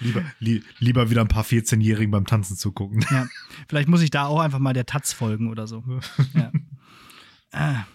Lieber, 0.00 0.24
li 0.38 0.62
lieber 0.78 1.10
wieder 1.10 1.22
ein 1.22 1.28
paar 1.28 1.44
14-Jährigen 1.44 2.10
beim 2.10 2.26
Tanzen 2.26 2.56
zugucken. 2.56 3.04
Ja, 3.10 3.26
vielleicht 3.68 3.88
muss 3.88 4.02
ich 4.02 4.10
da 4.10 4.26
auch 4.26 4.40
einfach 4.40 4.60
mal 4.60 4.72
der 4.72 4.86
Taz 4.86 5.12
folgen 5.12 5.50
oder 5.50 5.66
so. 5.66 5.84
Ja. 6.34 6.52
Ah. 7.50 7.86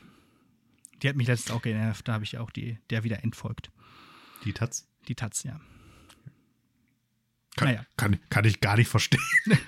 Die 1.04 1.10
hat 1.10 1.16
mich 1.16 1.28
letztens 1.28 1.56
auch 1.56 1.62
genervt, 1.62 2.08
da 2.08 2.14
habe 2.14 2.24
ich 2.24 2.40
auch 2.40 2.50
die, 2.50 2.80
der 2.90 3.04
wieder 3.04 3.24
entfolgt. 3.24 3.70
Die 4.46 4.52
Taz? 4.52 4.88
Die 5.08 5.14
Taz, 5.14 5.44
ja. 5.44 5.60
Kann, 7.56 7.68
naja. 7.68 7.86
kann, 7.98 8.20
kann 8.30 8.46
ich 8.46 8.62
gar 8.62 8.78
nicht 8.78 8.88
verstehen. 8.88 9.22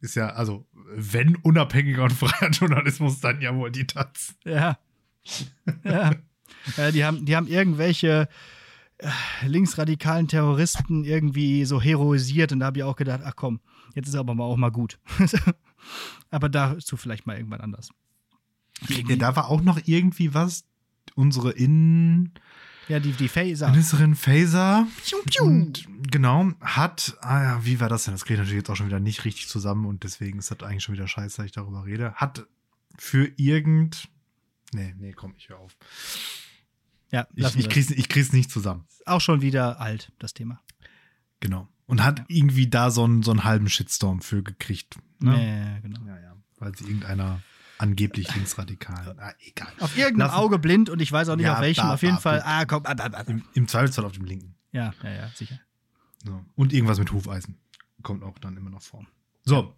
ist 0.00 0.16
ja, 0.16 0.28
also, 0.30 0.66
wenn 0.94 1.36
unabhängiger 1.36 2.04
und 2.04 2.12
freier 2.12 2.50
Journalismus, 2.50 3.20
dann 3.20 3.40
ja 3.40 3.54
wohl 3.54 3.70
die 3.70 3.86
Taz. 3.86 4.34
Ja. 4.44 4.78
Ja. 5.84 6.14
ja 6.76 6.90
die, 6.90 7.04
haben, 7.04 7.24
die 7.24 7.36
haben 7.36 7.46
irgendwelche 7.46 8.28
linksradikalen 9.46 10.28
Terroristen 10.28 11.04
irgendwie 11.04 11.64
so 11.64 11.80
heroisiert 11.80 12.52
und 12.52 12.60
da 12.60 12.66
habe 12.66 12.78
ich 12.78 12.84
auch 12.84 12.96
gedacht, 12.96 13.20
ach 13.24 13.36
komm, 13.36 13.60
jetzt 13.94 14.08
ist 14.08 14.14
aber 14.14 14.34
mal 14.34 14.44
auch 14.44 14.56
mal 14.56 14.70
gut. 14.70 14.98
aber 16.30 16.48
dazu 16.48 16.96
vielleicht 16.96 17.26
mal 17.26 17.36
irgendwann 17.36 17.60
anders. 17.60 17.90
Ja, 18.88 19.16
da 19.16 19.36
war 19.36 19.48
auch 19.48 19.62
noch 19.62 19.80
irgendwie 19.84 20.34
was, 20.34 20.64
unsere 21.14 21.50
Innen... 21.50 22.32
Ja, 22.88 23.00
die, 23.00 23.12
die 23.12 23.28
Phaser. 23.28 23.68
Ministerin 23.68 24.14
Phaser. 24.14 24.86
Und, 25.40 25.86
genau, 26.10 26.52
hat, 26.60 27.18
ah 27.20 27.42
ja, 27.42 27.64
wie 27.64 27.80
war 27.80 27.90
das 27.90 28.04
denn? 28.04 28.14
Das 28.14 28.24
kriege 28.24 28.34
ich 28.34 28.38
natürlich 28.40 28.62
jetzt 28.62 28.70
auch 28.70 28.76
schon 28.76 28.86
wieder 28.86 29.00
nicht 29.00 29.26
richtig 29.26 29.48
zusammen 29.48 29.84
und 29.84 30.04
deswegen 30.04 30.38
ist 30.38 30.50
das 30.50 30.62
eigentlich 30.62 30.84
schon 30.84 30.94
wieder 30.94 31.06
scheiße, 31.06 31.36
dass 31.36 31.46
ich 31.46 31.52
darüber 31.52 31.84
rede. 31.84 32.14
Hat 32.14 32.46
für 32.96 33.30
irgend. 33.36 34.08
Nee, 34.72 34.94
nee, 34.98 35.12
komm, 35.12 35.34
ich 35.36 35.50
höre 35.50 35.58
auf. 35.58 35.76
Ja, 37.10 37.26
ich, 37.34 37.56
ich, 37.56 37.68
krieg's, 37.68 37.90
ich 37.90 38.08
krieg's 38.08 38.32
nicht 38.32 38.50
zusammen. 38.50 38.84
Auch 39.06 39.20
schon 39.20 39.40
wieder 39.40 39.80
alt, 39.80 40.12
das 40.18 40.34
Thema. 40.34 40.60
Genau. 41.40 41.68
Und 41.86 42.04
hat 42.04 42.18
ja. 42.18 42.24
irgendwie 42.28 42.68
da 42.68 42.90
so 42.90 43.04
einen, 43.04 43.22
so 43.22 43.30
einen 43.30 43.44
halben 43.44 43.68
Shitstorm 43.68 44.20
für 44.20 44.42
gekriegt. 44.42 44.96
Ne? 45.20 45.32
Ja, 45.32 45.80
genau. 45.80 46.00
Ja, 46.06 46.20
ja. 46.20 46.36
Weil 46.58 46.76
sie 46.76 46.84
irgendeiner 46.84 47.40
angeblich 47.78 48.34
linksradikal. 48.34 49.16
Ah, 49.18 49.32
egal. 49.46 49.72
Auf 49.78 49.96
irgendeinem 49.96 50.30
Lassen. 50.30 50.40
Auge 50.40 50.58
blind 50.58 50.90
und 50.90 51.00
ich 51.00 51.10
weiß 51.10 51.28
auch 51.30 51.36
nicht 51.36 51.46
ja, 51.46 51.54
auf 51.54 51.60
welchem. 51.60 51.84
Da, 51.84 51.94
auf 51.94 52.02
jeden 52.02 52.16
da, 52.16 52.20
Fall. 52.20 52.42
Ah, 52.44 52.64
komm. 52.66 52.82
Ah, 52.84 52.94
da, 52.94 53.08
da, 53.08 53.20
Im, 53.22 53.42
Im 53.54 53.68
Zweifelsfall 53.68 54.04
auf 54.04 54.12
dem 54.12 54.24
linken. 54.24 54.54
Ja, 54.72 54.92
ja, 55.02 55.10
ja, 55.10 55.28
sicher. 55.34 55.58
So. 56.24 56.44
Und 56.56 56.72
irgendwas 56.72 56.98
mit 56.98 57.10
Hufeisen. 57.12 57.56
Kommt 58.02 58.22
auch 58.22 58.38
dann 58.38 58.56
immer 58.56 58.70
noch 58.70 58.82
vor. 58.82 59.06
So. 59.44 59.74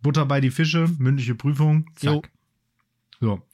Butter 0.00 0.24
bei 0.24 0.40
die 0.40 0.50
Fische, 0.50 0.88
mündliche 0.98 1.34
Prüfung. 1.34 1.90
Zack. 1.96 2.30
Jo. 3.20 3.36
So 3.36 3.46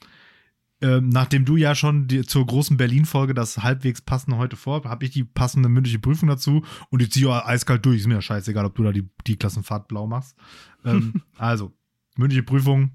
ähm, 0.83 1.11
nachdem 1.11 1.45
du 1.45 1.57
ja 1.57 1.77
schon 1.77 2.09
die, 2.09 2.27
zur 2.27 2.45
großen 2.45 2.77
Berlin-Folge 2.77 3.35
das 3.35 3.59
halbwegs 3.59 4.03
passende 4.03 4.37
heute 4.37 4.57
vor, 4.57 4.83
habe 4.85 5.05
ich 5.05 5.13
die 5.13 5.23
passende 5.23 5.69
mündliche 5.69 6.01
Prüfung 6.01 6.29
dazu 6.29 6.65
und 6.91 7.01
ich 7.01 7.13
ziehe 7.13 7.47
eiskalt 7.47 7.87
durch. 7.87 8.01
Ist 8.01 8.09
mir 8.09 8.15
ja 8.15 8.23
scheißegal, 8.23 8.65
ob 8.65 8.75
du 8.75 8.83
da 8.83 8.91
die, 8.91 9.09
die 9.27 9.37
Klassenfahrt 9.37 9.87
blau 9.87 10.09
machst. 10.09 10.37
Ähm, 10.85 11.23
also, 11.39 11.73
mündliche 12.17 12.43
Prüfung, 12.43 12.91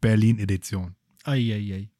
Berlin-Edition. 0.00 0.94
Eieiei. 1.24 1.90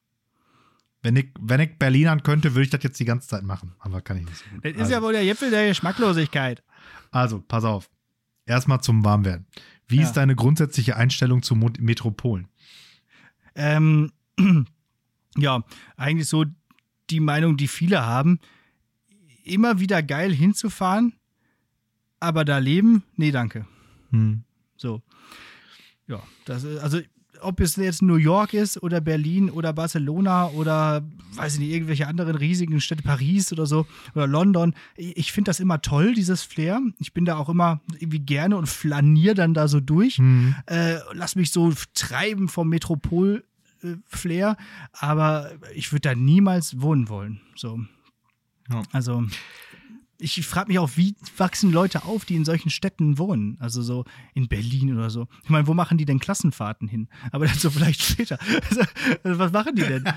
Wenn 1.02 1.16
ich, 1.16 1.28
wenn 1.38 1.60
ich 1.60 1.78
Berlinern 1.78 2.22
könnte, 2.22 2.54
würde 2.54 2.64
ich 2.64 2.70
das 2.70 2.82
jetzt 2.82 2.98
die 2.98 3.04
ganze 3.04 3.28
Zeit 3.28 3.44
machen. 3.44 3.74
Aber 3.80 4.00
kann 4.00 4.16
ich 4.16 4.24
nicht 4.24 4.36
so. 4.36 4.44
Das 4.62 4.72
ist 4.72 4.80
also. 4.80 4.92
ja 4.92 5.02
wohl 5.02 5.12
der 5.12 5.24
Gipfel 5.24 5.50
der 5.50 5.68
Geschmacklosigkeit. 5.68 6.62
Also, 7.10 7.40
pass 7.46 7.64
auf. 7.64 7.90
Erstmal 8.46 8.80
zum 8.80 9.04
Warmwerden. 9.04 9.46
Wie 9.86 9.96
ja. 9.96 10.02
ist 10.04 10.14
deine 10.14 10.34
grundsätzliche 10.34 10.96
Einstellung 10.96 11.42
zu 11.42 11.54
Metropolen? 11.54 12.48
Ähm, 13.54 14.12
ja, 15.40 15.62
eigentlich 15.96 16.28
so 16.28 16.44
die 17.10 17.20
Meinung, 17.20 17.56
die 17.56 17.68
viele 17.68 18.04
haben, 18.04 18.38
immer 19.44 19.80
wieder 19.80 20.02
geil 20.02 20.32
hinzufahren, 20.32 21.14
aber 22.20 22.44
da 22.44 22.58
leben, 22.58 23.02
nee, 23.16 23.30
danke. 23.30 23.66
Hm. 24.10 24.42
So. 24.76 25.02
Ja, 26.06 26.22
das 26.44 26.64
ist, 26.64 26.80
also 26.80 27.00
ob 27.40 27.60
es 27.60 27.76
jetzt 27.76 28.02
New 28.02 28.16
York 28.16 28.54
ist 28.54 28.82
oder 28.82 29.00
Berlin 29.00 29.50
oder 29.50 29.72
Barcelona 29.72 30.48
oder 30.48 31.04
weiß 31.34 31.54
ich 31.54 31.60
nicht, 31.60 31.70
irgendwelche 31.70 32.06
anderen 32.06 32.36
riesigen 32.36 32.80
Städte, 32.80 33.02
Paris 33.02 33.52
oder 33.52 33.66
so 33.66 33.86
oder 34.14 34.26
London. 34.26 34.74
Ich 34.96 35.32
finde 35.32 35.50
das 35.50 35.60
immer 35.60 35.80
toll, 35.80 36.14
dieses 36.14 36.42
Flair. 36.42 36.80
Ich 36.98 37.12
bin 37.12 37.24
da 37.24 37.36
auch 37.36 37.48
immer 37.48 37.80
irgendwie 37.98 38.20
gerne 38.20 38.56
und 38.56 38.66
flanier 38.66 39.34
dann 39.34 39.54
da 39.54 39.68
so 39.68 39.80
durch. 39.80 40.18
Mhm. 40.18 40.54
Äh, 40.66 40.96
lass 41.12 41.36
mich 41.36 41.52
so 41.52 41.72
treiben 41.94 42.48
vom 42.48 42.68
Metropol 42.68 43.44
Flair, 44.06 44.56
aber 44.92 45.52
ich 45.74 45.92
würde 45.92 46.08
da 46.08 46.14
niemals 46.14 46.80
wohnen 46.80 47.08
wollen. 47.08 47.40
So. 47.54 47.80
Ja. 48.70 48.82
Also 48.92 49.24
ich 50.20 50.44
frage 50.46 50.68
mich 50.68 50.78
auch, 50.78 50.90
wie 50.96 51.14
wachsen 51.36 51.72
Leute 51.72 52.04
auf, 52.04 52.24
die 52.24 52.34
in 52.34 52.44
solchen 52.44 52.70
Städten 52.70 53.18
wohnen? 53.18 53.56
Also 53.60 53.82
so 53.82 54.04
in 54.34 54.48
Berlin 54.48 54.96
oder 54.96 55.10
so. 55.10 55.28
Ich 55.44 55.50
meine, 55.50 55.66
wo 55.68 55.74
machen 55.74 55.96
die 55.96 56.04
denn 56.04 56.18
Klassenfahrten 56.18 56.88
hin? 56.88 57.08
Aber 57.30 57.46
dazu 57.46 57.70
vielleicht 57.70 58.02
später. 58.02 58.38
Also, 58.68 59.38
was 59.38 59.52
machen 59.52 59.76
die 59.76 59.82
denn? 59.82 60.04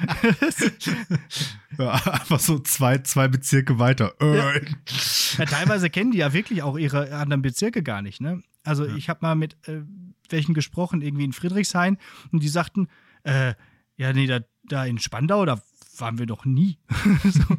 ja, 1.77 1.91
einfach 1.91 2.39
so 2.39 2.57
zwei, 2.59 2.97
zwei 2.99 3.27
Bezirke 3.27 3.77
weiter. 3.77 4.13
Ja. 4.19 4.53
ja. 4.55 5.45
teilweise 5.45 5.89
kennen 5.89 6.11
die 6.11 6.17
ja 6.19 6.33
wirklich 6.33 6.63
auch 6.63 6.77
ihre 6.77 7.15
anderen 7.15 7.43
Bezirke 7.43 7.83
gar 7.83 8.01
nicht. 8.01 8.21
Ne? 8.21 8.41
Also 8.63 8.85
ja. 8.85 8.95
ich 8.95 9.07
habe 9.07 9.19
mal 9.21 9.35
mit 9.35 9.55
äh, 9.67 9.81
welchen 10.29 10.53
gesprochen, 10.53 11.01
irgendwie 11.01 11.25
in 11.25 11.33
Friedrichshain, 11.33 11.97
und 12.31 12.41
die 12.41 12.49
sagten, 12.49 12.87
äh, 13.23 13.53
ja, 13.97 14.13
nee, 14.13 14.27
da, 14.27 14.39
da 14.63 14.85
in 14.85 14.99
Spandau, 14.99 15.45
da 15.45 15.61
waren 15.97 16.17
wir 16.17 16.25
noch 16.25 16.45
nie. 16.45 16.77
so. 17.23 17.57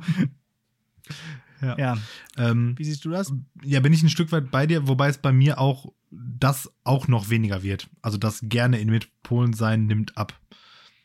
Ja. 1.61 1.79
ja. 1.79 1.99
Ähm, 2.37 2.75
Wie 2.77 2.85
siehst 2.85 3.05
du 3.05 3.11
das? 3.11 3.33
Ja, 3.63 3.81
bin 3.81 3.93
ich 3.93 4.03
ein 4.03 4.09
Stück 4.09 4.33
weit 4.33 4.51
bei 4.51 4.67
dir, 4.67 4.89
wobei 4.89 5.09
es 5.09 5.19
bei 5.19 5.33
mir 5.33 5.59
auch 5.61 5.93
das 6.11 6.71
auch 6.85 7.09
noch 7.09 7.31
weniger 7.31 7.63
wird. 7.63 7.89
Also 8.03 8.19
das 8.19 8.41
gerne 8.43 8.81
in 8.81 8.91
Metropolen 8.91 9.53
sein 9.53 9.87
nimmt 9.87 10.17
ab. 10.19 10.39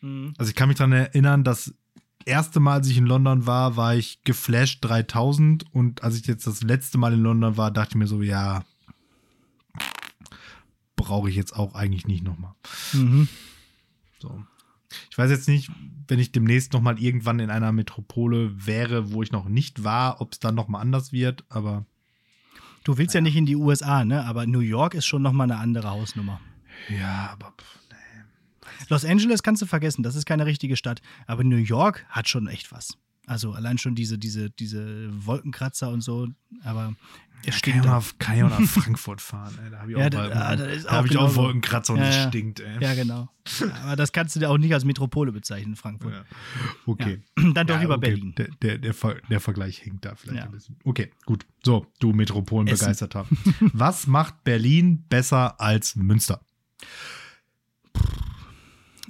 Mhm. 0.02 0.34
Also 0.38 0.50
ich 0.50 0.56
kann 0.56 0.68
mich 0.68 0.78
daran 0.78 0.92
erinnern, 0.92 1.44
das 1.44 1.74
erste 2.26 2.60
Mal, 2.60 2.74
als 2.74 2.90
ich 2.90 2.98
in 2.98 3.06
London 3.06 3.46
war, 3.46 3.78
war 3.78 3.96
ich 3.96 4.24
geflasht 4.24 4.84
3000 4.84 5.74
und 5.74 6.04
als 6.04 6.16
ich 6.16 6.26
jetzt 6.26 6.48
das 6.48 6.64
letzte 6.64 6.98
Mal 6.98 7.14
in 7.14 7.22
London 7.22 7.56
war, 7.56 7.72
dachte 7.72 7.92
ich 7.92 7.96
mir 7.96 8.08
so, 8.08 8.22
ja, 8.22 8.66
brauche 10.96 11.30
ich 11.30 11.36
jetzt 11.36 11.56
auch 11.56 11.74
eigentlich 11.74 12.08
nicht 12.08 12.24
nochmal. 12.24 12.54
Mhm. 12.94 13.30
So. 14.20 14.44
Ich 15.10 15.18
weiß 15.18 15.30
jetzt 15.32 15.48
nicht, 15.48 15.70
wenn 16.08 16.20
ich 16.20 16.32
demnächst 16.32 16.74
noch 16.74 16.82
mal 16.82 17.00
irgendwann 17.00 17.40
in 17.40 17.50
einer 17.50 17.72
Metropole 17.72 18.66
wäre, 18.66 19.12
wo 19.12 19.22
ich 19.22 19.32
noch 19.32 19.50
nicht 19.50 19.84
war, 19.84 20.22
ob 20.22 20.34
es 20.34 20.40
dann 20.40 20.56
noch 20.56 20.70
mal 20.70 20.80
anders 20.80 21.12
wird, 21.12 21.44
aber 21.50 21.86
Du 22.88 22.98
willst 22.98 23.14
ja. 23.14 23.20
ja 23.20 23.24
nicht 23.24 23.36
in 23.36 23.46
die 23.46 23.58
USA, 23.58 24.06
ne? 24.06 24.24
Aber 24.24 24.46
New 24.48 24.62
York 24.62 24.94
ist 24.94 25.06
schon 25.06 25.22
noch 25.22 25.34
mal 25.34 25.44
eine 25.44 25.58
andere 25.58 25.90
Hausnummer. 25.90 26.40
Ja, 26.88 27.32
aber 27.34 27.54
nee. 27.92 28.24
Los 28.88 29.04
Angeles 29.04 29.44
kannst 29.44 29.62
du 29.62 29.66
vergessen, 29.66 30.04
das 30.04 30.16
ist 30.16 30.26
keine 30.26 30.46
richtige 30.46 30.78
Stadt. 30.78 31.02
Aber 31.26 31.44
New 31.44 31.58
York 31.58 32.06
hat 32.08 32.30
schon 32.30 32.48
echt 32.48 32.72
was. 32.72 32.98
Also 33.28 33.52
allein 33.52 33.78
schon 33.78 33.94
diese, 33.94 34.18
diese, 34.18 34.50
diese 34.50 35.10
Wolkenkratzer 35.26 35.90
und 35.90 36.00
so, 36.00 36.30
aber 36.64 36.96
es 37.42 37.48
ja, 37.48 37.52
stinkt. 37.52 37.80
Kann 37.82 37.86
ja, 37.86 38.00
nach, 38.00 38.18
kann 38.20 38.38
ja 38.38 38.46
auch 38.46 38.60
nach 38.60 38.68
Frankfurt 38.68 39.20
fahren, 39.20 39.54
ey. 39.64 39.70
Da 39.70 39.80
habe 39.80 39.92
ich, 39.92 39.98
ja, 39.98 40.06
auch, 40.06 40.10
da, 40.10 40.56
da, 40.56 40.56
da 40.56 40.92
hab 40.92 41.06
ich 41.06 41.18
auch 41.18 41.36
Wolkenkratzer 41.36 41.94
und 41.94 42.00
es 42.00 42.16
ja, 42.16 42.28
stinkt, 42.30 42.62
ey. 42.62 42.82
Ja, 42.82 42.96
genau. 42.96 43.28
aber 43.84 43.98
das 43.98 44.14
kannst 44.14 44.38
du 44.38 44.40
dir 44.40 44.50
auch 44.50 44.58
nicht 44.58 44.74
als 44.74 44.86
Metropole 44.86 45.34
bezeichnen, 45.34 45.76
Frankfurt. 45.76 46.14
Okay. 46.86 47.22
Dann 47.36 47.68
doch 47.68 47.82
lieber 47.82 47.98
okay. 47.98 48.12
Berlin. 48.12 48.34
Der, 48.38 48.48
der, 48.62 48.78
der, 48.78 48.94
der, 49.30 49.40
Vergleich 49.42 49.80
hinkt 49.80 50.06
da 50.06 50.16
vielleicht 50.16 50.44
ein 50.44 50.52
bisschen. 50.52 50.78
Okay, 50.86 51.12
gut. 51.26 51.46
So, 51.66 51.86
du 52.00 52.14
Metropolen 52.14 52.66
begeisterter. 52.66 53.28
Was 53.74 54.08
macht 54.08 54.46
Berlin 54.46 55.04
besser 55.10 55.60
als 55.60 55.98
Münster? 55.98 56.40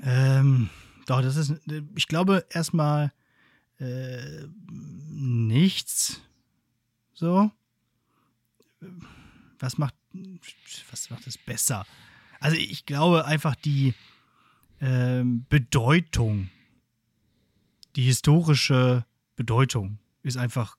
Ähm, 0.02 0.70
doch, 1.06 1.22
das 1.22 1.36
ist, 1.36 1.54
ich 1.96 2.08
glaube 2.08 2.46
erstmal 2.50 3.12
äh, 3.80 4.48
nichts. 4.70 6.22
So. 7.14 7.52
Was 9.60 9.78
macht, 9.78 9.96
was 10.92 11.10
macht 11.10 11.28
es 11.28 11.38
besser? 11.38 11.86
Also 12.40 12.58
ich 12.58 12.86
glaube 12.86 13.26
einfach 13.26 13.56
die 13.56 13.94
äh, 14.80 15.24
Bedeutung, 15.24 16.50
die 17.96 18.04
historische 18.04 19.06
Bedeutung 19.36 20.00
ist 20.22 20.38
einfach 20.38 20.78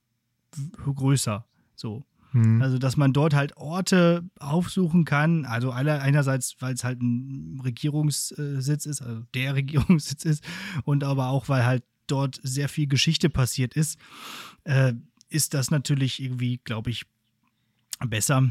größer. 0.85 1.45
So. 1.75 2.05
Mhm. 2.33 2.61
Also, 2.63 2.79
dass 2.79 2.97
man 2.97 3.13
dort 3.13 3.35
halt 3.35 3.57
Orte 3.57 4.29
aufsuchen 4.39 5.05
kann. 5.05 5.45
Also 5.45 5.71
einerseits, 5.71 6.57
weil 6.61 6.75
es 6.75 6.85
halt 6.85 7.01
ein 7.01 7.61
Regierungssitz 7.65 8.87
ist, 8.87 9.03
also 9.03 9.23
der 9.35 9.55
Regierungssitz 9.57 10.25
ist, 10.25 10.45
und 10.85 11.05
aber 11.05 11.29
auch, 11.29 11.49
weil 11.49 11.65
halt 11.65 11.85
dort 12.11 12.41
sehr 12.43 12.69
viel 12.69 12.87
Geschichte 12.87 13.31
passiert 13.31 13.75
ist, 13.75 13.99
äh, 14.65 14.95
ist 15.29 15.55
das 15.55 15.71
natürlich 15.71 16.23
irgendwie, 16.23 16.61
glaube 16.65 16.91
ich, 16.91 17.05
besser 18.07 18.51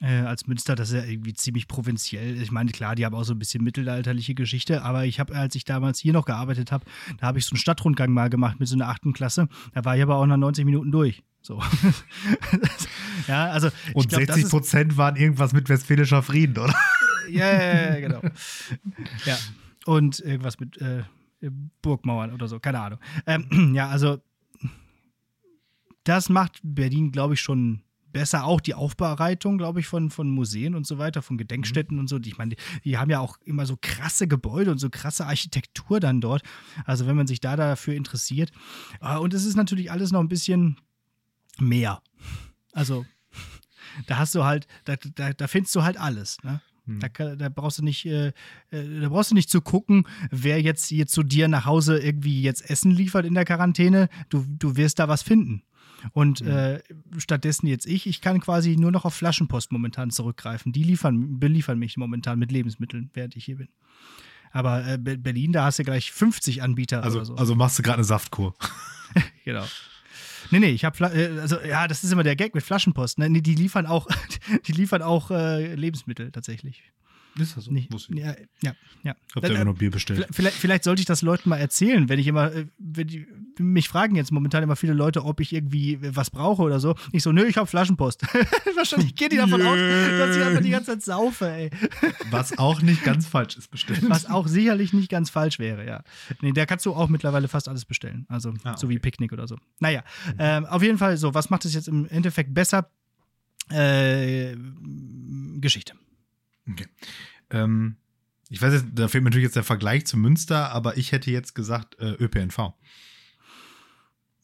äh, 0.00 0.20
als 0.20 0.46
Münster. 0.46 0.74
Das 0.74 0.90
ist 0.90 0.96
ja 0.96 1.04
irgendwie 1.04 1.34
ziemlich 1.34 1.68
provinziell. 1.68 2.40
Ich 2.40 2.50
meine, 2.50 2.70
klar, 2.70 2.94
die 2.94 3.04
haben 3.04 3.14
auch 3.14 3.24
so 3.24 3.34
ein 3.34 3.38
bisschen 3.38 3.62
mittelalterliche 3.64 4.34
Geschichte, 4.34 4.82
aber 4.82 5.04
ich 5.04 5.20
habe, 5.20 5.34
als 5.34 5.54
ich 5.54 5.64
damals 5.64 5.98
hier 5.98 6.12
noch 6.12 6.24
gearbeitet 6.24 6.72
habe, 6.72 6.84
da 7.18 7.26
habe 7.26 7.38
ich 7.38 7.44
so 7.44 7.52
einen 7.52 7.60
Stadtrundgang 7.60 8.12
mal 8.12 8.30
gemacht 8.30 8.58
mit 8.60 8.68
so 8.68 8.74
einer 8.74 8.88
achten 8.88 9.12
Klasse. 9.12 9.48
Da 9.74 9.84
war 9.84 9.96
ich 9.96 10.02
aber 10.02 10.16
auch 10.16 10.26
nach 10.26 10.36
90 10.36 10.64
Minuten 10.64 10.90
durch. 10.90 11.22
So. 11.40 11.62
ja, 13.28 13.46
also. 13.46 13.70
Und 13.94 14.08
glaub, 14.08 14.22
60 14.22 14.48
Prozent 14.50 14.96
waren 14.96 15.16
irgendwas 15.16 15.52
mit 15.52 15.68
Westfälischer 15.68 16.22
Frieden, 16.22 16.58
oder? 16.58 16.74
ja, 17.30 17.52
ja, 17.52 17.94
ja, 17.94 18.00
genau. 18.00 18.20
Ja. 19.24 19.38
Und 19.86 20.18
irgendwas 20.20 20.58
mit 20.58 20.76
äh, 20.78 21.04
Burgmauern 21.82 22.32
oder 22.32 22.48
so, 22.48 22.58
keine 22.58 22.80
Ahnung. 22.80 22.98
Ähm, 23.26 23.72
ja, 23.74 23.88
also 23.88 24.18
das 26.04 26.28
macht 26.28 26.60
Berlin, 26.62 27.12
glaube 27.12 27.34
ich, 27.34 27.40
schon 27.40 27.82
besser. 28.12 28.44
Auch 28.44 28.60
die 28.60 28.74
Aufbereitung, 28.74 29.58
glaube 29.58 29.80
ich, 29.80 29.86
von, 29.86 30.10
von 30.10 30.30
Museen 30.30 30.74
und 30.74 30.86
so 30.86 30.98
weiter, 30.98 31.22
von 31.22 31.36
Gedenkstätten 31.36 31.96
mhm. 31.96 32.00
und 32.00 32.08
so. 32.08 32.18
Ich 32.18 32.38
meine, 32.38 32.54
die, 32.54 32.62
die, 32.84 32.98
haben 32.98 33.10
ja 33.10 33.20
auch 33.20 33.38
immer 33.44 33.66
so 33.66 33.76
krasse 33.80 34.26
Gebäude 34.26 34.70
und 34.70 34.78
so 34.78 34.90
krasse 34.90 35.26
Architektur 35.26 36.00
dann 36.00 36.20
dort. 36.20 36.42
Also 36.84 37.06
wenn 37.06 37.16
man 37.16 37.26
sich 37.26 37.40
da 37.40 37.56
dafür 37.56 37.94
interessiert. 37.94 38.50
Ah, 39.00 39.18
und 39.18 39.34
es 39.34 39.44
ist 39.44 39.56
natürlich 39.56 39.90
alles 39.90 40.10
noch 40.10 40.20
ein 40.20 40.28
bisschen 40.28 40.80
mehr. 41.58 42.02
Also 42.72 43.04
da 44.06 44.18
hast 44.18 44.34
du 44.34 44.44
halt, 44.44 44.66
da, 44.84 44.96
da, 44.96 45.32
da 45.32 45.46
findest 45.46 45.74
du 45.74 45.82
halt 45.82 45.98
alles. 45.98 46.42
Ne? 46.42 46.60
Hm. 46.88 47.00
Da, 47.00 47.36
da, 47.36 47.48
brauchst 47.48 47.78
du 47.78 47.84
nicht, 47.84 48.06
äh, 48.06 48.28
äh, 48.70 49.00
da 49.00 49.08
brauchst 49.08 49.30
du 49.30 49.34
nicht 49.34 49.50
zu 49.50 49.60
gucken, 49.60 50.06
wer 50.30 50.60
jetzt 50.60 50.86
hier 50.86 51.06
zu 51.06 51.22
dir 51.22 51.46
nach 51.48 51.66
Hause 51.66 51.98
irgendwie 51.98 52.42
jetzt 52.42 52.68
Essen 52.68 52.90
liefert 52.90 53.26
in 53.26 53.34
der 53.34 53.44
Quarantäne. 53.44 54.08
Du, 54.30 54.44
du 54.48 54.76
wirst 54.76 54.98
da 54.98 55.08
was 55.08 55.22
finden. 55.22 55.62
Und 56.12 56.42
mhm. 56.42 56.48
äh, 56.48 56.80
stattdessen 57.18 57.66
jetzt 57.66 57.86
ich, 57.86 58.06
ich 58.06 58.20
kann 58.20 58.40
quasi 58.40 58.76
nur 58.76 58.92
noch 58.92 59.04
auf 59.04 59.14
Flaschenpost 59.14 59.72
momentan 59.72 60.10
zurückgreifen. 60.10 60.72
Die 60.72 60.84
liefern, 60.84 61.38
beliefern 61.38 61.78
mich 61.78 61.96
momentan 61.96 62.38
mit 62.38 62.52
Lebensmitteln, 62.52 63.10
während 63.14 63.36
ich 63.36 63.44
hier 63.44 63.56
bin. 63.56 63.68
Aber 64.50 64.86
äh, 64.86 64.98
Berlin, 64.98 65.52
da 65.52 65.64
hast 65.64 65.78
du 65.78 65.84
gleich 65.84 66.10
50 66.12 66.62
Anbieter. 66.62 67.02
Also, 67.02 67.22
so. 67.22 67.34
also 67.34 67.54
machst 67.54 67.78
du 67.78 67.82
gerade 67.82 67.98
eine 67.98 68.04
Saftkur. 68.04 68.54
genau. 69.44 69.64
Nee, 70.50 70.58
nee, 70.58 70.70
ich 70.70 70.84
habe 70.84 71.04
äh, 71.04 71.40
also 71.40 71.60
ja, 71.60 71.88
das 71.88 72.04
ist 72.04 72.12
immer 72.12 72.22
der 72.22 72.36
Gag 72.36 72.54
mit 72.54 72.64
Flaschenpost. 72.64 73.18
Ne? 73.18 73.30
Die 73.42 73.54
liefern 73.54 73.86
auch, 73.86 74.06
die 74.66 74.72
liefern 74.72 75.02
auch 75.02 75.30
äh, 75.30 75.74
Lebensmittel 75.74 76.30
tatsächlich. 76.30 76.82
Ist 77.38 77.56
das 77.56 77.64
so? 77.64 77.72
Nicht, 77.72 77.90
ja, 78.10 78.34
ja, 78.62 78.74
ja. 79.02 79.14
Habt 79.34 79.48
ihr 79.48 79.54
immer 79.54 79.64
nur 79.64 79.74
Bier 79.74 79.90
bestellt? 79.90 80.26
Vielleicht, 80.30 80.56
vielleicht, 80.56 80.84
sollte 80.84 81.00
ich 81.00 81.06
das 81.06 81.22
Leuten 81.22 81.48
mal 81.48 81.58
erzählen, 81.58 82.08
wenn 82.08 82.18
ich 82.18 82.26
immer, 82.26 82.52
äh, 82.52 82.66
wenn 82.78 83.06
die, 83.06 83.26
mich 83.58 83.88
fragen 83.88 84.16
jetzt 84.16 84.32
momentan 84.32 84.62
immer 84.62 84.76
viele 84.76 84.92
Leute, 84.92 85.24
ob 85.24 85.40
ich 85.40 85.52
irgendwie 85.52 85.98
was 86.00 86.30
brauche 86.30 86.62
oder 86.62 86.80
so. 86.80 86.94
Ich 87.12 87.22
so, 87.22 87.32
nö, 87.32 87.44
ich 87.44 87.56
habe 87.56 87.66
Flaschenpost. 87.66 88.22
Wahrscheinlich 88.76 89.14
gehen 89.14 89.30
die 89.30 89.36
davon 89.36 89.60
yeah. 89.60 89.70
aus, 89.70 89.78
dass 90.18 90.36
ich 90.36 90.42
einfach 90.42 90.62
die 90.62 90.70
ganze 90.70 90.92
Zeit 90.92 91.02
saufe, 91.02 91.48
ey. 91.48 91.70
Was 92.30 92.58
auch 92.58 92.82
nicht 92.82 93.04
ganz 93.04 93.26
falsch 93.26 93.56
ist, 93.56 93.70
bestimmt. 93.70 94.08
Was 94.08 94.26
auch 94.26 94.48
sicherlich 94.48 94.92
nicht 94.92 95.10
ganz 95.10 95.30
falsch 95.30 95.58
wäre, 95.58 95.86
ja. 95.86 96.02
Nee, 96.40 96.52
da 96.52 96.66
kannst 96.66 96.86
du 96.86 96.94
auch 96.94 97.08
mittlerweile 97.08 97.48
fast 97.48 97.68
alles 97.68 97.84
bestellen. 97.84 98.26
Also, 98.28 98.50
ah, 98.64 98.70
okay. 98.70 98.78
so 98.78 98.88
wie 98.88 98.98
Picknick 98.98 99.32
oder 99.32 99.46
so. 99.46 99.56
Naja, 99.80 100.02
mhm. 100.26 100.34
ähm, 100.38 100.66
auf 100.66 100.82
jeden 100.82 100.98
Fall 100.98 101.16
so, 101.16 101.34
was 101.34 101.50
macht 101.50 101.64
es 101.64 101.74
jetzt 101.74 101.88
im 101.88 102.08
Endeffekt 102.08 102.54
besser? 102.54 102.90
Äh, 103.70 104.56
Geschichte. 105.60 105.94
Okay. 106.70 106.86
Ähm, 107.50 107.96
ich 108.50 108.62
weiß 108.62 108.72
jetzt, 108.72 108.86
da 108.94 109.08
fehlt 109.08 109.24
mir 109.24 109.30
natürlich 109.30 109.44
jetzt 109.44 109.56
der 109.56 109.64
Vergleich 109.64 110.06
zu 110.06 110.16
Münster, 110.16 110.70
aber 110.70 110.96
ich 110.96 111.12
hätte 111.12 111.30
jetzt 111.30 111.54
gesagt 111.54 111.98
äh, 112.00 112.12
ÖPNV. 112.12 112.72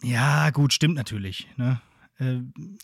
Ja, 0.03 0.51
gut, 0.51 0.73
stimmt 0.73 0.95
natürlich. 0.95 1.49
Ne? 1.57 1.81
Äh, 2.19 2.41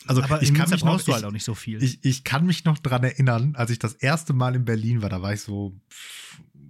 also 0.06 0.22
aber 0.22 0.42
ich 0.42 0.54
kann 0.54 0.70
mich 0.70 0.80
brauchst 0.80 1.06
noch, 1.06 1.14
du 1.14 1.14
halt 1.14 1.24
auch 1.24 1.32
nicht 1.32 1.44
so 1.44 1.54
viel. 1.54 1.82
Ich, 1.82 2.04
ich 2.04 2.24
kann 2.24 2.46
mich 2.46 2.64
noch 2.64 2.78
dran 2.78 3.04
erinnern, 3.04 3.54
als 3.56 3.70
ich 3.70 3.78
das 3.78 3.94
erste 3.94 4.32
Mal 4.32 4.56
in 4.56 4.64
Berlin 4.64 5.02
war, 5.02 5.10
da 5.10 5.20
war 5.20 5.32
ich 5.32 5.42
so 5.42 5.78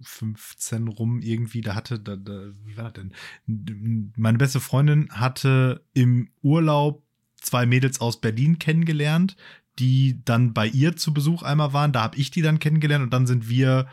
15 0.03 0.89
rum 0.89 1.21
irgendwie, 1.21 1.61
da 1.61 1.75
hatte, 1.75 1.99
da, 2.01 2.16
da, 2.16 2.51
wie 2.64 2.77
war 2.77 2.91
das 2.91 2.95
denn? 2.95 4.12
Meine 4.16 4.39
beste 4.39 4.61
Freundin 4.61 5.09
hatte 5.11 5.85
im 5.93 6.31
Urlaub 6.43 7.05
zwei 7.37 7.66
Mädels 7.66 8.01
aus 8.01 8.21
Berlin 8.21 8.59
kennengelernt, 8.59 9.37
die 9.79 10.21
dann 10.25 10.53
bei 10.53 10.66
ihr 10.66 10.97
zu 10.97 11.14
Besuch 11.14 11.43
einmal 11.43 11.73
waren. 11.73 11.93
Da 11.93 12.03
habe 12.03 12.16
ich 12.16 12.31
die 12.31 12.43
dann 12.43 12.59
kennengelernt 12.59 13.05
und 13.05 13.11
dann 13.12 13.27
sind 13.27 13.49
wir 13.49 13.87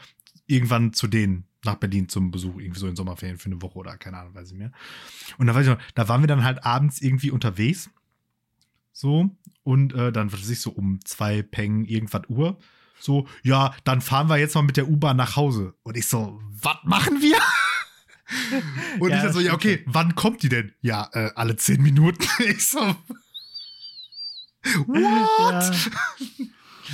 irgendwann 0.48 0.94
zu 0.94 1.08
denen 1.08 1.46
nach 1.64 1.76
Berlin 1.76 2.10
zum 2.10 2.32
Besuch, 2.32 2.60
irgendwie 2.60 2.80
so 2.80 2.88
in 2.88 2.96
Sommerferien 2.96 3.38
für 3.38 3.48
eine 3.48 3.62
Woche 3.62 3.78
oder 3.78 3.98
keine 3.98 4.18
Ahnung, 4.18 4.34
weiß 4.34 4.52
ich 4.52 4.58
mehr. 4.58 4.72
Und 5.38 5.48
da 5.48 5.56
weiß 5.56 5.68
ich 5.68 5.74
noch, 5.74 5.82
da 5.96 6.08
waren 6.08 6.22
wir 6.22 6.28
dann 6.28 6.44
halt 6.44 6.64
abends 6.64 7.02
irgendwie 7.02 7.32
unterwegs. 7.32 7.90
So, 8.94 9.30
und 9.64 9.94
äh, 9.94 10.12
dann 10.12 10.32
wird 10.32 10.44
sich 10.44 10.60
so 10.60 10.72
um 10.72 11.00
zwei 11.06 11.44
Peng 11.44 11.86
irgendwas 11.86 12.24
Uhr. 12.30 12.58
So, 13.00 13.28
ja, 13.44 13.76
dann 13.84 14.02
fahren 14.02 14.28
wir 14.28 14.38
jetzt 14.38 14.56
mal 14.56 14.64
mit 14.64 14.78
der 14.78 14.88
U-Bahn 14.88 15.18
nach 15.18 15.36
Hause. 15.36 15.76
Und 15.84 15.98
ich 15.98 16.08
so, 16.08 16.42
was 16.50 16.78
machen 16.84 17.22
wir? 17.22 17.38
Und 19.00 19.12
ja, 19.12 19.18
ich 19.18 19.24
dann 19.24 19.34
so, 19.34 19.40
ja, 19.40 19.54
okay, 19.54 19.82
schon. 19.84 19.94
wann 19.94 20.16
kommt 20.16 20.42
die 20.42 20.50
denn? 20.50 20.74
Ja, 20.82 21.10
äh, 21.14 21.32
alle 21.36 21.56
zehn 21.58 21.82
Minuten. 21.82 22.26
ich 22.40 22.68
so, 22.68 22.96
What? 24.64 25.92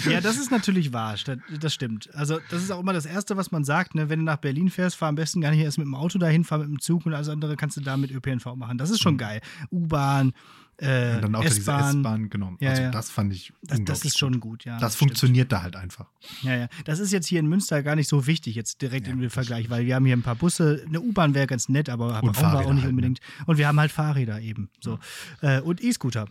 Ja. 0.06 0.12
ja. 0.12 0.22
das 0.22 0.38
ist 0.38 0.52
natürlich 0.52 0.94
wahr. 0.94 1.16
Das 1.60 1.74
stimmt. 1.74 2.14
Also, 2.14 2.40
das 2.50 2.64
ist 2.64 2.72
auch 2.72 2.80
immer 2.80 2.94
das 2.94 3.06
Erste, 3.06 3.38
was 3.38 3.52
man 3.52 3.64
sagt. 3.64 3.96
Ne? 3.96 4.10
Wenn 4.10 4.20
du 4.20 4.26
nach 4.26 4.38
Berlin 4.38 4.70
fährst, 4.70 4.96
fahr 4.96 5.10
am 5.10 5.16
besten 5.16 5.42
gar 5.42 5.52
nicht 5.52 5.62
erst 5.62 5.78
mit 5.78 5.86
dem 5.86 5.96
Auto 5.96 6.18
dahin, 6.18 6.44
fahr 6.44 6.60
mit 6.60 6.68
dem 6.68 6.80
Zug 6.80 7.06
und 7.06 7.14
alles 7.14 7.30
andere 7.30 7.56
kannst 7.56 7.78
du 7.78 7.82
da 7.82 7.98
mit 7.98 8.12
ÖPNV 8.12 8.56
machen. 8.56 8.78
Das 8.78 8.90
ist 8.90 9.02
schon 9.02 9.16
mhm. 9.16 9.20
geil. 9.20 9.42
U-Bahn, 9.72 10.34
äh, 10.78 11.22
dann 11.22 11.36
auch 11.36 11.44
S-Bahn. 11.44 11.98
S-Bahn 11.98 12.30
genommen. 12.30 12.58
Ja, 12.60 12.72
also, 12.72 12.82
ja. 12.82 12.92
das 12.92 13.12
fand 13.12 13.32
ich. 13.32 13.54
Das, 13.62 13.80
das 13.86 14.06
ist 14.06 14.18
schon 14.18 14.40
gut, 14.40 14.66
ja. 14.66 14.74
Das, 14.74 14.82
das 14.82 14.96
funktioniert 14.96 15.52
da 15.52 15.62
halt 15.62 15.76
einfach. 15.76 16.08
Ja, 16.42 16.56
ja. 16.56 16.68
Das 16.86 17.00
ist 17.00 17.12
jetzt 17.12 17.28
hier 17.28 17.40
in 17.40 17.48
Münster 17.48 17.84
gar 17.84 17.96
nicht 17.96 18.10
so 18.10 18.26
wichtig, 18.26 18.56
jetzt 18.56 18.82
direkt 18.82 19.08
ja, 19.08 19.14
im 19.14 19.30
Vergleich, 19.30 19.70
weil 19.70 19.86
wir 19.86 19.96
haben 19.96 20.06
hier 20.06 20.18
ein 20.18 20.24
paar 20.24 20.36
Busse. 20.36 20.84
Eine 20.88 21.00
U-Bahn 21.00 21.36
wäre 21.36 21.46
ganz 21.46 21.70
nett, 21.70 21.90
aber 21.90 22.20
brauchen 22.22 22.36
wir 22.36 22.60
auch 22.60 22.60
nicht 22.60 22.66
halt, 22.66 22.84
ne? 22.84 22.90
unbedingt. 22.90 23.20
Ne? 23.20 23.46
Und 23.46 23.58
wir 23.58 23.68
haben 23.68 23.80
halt 23.80 23.92
Fahrräder 23.92 24.42
eben. 24.42 24.70
So. 24.80 24.98
Äh, 25.42 25.62
und 25.62 25.82
E-Scooter 25.84 26.28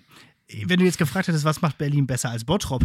wenn 0.66 0.78
du 0.78 0.84
jetzt 0.84 0.98
gefragt 0.98 1.28
hättest, 1.28 1.44
was 1.44 1.62
macht 1.62 1.78
Berlin 1.78 2.06
besser 2.06 2.30
als 2.30 2.44
Bottrop? 2.44 2.84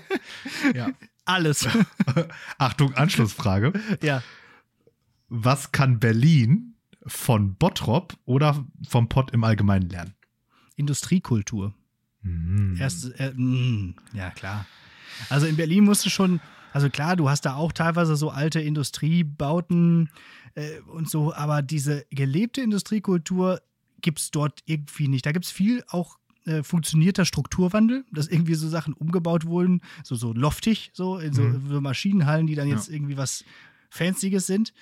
ja. 0.74 0.90
Alles. 1.24 1.68
Achtung, 2.58 2.94
Anschlussfrage. 2.94 3.72
Ja. 4.02 4.22
Was 5.28 5.72
kann 5.72 6.00
Berlin 6.00 6.74
von 7.06 7.54
Bottrop 7.56 8.16
oder 8.24 8.64
vom 8.88 9.08
Pott 9.08 9.32
im 9.32 9.44
Allgemeinen 9.44 9.90
lernen? 9.90 10.14
Industriekultur. 10.76 11.74
Mm. 12.22 12.76
Erst, 12.76 13.10
äh, 13.18 13.32
mm, 13.34 13.94
ja, 14.14 14.30
klar. 14.30 14.66
Also 15.28 15.46
in 15.46 15.56
Berlin 15.56 15.84
musst 15.84 16.06
du 16.06 16.10
schon, 16.10 16.40
also 16.72 16.88
klar, 16.88 17.16
du 17.16 17.28
hast 17.28 17.42
da 17.42 17.56
auch 17.56 17.72
teilweise 17.72 18.16
so 18.16 18.30
alte 18.30 18.60
Industriebauten 18.60 20.10
äh, 20.54 20.80
und 20.86 21.10
so, 21.10 21.34
aber 21.34 21.62
diese 21.62 22.06
gelebte 22.10 22.60
Industriekultur 22.60 23.60
gibt 24.00 24.20
es 24.20 24.30
dort 24.30 24.60
irgendwie 24.64 25.08
nicht. 25.08 25.26
Da 25.26 25.32
gibt 25.32 25.44
es 25.44 25.50
viel 25.50 25.84
auch 25.88 26.17
äh, 26.48 26.62
funktionierter 26.62 27.24
Strukturwandel, 27.24 28.04
dass 28.10 28.28
irgendwie 28.28 28.54
so 28.54 28.68
Sachen 28.68 28.94
umgebaut 28.94 29.46
wurden, 29.46 29.82
so, 30.02 30.14
so 30.14 30.32
loftig, 30.32 30.90
so 30.94 31.18
in 31.18 31.34
so, 31.34 31.42
mhm. 31.42 31.68
so 31.68 31.80
Maschinenhallen, 31.80 32.46
die 32.46 32.54
dann 32.54 32.68
jetzt 32.68 32.88
ja. 32.88 32.94
irgendwie 32.94 33.16
was 33.16 33.44
Fancyes 33.90 34.46
sind. 34.46 34.72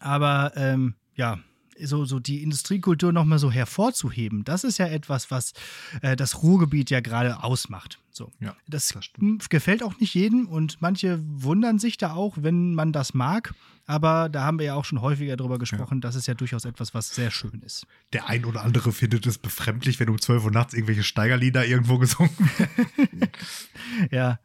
Aber 0.00 0.52
ähm, 0.56 0.94
ja, 1.14 1.38
so, 1.80 2.04
so 2.04 2.18
die 2.18 2.42
Industriekultur 2.42 3.12
nochmal 3.12 3.38
so 3.38 3.50
hervorzuheben, 3.50 4.44
das 4.44 4.64
ist 4.64 4.78
ja 4.78 4.86
etwas, 4.86 5.30
was 5.30 5.52
äh, 6.00 6.16
das 6.16 6.42
Ruhrgebiet 6.42 6.90
ja 6.90 7.00
gerade 7.00 7.42
ausmacht. 7.42 7.98
So. 8.12 8.30
Ja, 8.40 8.54
das, 8.68 8.94
das 9.18 9.48
gefällt 9.48 9.82
auch 9.82 9.98
nicht 9.98 10.14
jedem 10.14 10.46
und 10.46 10.82
manche 10.82 11.18
wundern 11.24 11.78
sich 11.78 11.96
da 11.96 12.12
auch, 12.12 12.36
wenn 12.40 12.74
man 12.74 12.92
das 12.92 13.14
mag. 13.14 13.54
Aber 13.86 14.28
da 14.28 14.44
haben 14.44 14.58
wir 14.58 14.66
ja 14.66 14.74
auch 14.74 14.84
schon 14.84 15.00
häufiger 15.00 15.36
drüber 15.36 15.58
gesprochen, 15.58 15.96
ja. 15.96 16.00
das 16.00 16.14
ist 16.14 16.28
ja 16.28 16.34
durchaus 16.34 16.64
etwas, 16.64 16.94
was 16.94 17.14
sehr 17.14 17.30
schön 17.30 17.62
ist. 17.62 17.86
Der 18.12 18.28
ein 18.28 18.44
oder 18.44 18.62
andere 18.62 18.92
findet 18.92 19.26
es 19.26 19.38
befremdlich, 19.38 19.98
wenn 19.98 20.08
um 20.08 20.20
12 20.20 20.44
Uhr 20.44 20.50
nachts 20.50 20.74
irgendwelche 20.74 21.02
Steigerlieder 21.02 21.66
irgendwo 21.66 21.98
gesungen 21.98 22.36
werden. 22.38 23.30
ja, 24.10 24.38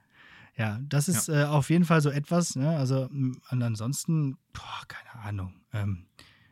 ja, 0.57 0.79
das 0.81 1.07
ist 1.07 1.27
ja. 1.27 1.43
Äh, 1.43 1.45
auf 1.45 1.69
jeden 1.69 1.85
Fall 1.85 2.01
so 2.01 2.09
etwas. 2.09 2.55
Ne? 2.55 2.69
Also 2.69 3.09
ansonsten, 3.49 4.37
boah, 4.53 4.81
keine 4.87 5.23
Ahnung. 5.23 5.53
Ähm, 5.71 6.05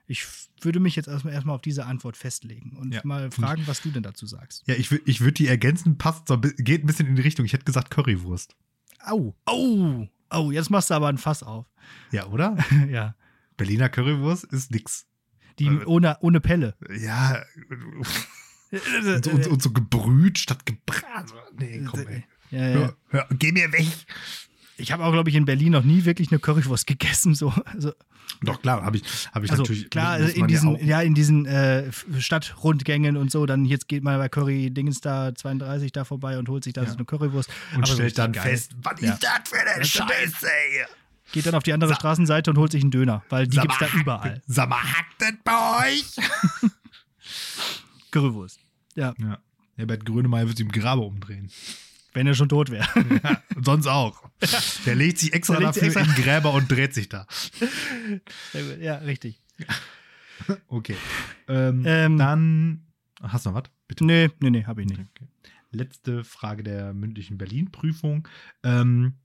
ich 0.07 0.25
würde 0.61 0.79
mich 0.79 0.95
jetzt 0.95 1.07
erstmal, 1.07 1.33
erstmal 1.33 1.55
auf 1.55 1.61
diese 1.61 1.85
Antwort 1.85 2.17
festlegen 2.17 2.77
und 2.77 2.93
ja. 2.93 3.01
mal 3.03 3.31
fragen, 3.31 3.63
was 3.65 3.81
du 3.81 3.89
denn 3.89 4.03
dazu 4.03 4.25
sagst. 4.25 4.63
Ja, 4.67 4.75
ich, 4.75 4.91
ich 4.91 5.21
würde 5.21 5.33
die 5.33 5.47
ergänzen, 5.47 5.97
passt 5.97 6.27
so, 6.27 6.39
geht 6.39 6.83
ein 6.83 6.87
bisschen 6.87 7.07
in 7.07 7.15
die 7.15 7.21
Richtung. 7.21 7.45
Ich 7.45 7.53
hätte 7.53 7.65
gesagt 7.65 7.91
Currywurst. 7.91 8.55
Au, 8.99 9.35
au, 9.45 10.07
au, 10.29 10.51
jetzt 10.51 10.69
machst 10.69 10.89
du 10.89 10.93
aber 10.93 11.07
ein 11.07 11.17
Fass 11.17 11.43
auf. 11.43 11.65
Ja, 12.11 12.27
oder? 12.27 12.57
ja. 12.89 13.15
Berliner 13.57 13.89
Currywurst 13.89 14.45
ist 14.45 14.71
nix. 14.71 15.07
Die 15.59 15.69
also, 15.69 15.85
ohne, 15.85 16.17
ohne 16.21 16.41
Pelle. 16.41 16.75
Ja. 16.99 17.43
und, 18.71 19.27
und, 19.27 19.47
und, 19.47 19.61
so 19.61 19.71
gebrüht 19.71 20.37
statt 20.37 20.65
gebraten. 20.65 21.33
Nee, 21.57 21.83
komm, 21.85 22.07
ey. 22.07 22.23
Ja, 22.51 22.67
ja. 22.67 22.75
Hör, 22.75 22.97
hör, 23.09 23.27
geh 23.31 23.51
mir 23.51 23.71
weg. 23.71 23.87
Ich 24.77 24.91
habe 24.91 25.05
auch, 25.05 25.11
glaube 25.11 25.29
ich, 25.29 25.35
in 25.35 25.45
Berlin 25.45 25.71
noch 25.71 25.83
nie 25.83 26.05
wirklich 26.05 26.31
eine 26.31 26.39
Currywurst 26.39 26.87
gegessen. 26.87 27.35
So. 27.35 27.53
Also, 27.65 27.93
Doch, 28.41 28.61
klar, 28.61 28.83
habe 28.83 28.97
ich, 28.97 29.03
hab 29.33 29.43
ich 29.43 29.51
also, 29.51 29.63
natürlich. 29.63 29.89
Klar, 29.89 30.19
in 30.19 30.47
diesen, 30.47 30.75
ja, 30.77 30.85
ja, 30.85 31.01
in 31.01 31.13
diesen 31.13 31.45
äh, 31.45 31.91
Stadtrundgängen 32.19 33.17
und 33.17 33.31
so, 33.31 33.45
dann 33.45 33.65
jetzt 33.65 33.87
geht 33.87 34.03
man 34.03 34.17
bei 34.17 34.29
Curry 34.29 34.71
Dingens 34.71 35.01
da 35.01 35.33
32 35.33 35.91
da 35.91 36.03
vorbei 36.03 36.37
und 36.37 36.49
holt 36.49 36.63
sich 36.63 36.73
da 36.73 36.83
ja. 36.83 36.89
so 36.89 36.95
eine 36.95 37.05
Currywurst. 37.05 37.49
Und 37.75 37.83
Aber 37.83 37.93
stellt 37.93 38.17
dann 38.17 38.33
geil. 38.33 38.43
fest, 38.43 38.75
was 38.81 38.99
ist 38.99 39.23
das 39.23 39.49
für 39.49 39.59
eine 39.59 39.85
Scheiße 39.85 40.47
hier? 40.71 40.87
Geht 41.31 41.47
dann 41.47 41.55
auf 41.55 41.63
die 41.63 41.73
andere 41.73 41.89
Sa 41.89 41.95
Straßenseite 41.95 42.51
und 42.51 42.57
holt 42.57 42.71
sich 42.71 42.81
einen 42.81 42.91
Döner, 42.91 43.23
weil 43.29 43.47
die 43.47 43.57
gibt 43.57 43.73
es 43.73 43.79
da 43.79 43.87
überall. 43.97 44.41
Sag 44.47 44.69
mal, 44.69 44.77
hackt 44.77 45.19
das 45.19 45.33
bei 45.43 45.87
euch? 45.89 46.15
Currywurst. 48.11 48.59
Ja. 48.95 49.13
ja. 49.17 49.39
Herbert 49.75 50.05
Grönemeyer 50.05 50.47
wird 50.47 50.57
sich 50.57 50.65
im 50.65 50.71
Grabe 50.71 51.01
umdrehen. 51.01 51.51
Wenn 52.15 52.27
er 52.27 52.33
schon 52.33 52.49
tot 52.49 52.71
wäre. 52.71 52.87
Ja, 53.23 53.43
sonst 53.61 53.87
auch. 53.87 54.23
Der 54.85 54.95
legt 54.95 55.19
sich 55.19 55.33
extra 55.33 55.57
legt 55.57 55.77
dafür 55.77 55.83
extra. 55.83 56.01
in 56.01 56.23
Gräber 56.23 56.53
und 56.53 56.71
dreht 56.71 56.93
sich 56.93 57.09
da. 57.09 57.27
Ja, 58.79 58.95
richtig. 58.97 59.41
Okay. 60.67 60.95
Ähm, 61.47 61.83
ähm, 61.85 62.17
dann. 62.17 62.85
Hast 63.21 63.45
du 63.45 63.49
noch 63.51 63.57
was? 63.57 63.69
Bitte. 63.87 64.05
Nee, 64.05 64.29
nee, 64.39 64.49
nee, 64.49 64.65
habe 64.65 64.81
ich 64.81 64.87
nicht. 64.87 64.99
Okay. 64.99 65.27
Letzte 65.71 66.23
Frage 66.23 66.63
der 66.63 66.93
mündlichen 66.93 67.37
Berlin-Prüfung. 67.37 68.27
Ähm, 68.63 69.15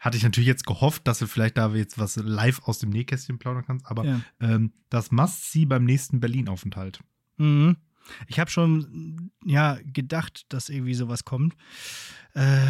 hatte 0.00 0.16
ich 0.16 0.22
natürlich 0.22 0.48
jetzt 0.48 0.66
gehofft, 0.66 1.06
dass 1.06 1.20
du 1.20 1.26
vielleicht 1.26 1.56
da 1.56 1.72
jetzt 1.74 1.98
was 1.98 2.16
live 2.16 2.62
aus 2.64 2.78
dem 2.78 2.90
Nähkästchen 2.90 3.38
plaudern 3.38 3.64
kannst, 3.64 3.86
aber 3.86 4.04
ja. 4.04 4.20
ähm, 4.40 4.72
das 4.90 5.10
Must-See 5.10 5.66
beim 5.66 5.84
nächsten 5.84 6.20
Berlin-Aufenthalt. 6.20 7.00
Mhm. 7.36 7.76
Ich 8.26 8.38
habe 8.38 8.50
schon 8.50 9.30
ja 9.44 9.78
gedacht, 9.84 10.46
dass 10.48 10.68
irgendwie 10.68 10.94
sowas 10.94 11.24
kommt. 11.24 11.54
Äh, 12.34 12.66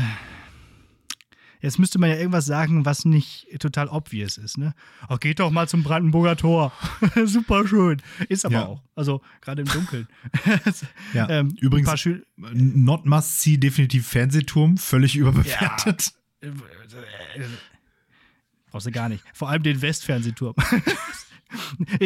jetzt 1.60 1.78
müsste 1.78 1.98
man 1.98 2.10
ja 2.10 2.16
irgendwas 2.16 2.46
sagen, 2.46 2.84
was 2.84 3.04
nicht 3.04 3.46
total 3.58 3.88
obvious 3.88 4.36
ist, 4.36 4.58
ne? 4.58 4.74
Ach, 5.08 5.18
geht 5.18 5.40
doch 5.40 5.50
mal 5.50 5.68
zum 5.68 5.82
Brandenburger 5.82 6.36
Tor. 6.36 6.72
Super 7.24 7.66
schön. 7.66 8.02
Ist 8.28 8.44
aber 8.44 8.54
ja. 8.54 8.66
auch. 8.66 8.82
Also 8.94 9.22
gerade 9.40 9.62
im 9.62 9.68
Dunkeln. 9.68 10.06
ja. 11.14 11.28
ähm, 11.30 11.56
Übrigens, 11.60 12.08
Not 12.36 13.06
Must 13.06 13.40
See 13.40 13.56
definitiv 13.56 14.06
Fernsehturm, 14.06 14.76
völlig 14.76 15.16
überbewertet. 15.16 16.12
Ja. 16.42 16.50
Brauchst 18.70 18.86
du 18.86 18.90
gar 18.90 19.08
nicht. 19.08 19.24
Vor 19.32 19.48
allem 19.48 19.62
den 19.62 19.80
Westfernsehturm 19.80 20.54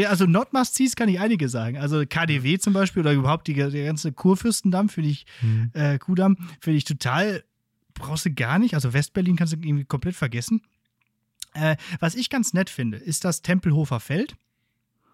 also 0.07 0.27
Not 0.27 0.53
Must 0.53 0.75
Sees 0.75 0.97
kann 0.97 1.09
ich 1.09 1.21
einige 1.21 1.49
sagen. 1.49 1.79
Also 1.79 2.05
KDW 2.07 2.59
zum 2.59 2.73
Beispiel 2.73 3.01
oder 3.01 3.13
überhaupt 3.13 3.47
die, 3.47 3.55
der 3.55 3.71
ganze 3.71 4.13
Kurfürstendamm 4.13 4.89
finde 4.89 5.11
ich, 5.11 5.27
mhm. 5.43 5.71
äh, 5.75 5.99
Kudamm, 5.99 6.37
finde 6.61 6.79
ich 6.79 6.85
total, 6.85 7.45
brauchst 7.95 8.27
du 8.27 8.33
gar 8.33 8.59
nicht. 8.59 8.75
Also 8.75 8.93
Westberlin 8.93 9.37
kannst 9.37 9.53
du 9.53 9.57
irgendwie 9.59 9.85
komplett 9.85 10.17
vergessen. 10.17 10.63
Äh, 11.55 11.77
was 12.01 12.15
ich 12.15 12.31
ganz 12.31 12.53
nett 12.53 12.71
finde, 12.71 12.99
ist 12.99 13.25
das 13.25 13.43
Tempelhofer 13.43 14.01
Feld, 14.01 14.37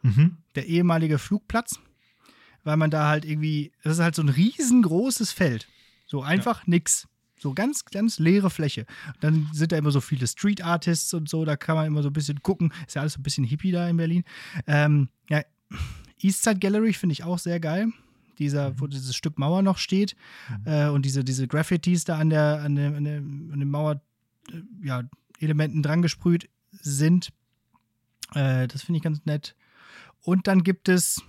mhm. 0.03 0.39
der 0.55 0.67
ehemalige 0.67 1.19
Flugplatz, 1.19 1.79
weil 2.65 2.77
man 2.77 2.91
da 2.91 3.09
halt 3.09 3.25
irgendwie, 3.25 3.73
das 3.83 3.95
ist 3.95 4.03
halt 4.03 4.15
so 4.15 4.23
ein 4.23 4.29
riesengroßes 4.29 5.33
Feld. 5.33 5.69
So 6.07 6.23
einfach 6.23 6.61
ja. 6.61 6.65
nix. 6.67 7.09
So 7.45 7.53
ganz, 7.53 7.85
ganz 7.85 8.19
leere 8.19 8.49
Fläche. 8.49 8.87
Dann 9.21 9.51
sind 9.53 9.71
da 9.71 9.77
immer 9.77 9.91
so 9.91 10.01
viele 10.01 10.27
Street 10.27 10.65
Artists 10.65 11.13
und 11.13 11.29
so, 11.29 11.45
da 11.45 11.57
kann 11.57 11.77
man 11.77 11.87
immer 11.87 12.03
so 12.03 12.09
ein 12.09 12.15
bisschen 12.15 12.43
gucken. 12.43 12.73
Ist 12.87 12.95
ja 12.95 13.03
alles 13.03 13.13
so 13.13 13.21
ein 13.21 13.23
bisschen 13.23 13.45
hippie 13.45 13.71
da 13.71 13.87
in 13.87 13.99
Berlin. 13.99 14.25
Ähm, 14.67 15.11
ja, 15.29 15.43
Eastside 16.23 16.59
Gallery 16.59 16.95
finde 16.95 17.13
ich 17.13 17.23
auch 17.23 17.39
sehr 17.39 17.61
geil. 17.61 17.89
Dieser, 18.39 18.71
mhm. 18.71 18.81
wo 18.81 18.87
dieses 18.87 19.15
Stück 19.15 19.39
Mauer 19.39 19.61
noch 19.61 19.77
steht 19.77 20.17
mhm. 20.49 20.73
äh, 20.73 20.89
und 20.89 21.05
diese, 21.05 21.23
diese 21.23 21.47
Graffitis 21.47 22.05
da 22.05 22.17
an 22.17 22.31
der, 22.31 22.63
an 22.63 22.77
der, 22.77 22.97
an 22.97 23.05
der, 23.05 23.19
an 23.19 23.59
den 23.59 23.69
Mauer, 23.69 24.01
äh, 24.51 24.63
ja, 24.83 25.03
Elementen 25.39 25.83
dran 25.83 26.01
gesprüht 26.01 26.49
sind. 26.71 27.29
Äh, 28.33 28.69
das 28.69 28.85
finde 28.85 28.97
ich 28.97 29.03
ganz 29.03 29.27
nett. 29.27 29.55
Und 30.23 30.47
dann 30.47 30.63
gibt 30.63 30.89
es 30.89 31.21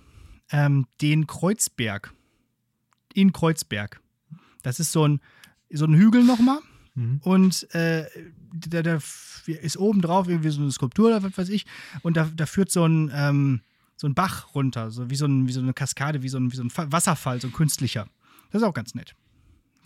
ähm, 0.50 0.86
den 1.02 1.26
Kreuzberg. 1.26 2.14
In 3.12 3.34
Kreuzberg. 3.34 4.00
Das 4.62 4.80
ist 4.80 4.92
so 4.92 5.06
ein, 5.06 5.20
so 5.70 5.84
ein 5.84 5.94
Hügel 5.94 6.24
nochmal. 6.24 6.58
Mhm. 6.94 7.20
Und 7.22 7.74
äh, 7.74 8.06
da, 8.52 8.82
da, 8.82 8.98
ist 9.46 9.76
oben 9.76 10.02
drauf 10.02 10.28
irgendwie 10.28 10.48
so 10.50 10.60
eine 10.60 10.72
Skulptur 10.72 11.08
oder 11.08 11.22
was 11.22 11.36
weiß 11.36 11.48
ich. 11.50 11.66
Und 12.02 12.16
da, 12.16 12.28
da 12.34 12.46
führt 12.46 12.70
so 12.70 12.84
ein, 12.84 13.10
ähm, 13.14 13.60
so 13.96 14.06
ein 14.06 14.14
Bach 14.14 14.54
runter, 14.54 14.90
so 14.90 15.08
wie 15.10 15.16
so, 15.16 15.26
ein, 15.26 15.46
wie 15.46 15.52
so 15.52 15.60
eine 15.60 15.72
Kaskade, 15.72 16.22
wie 16.22 16.28
so, 16.28 16.38
ein, 16.38 16.52
wie 16.52 16.56
so 16.56 16.62
ein 16.62 16.70
Wasserfall, 16.74 17.40
so 17.40 17.48
ein 17.48 17.52
künstlicher. 17.52 18.08
Das 18.50 18.62
ist 18.62 18.68
auch 18.68 18.74
ganz 18.74 18.94
nett. 18.94 19.14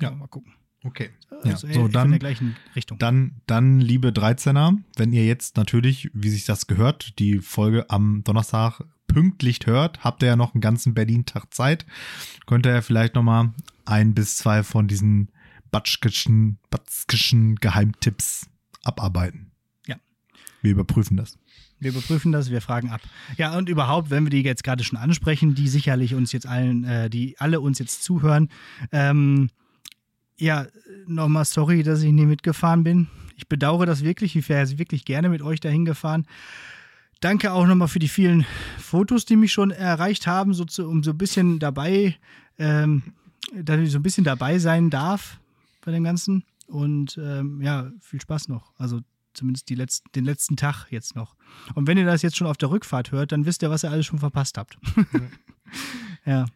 Ja. 0.01 0.11
Mal 0.11 0.29
gucken. 0.29 0.55
Okay. 0.83 1.11
Also 1.43 1.67
ja, 1.67 1.75
so 1.75 1.89
dann, 1.89 2.07
in 2.07 2.11
der 2.13 2.19
gleichen 2.21 2.57
Richtung. 2.75 2.99
Dann, 2.99 3.33
dann, 3.47 3.81
liebe 3.81 4.09
13er, 4.09 4.79
wenn 4.97 5.13
ihr 5.13 5.27
jetzt 5.27 5.57
natürlich, 5.57 6.11
wie 6.15 6.31
sich 6.31 6.47
das 6.47 6.67
gehört, 6.67 7.19
die 7.19 7.39
Folge 7.41 7.89
am 7.91 8.25
Donnerstag 8.25 8.81
pünktlich 9.07 9.61
hört, 9.67 10.05
habt 10.05 10.23
ihr 10.23 10.29
ja 10.29 10.37
noch 10.37 10.55
einen 10.55 10.61
ganzen 10.61 10.95
Berlin-Tag 10.95 11.53
Zeit. 11.53 11.85
Könnt 12.47 12.67
ihr 12.67 12.73
ja 12.73 12.83
vielleicht 12.83 13.15
noch 13.15 13.23
mal 13.23 13.53
ein 13.85 14.15
bis 14.15 14.37
zwei 14.37 14.63
von 14.63 14.89
diesen 14.89 15.31
batschkischen, 15.71 16.59
batzkischen 16.71 17.57
Geheimtipps 17.57 18.49
abarbeiten. 18.83 19.53
Ja. 19.87 19.97
Wir 20.63 20.73
überprüfen 20.73 21.17
das. 21.17 21.39
Wir 21.79 21.93
überprüfen 21.93 22.31
das, 22.31 22.51
wir 22.51 22.61
fragen 22.61 22.91
ab. 22.91 23.01
Ja, 23.39 23.57
und 23.57 23.71
überhaupt, 23.71 24.11
wenn 24.11 24.25
wir 24.25 24.31
die 24.31 24.43
jetzt 24.43 24.65
gerade 24.65 24.85
schon 24.85 24.99
ansprechen, 24.99 25.55
die 25.55 25.67
sicherlich 25.67 26.15
uns 26.15 26.31
jetzt 26.33 26.47
allen, 26.47 26.85
äh, 26.85 27.09
die 27.09 27.37
alle 27.39 27.61
uns 27.61 27.79
jetzt 27.79 28.05
zuhören, 28.05 28.51
ähm, 28.93 29.49
ja, 30.37 30.67
nochmal 31.07 31.47
sorry, 31.47 31.83
dass 31.83 32.03
ich 32.03 32.13
nie 32.13 32.27
mitgefahren 32.27 32.85
bin. 32.85 33.09
Ich 33.37 33.49
bedauere 33.49 33.87
das 33.87 34.05
wirklich. 34.05 34.37
Ich 34.37 34.49
wäre 34.49 34.79
wirklich 34.79 35.05
gerne 35.05 35.31
mit 35.31 35.43
euch 35.43 35.61
dahin 35.61 35.87
gefahren. 35.87 36.27
Danke 37.21 37.53
auch 37.53 37.67
nochmal 37.67 37.89
für 37.89 37.99
die 37.99 38.09
vielen 38.09 38.47
Fotos, 38.79 39.25
die 39.25 39.37
mich 39.37 39.53
schon 39.53 39.71
erreicht 39.71 40.27
haben, 40.27 40.55
so 40.55 40.65
zu, 40.65 40.89
um 40.89 41.03
so 41.03 41.11
ein 41.11 41.19
bisschen 41.19 41.59
dabei, 41.59 42.17
ähm, 42.59 43.03
dass 43.55 43.81
ich 43.81 43.91
so 43.91 43.99
ein 43.99 44.03
bisschen 44.03 44.25
dabei 44.25 44.59
sein 44.59 44.91
darf 44.91 45.40
bei 45.81 45.93
dem 45.93 46.05
Ganzen. 46.05 46.45
Und 46.67 47.19
ähm, 47.23 47.61
ja, 47.61 47.91
viel 48.01 48.21
Spaß 48.21 48.49
noch. 48.49 48.73
Also 48.77 49.01
zumindest 49.35 49.69
die 49.69 49.75
letzten, 49.75 50.11
den 50.13 50.25
letzten 50.25 50.57
Tag 50.57 50.87
jetzt 50.91 51.15
noch. 51.15 51.37
Und 51.75 51.87
wenn 51.87 51.99
ihr 51.99 52.05
das 52.05 52.23
jetzt 52.23 52.37
schon 52.37 52.47
auf 52.47 52.57
der 52.57 52.71
Rückfahrt 52.71 53.13
hört, 53.13 53.33
dann 53.33 53.47
wisst 53.47 53.63
ihr, 53.63 53.71
was 53.71 53.85
ihr 53.85 53.91
alles 53.91 54.07
schon 54.07 54.19
verpasst 54.19 54.59
habt. 54.59 54.79
ja. 56.25 56.47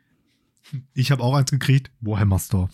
Ich 0.93 1.11
habe 1.11 1.23
auch 1.23 1.35
eins 1.35 1.51
gekriegt. 1.51 1.91
Warhammer 2.01 2.39
Store. 2.39 2.69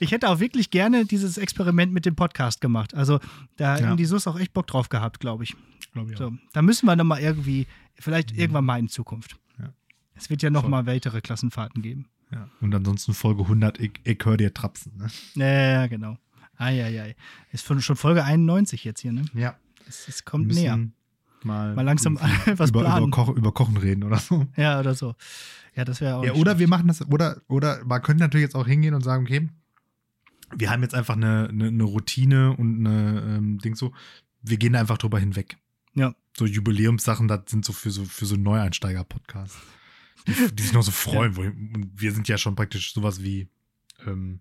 ich 0.00 0.12
hätte 0.12 0.28
auch 0.28 0.40
wirklich 0.40 0.70
gerne 0.70 1.04
dieses 1.04 1.38
Experiment 1.38 1.92
mit 1.92 2.06
dem 2.06 2.16
Podcast 2.16 2.60
gemacht. 2.60 2.94
Also 2.94 3.20
da 3.56 3.78
ja. 3.78 3.86
haben 3.86 3.96
die 3.96 4.04
SUS 4.04 4.26
auch 4.26 4.38
echt 4.38 4.52
Bock 4.52 4.66
drauf 4.66 4.88
gehabt, 4.88 5.20
glaube 5.20 5.44
ich. 5.44 5.54
Glaub 5.92 6.10
ich 6.10 6.18
so, 6.18 6.32
da 6.52 6.62
müssen 6.62 6.86
wir 6.86 6.96
nochmal 6.96 7.20
irgendwie, 7.20 7.66
vielleicht 7.94 8.32
mhm. 8.32 8.38
irgendwann 8.38 8.64
mal 8.64 8.78
in 8.78 8.88
Zukunft. 8.88 9.38
Ja. 9.58 9.72
Es 10.14 10.30
wird 10.30 10.42
ja 10.42 10.50
nochmal 10.50 10.86
weitere 10.86 11.20
Klassenfahrten 11.20 11.82
geben. 11.82 12.08
Ja. 12.34 12.48
Und 12.60 12.74
ansonsten 12.74 13.14
Folge 13.14 13.42
100, 13.42 13.78
ich, 13.78 13.92
ich 14.02 14.18
höre 14.24 14.36
dir 14.36 14.52
trapsen. 14.52 14.92
Ne? 14.96 15.74
Ja, 15.74 15.86
genau. 15.86 16.18
Eieiei. 16.56 17.16
Ist 17.52 17.64
schon 17.64 17.96
Folge 17.96 18.24
91 18.24 18.84
jetzt 18.84 19.00
hier, 19.00 19.12
ne? 19.12 19.24
Ja. 19.34 19.56
Es, 19.86 20.08
es 20.08 20.24
kommt 20.24 20.48
näher. 20.48 20.78
Mal, 21.42 21.74
mal 21.74 21.82
langsam 21.82 22.16
was 22.56 22.70
über, 22.70 22.80
planen. 22.80 23.08
Über, 23.08 23.10
Koch, 23.10 23.28
über, 23.28 23.52
Kochen 23.52 23.76
reden 23.76 24.02
oder 24.02 24.18
so. 24.18 24.46
Ja, 24.56 24.80
oder 24.80 24.94
so. 24.94 25.14
Ja, 25.76 25.84
das 25.84 26.00
wäre 26.00 26.16
auch. 26.16 26.24
Ja, 26.24 26.32
oder 26.32 26.52
schlecht. 26.52 26.60
wir 26.60 26.68
machen 26.68 26.88
das, 26.88 27.06
oder, 27.06 27.42
oder 27.48 27.84
man 27.84 28.00
könnte 28.02 28.22
natürlich 28.22 28.44
jetzt 28.44 28.54
auch 28.54 28.66
hingehen 28.66 28.94
und 28.94 29.02
sagen, 29.02 29.24
okay, 29.24 29.48
wir 30.56 30.70
haben 30.70 30.82
jetzt 30.82 30.94
einfach 30.94 31.16
eine, 31.16 31.48
eine, 31.48 31.68
eine 31.68 31.82
Routine 31.84 32.56
und 32.56 32.86
eine 32.86 33.36
ähm, 33.36 33.58
Ding 33.58 33.74
so, 33.74 33.92
wir 34.42 34.56
gehen 34.56 34.72
da 34.72 34.80
einfach 34.80 34.98
drüber 34.98 35.18
hinweg. 35.18 35.58
Ja. 35.94 36.14
So 36.36 36.46
Jubiläumssachen, 36.46 37.28
das 37.28 37.42
sind 37.48 37.64
so 37.64 37.72
für 37.72 37.90
so, 37.90 38.04
für 38.04 38.26
so 38.26 38.36
Neueinsteiger-Podcasts. 38.36 39.58
Die, 40.26 40.32
die, 40.54 40.62
sich 40.62 40.72
noch 40.72 40.82
so 40.82 40.90
freuen. 40.90 41.34
Ja. 41.34 41.42
und 41.48 41.90
wir 41.94 42.12
sind 42.12 42.28
ja 42.28 42.38
schon 42.38 42.54
praktisch 42.54 42.94
sowas 42.94 43.22
wie 43.22 43.48
ähm, 44.06 44.40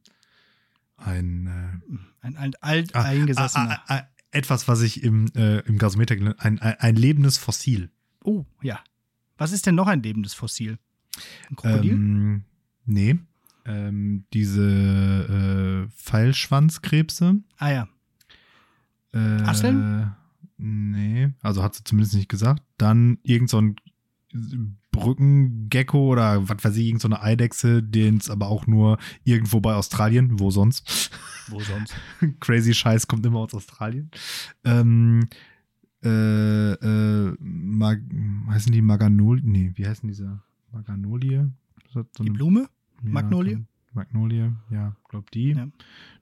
ein, 0.97 1.47
äh, 1.47 2.25
ein, 2.25 2.37
ein 2.37 2.53
alt 2.61 2.95
ah, 2.95 3.03
eingesessener. 3.03 3.81
Ah, 3.87 3.97
ah, 3.97 4.07
etwas, 4.31 4.67
was 4.67 4.81
ich 4.81 5.03
im, 5.03 5.27
äh, 5.35 5.59
im 5.59 5.77
Gasometer 5.77 6.15
ein, 6.15 6.59
ein, 6.59 6.79
ein 6.79 6.95
lebendes 6.95 7.37
Fossil. 7.37 7.91
Oh, 8.23 8.45
ja. 8.61 8.79
Was 9.37 9.51
ist 9.51 9.65
denn 9.65 9.75
noch 9.75 9.87
ein 9.87 10.01
lebendes 10.01 10.33
Fossil? 10.33 10.77
Ein 11.49 11.55
Krokodil? 11.55 11.91
Ähm, 11.91 12.43
nee. 12.85 13.19
Ähm, 13.65 14.25
diese 14.33 15.87
äh, 15.87 15.91
Pfeilschwanzkrebse. 15.95 17.41
Ah 17.57 17.71
ja. 17.71 17.87
Äh, 19.13 19.41
Asseln? 19.43 20.15
Nee, 20.57 21.31
also 21.41 21.63
hat 21.63 21.75
sie 21.75 21.83
zumindest 21.83 22.15
nicht 22.15 22.29
gesagt. 22.29 22.63
Dann 22.77 23.19
irgend 23.23 23.49
so 23.49 23.59
ein 23.61 23.75
Brückengecko 24.91 26.11
oder 26.11 26.47
was 26.47 26.63
weiß 26.63 26.77
ich, 26.77 26.87
irgend 26.87 27.01
so 27.01 27.07
eine 27.07 27.21
Eidechse, 27.21 27.83
den 27.83 28.17
es 28.17 28.29
aber 28.29 28.47
auch 28.47 28.67
nur 28.67 28.97
irgendwo 29.23 29.59
bei 29.59 29.73
Australien, 29.73 30.39
wo 30.39 30.51
sonst? 30.51 31.11
Wo 31.47 31.59
sonst? 31.59 31.95
Crazy 32.39 32.73
Scheiß 32.73 33.07
kommt 33.07 33.25
immer 33.25 33.39
aus 33.39 33.53
Australien. 33.53 34.09
Ähm, 34.63 35.27
äh, 36.03 36.73
äh, 36.73 37.35
Mag 37.39 38.01
heißen 38.49 38.71
die 38.71 38.81
Maganolie? 38.81 39.43
Nee, 39.45 39.71
wie 39.75 39.87
heißen 39.87 40.07
diese? 40.07 40.41
Maganolie? 40.71 41.51
So 41.91 42.03
die 42.19 42.29
Blume? 42.29 42.69
Ja, 43.03 43.09
Magnolie? 43.09 43.65
Magnolie, 43.93 44.53
ja, 44.71 44.95
glaub 45.09 45.29
die. 45.31 45.51
Ja. 45.51 45.67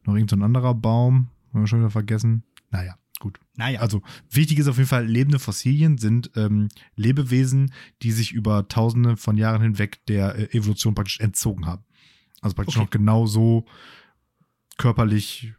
Noch 0.04 0.16
irgendein 0.16 0.40
so 0.40 0.46
anderer 0.46 0.74
Baum, 0.74 1.30
haben 1.54 1.62
wir 1.62 1.68
schon 1.68 1.80
wieder 1.80 1.90
vergessen. 1.90 2.44
Naja, 2.70 2.96
gut. 3.22 3.40
Naja. 3.56 3.80
Also 3.80 4.02
wichtig 4.30 4.60
ist 4.60 4.68
auf 4.68 4.78
jeden 4.78 4.90
Fall, 4.90 5.06
lebende 5.06 5.40
Fossilien 5.40 5.98
sind 5.98 6.32
ähm, 6.36 6.68
Lebewesen, 6.96 7.72
die 8.02 8.12
sich 8.12 8.34
über 8.34 8.68
tausende 8.68 9.16
von 9.16 9.38
Jahren 9.38 9.62
hinweg 9.62 10.06
der 10.08 10.36
äh, 10.36 10.58
Evolution 10.58 10.94
praktisch 10.94 11.22
entzogen 11.22 11.66
haben. 11.66 11.86
Also 12.42 12.56
praktisch 12.56 12.76
okay. 12.76 12.84
noch 12.84 12.90
genau 12.90 13.26
so 13.26 13.66
körperlich 14.78 15.54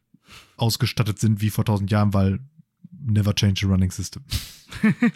ausgestattet 0.57 1.19
sind 1.19 1.41
wie 1.41 1.51
vor 1.51 1.65
tausend 1.65 1.91
Jahren, 1.91 2.13
weil 2.13 2.41
never 2.91 3.35
change 3.35 3.65
a 3.65 3.69
running 3.69 3.91
system. 3.91 4.23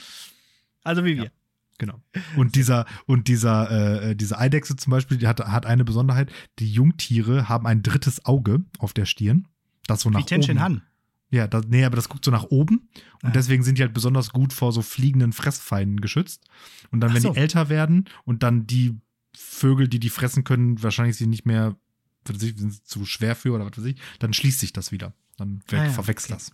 also 0.84 1.05
wie 1.05 1.16
wir. 1.16 1.24
Ja, 1.24 1.30
genau. 1.78 2.01
Und 2.36 2.55
dieser, 2.55 2.86
und 3.07 3.28
dieser, 3.28 4.11
äh, 4.11 4.16
diese 4.16 4.38
Eidechse 4.38 4.76
zum 4.76 4.92
Beispiel, 4.92 5.18
die 5.18 5.26
hat, 5.26 5.40
hat 5.40 5.66
eine 5.66 5.84
Besonderheit. 5.84 6.32
Die 6.59 6.72
Jungtiere 6.72 7.49
haben 7.49 7.66
ein 7.66 7.82
drittes 7.82 8.24
Auge 8.24 8.64
auf 8.78 8.92
der 8.92 9.07
Stirn. 9.07 9.49
Das 9.86 10.03
so 10.03 10.11
nach 10.11 10.20
wie 10.20 10.24
Tenshin 10.24 10.59
oben. 10.59 10.64
Han. 10.64 10.82
Ja, 11.31 11.47
das, 11.47 11.66
nee, 11.66 11.85
aber 11.85 11.97
das 11.97 12.09
guckt 12.09 12.24
so 12.24 12.31
nach 12.31 12.45
oben. 12.45 12.89
Und 13.22 13.31
ah. 13.31 13.33
deswegen 13.33 13.62
sind 13.62 13.79
die 13.79 13.83
halt 13.83 13.95
besonders 13.95 14.31
gut 14.31 14.53
vor 14.53 14.72
so 14.72 14.83
fliegenden 14.83 15.33
Fressfeinden 15.33 16.01
geschützt. 16.01 16.45
Und 16.91 17.01
dann, 17.01 17.11
Ach 17.11 17.14
wenn 17.14 17.22
so. 17.22 17.33
die 17.33 17.39
älter 17.39 17.68
werden 17.68 18.05
und 18.24 18.43
dann 18.43 18.66
die 18.66 18.97
Vögel, 19.37 19.89
die 19.89 19.99
die 19.99 20.11
fressen 20.11 20.45
können, 20.45 20.83
wahrscheinlich 20.83 21.16
sie 21.16 21.27
nicht 21.27 21.45
mehr, 21.45 21.77
sind 22.24 22.87
zu 22.87 23.05
schwer 23.05 23.35
für 23.35 23.53
oder 23.53 23.66
was 23.66 23.77
weiß 23.77 23.85
ich, 23.85 23.97
dann 24.18 24.33
schließt 24.33 24.61
sich 24.61 24.72
das 24.72 24.93
wieder. 24.93 25.14
Dann 25.37 25.62
ah, 25.72 25.77
ja, 25.77 25.91
verwechselt 25.91 26.33
okay. 26.33 26.51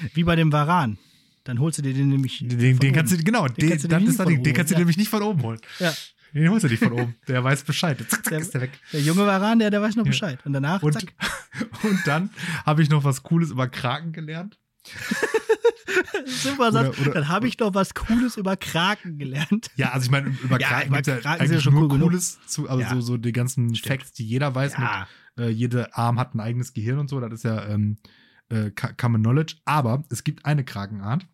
das. 0.00 0.14
Wie 0.14 0.24
bei 0.24 0.36
dem 0.36 0.52
Varan. 0.52 0.98
Dann 1.44 1.60
holst 1.60 1.78
du 1.78 1.82
dir 1.82 1.92
den 1.92 2.08
nämlich. 2.08 2.38
Den, 2.40 2.78
den 2.78 2.92
kannst 2.94 3.12
du, 3.12 3.22
genau, 3.22 3.46
den, 3.48 3.68
den, 3.68 3.70
kannst 3.70 4.18
du, 4.18 4.24
den, 4.24 4.54
kannst 4.54 4.72
ja. 4.72 4.78
nämlich 4.78 4.96
nicht 4.96 5.10
von 5.10 5.22
oben 5.22 5.42
holen. 5.42 5.60
Ja. 5.78 5.92
Den 6.34 6.50
holst 6.50 6.64
du 6.64 6.68
nicht 6.68 6.82
von 6.82 6.92
oben. 6.92 7.14
Der 7.28 7.44
weiß 7.44 7.62
Bescheid. 7.62 7.96
Zack, 8.08 8.24
zack, 8.24 8.50
der, 8.50 8.60
weg. 8.60 8.72
Der 8.92 9.00
junge 9.00 9.24
Varan, 9.24 9.60
der, 9.60 9.70
der 9.70 9.80
weiß 9.80 9.94
noch 9.94 10.04
Bescheid. 10.04 10.44
Und 10.44 10.52
danach, 10.52 10.82
und, 10.82 10.92
zack. 10.92 11.14
Und 11.84 12.06
dann 12.06 12.30
habe 12.66 12.82
ich 12.82 12.90
noch 12.90 13.04
was 13.04 13.22
Cooles 13.22 13.52
über 13.52 13.68
Kraken 13.68 14.12
gelernt. 14.12 14.58
Super 16.26 16.72
Satz. 16.72 16.98
Oder, 16.98 17.00
oder, 17.00 17.10
dann 17.12 17.28
habe 17.28 17.46
ich 17.46 17.58
noch 17.58 17.74
was 17.74 17.94
Cooles 17.94 18.36
über 18.36 18.56
Kraken 18.56 19.18
gelernt. 19.18 19.70
Ja, 19.76 19.92
also 19.92 20.06
ich 20.06 20.10
meine, 20.10 20.36
über 20.42 20.60
ja, 20.60 20.68
Kraken 20.68 20.92
gibt 20.92 21.08
es 21.08 21.24
ja 21.24 21.30
eigentlich 21.30 21.62
schon 21.62 21.74
nur 21.74 21.90
cool 21.92 22.00
Cooles 22.00 22.44
zu, 22.46 22.68
also 22.68 22.82
ja. 22.82 22.90
so, 22.90 23.00
so 23.00 23.16
die 23.16 23.32
ganzen 23.32 23.74
Stimmt. 23.74 24.00
Facts, 24.00 24.12
die 24.12 24.26
jeder 24.26 24.54
weiß. 24.54 24.72
Ja. 24.72 25.06
Mit, 25.36 25.46
äh, 25.46 25.50
jede 25.50 25.96
Arm 25.96 26.18
hat 26.18 26.34
ein 26.34 26.40
eigenes 26.40 26.72
Gehirn 26.72 26.98
und 26.98 27.08
so. 27.08 27.20
Das 27.20 27.32
ist 27.32 27.44
ja 27.44 27.66
ähm, 27.68 27.96
äh, 28.48 28.70
Common 28.70 29.22
Knowledge. 29.22 29.56
Aber 29.64 30.04
es 30.10 30.24
gibt 30.24 30.44
eine 30.44 30.64
Krakenart. 30.64 31.26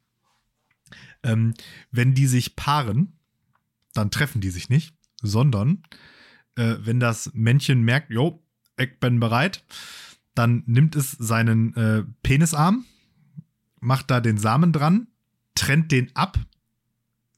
Ähm, 1.23 1.55
wenn 1.91 2.15
die 2.15 2.27
sich 2.27 2.57
paaren, 2.57 3.20
dann 3.95 4.11
treffen 4.11 4.41
die 4.41 4.51
sich 4.51 4.69
nicht, 4.69 4.95
sondern 5.23 5.83
äh, 6.57 6.77
wenn 6.81 7.01
das 7.01 7.31
Männchen 7.35 7.83
merkt, 7.83 8.11
jo, 8.11 8.43
ich 8.79 8.99
bin 8.99 9.21
bereit, 9.21 9.65
dann 10.35 10.63
nimmt 10.67 10.97
es 10.97 11.13
seinen 11.13 11.75
äh, 11.75 12.05
Penisarm, 12.23 12.85
macht 13.81 14.11
da 14.11 14.21
den 14.21 14.39
Samen 14.39 14.73
dran, 14.73 15.09
trennt 15.55 15.93
den 15.93 16.15
ab 16.15 16.39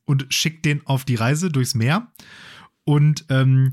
und 0.04 0.26
schickt 0.32 0.64
den 0.64 0.86
auf 0.86 1.04
die 1.04 1.14
Reise 1.14 1.50
durchs 1.50 1.74
Meer. 1.74 2.12
Und 2.84 3.24
ähm, 3.28 3.72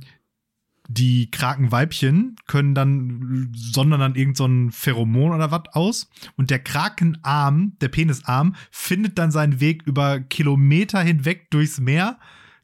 die 0.87 1.29
Krakenweibchen 1.29 2.35
können 2.47 2.73
dann, 2.73 3.51
sondern 3.55 3.99
dann 3.99 4.15
irgendein 4.15 4.71
so 4.71 4.77
Pheromon 4.77 5.33
oder 5.33 5.51
was 5.51 5.65
aus. 5.73 6.09
Und 6.35 6.49
der 6.49 6.59
Krakenarm, 6.59 7.73
der 7.79 7.89
Penisarm, 7.89 8.55
findet 8.71 9.19
dann 9.19 9.31
seinen 9.31 9.59
Weg 9.59 9.83
über 9.85 10.19
Kilometer 10.19 11.01
hinweg 11.01 11.51
durchs 11.51 11.79
Meer 11.79 12.19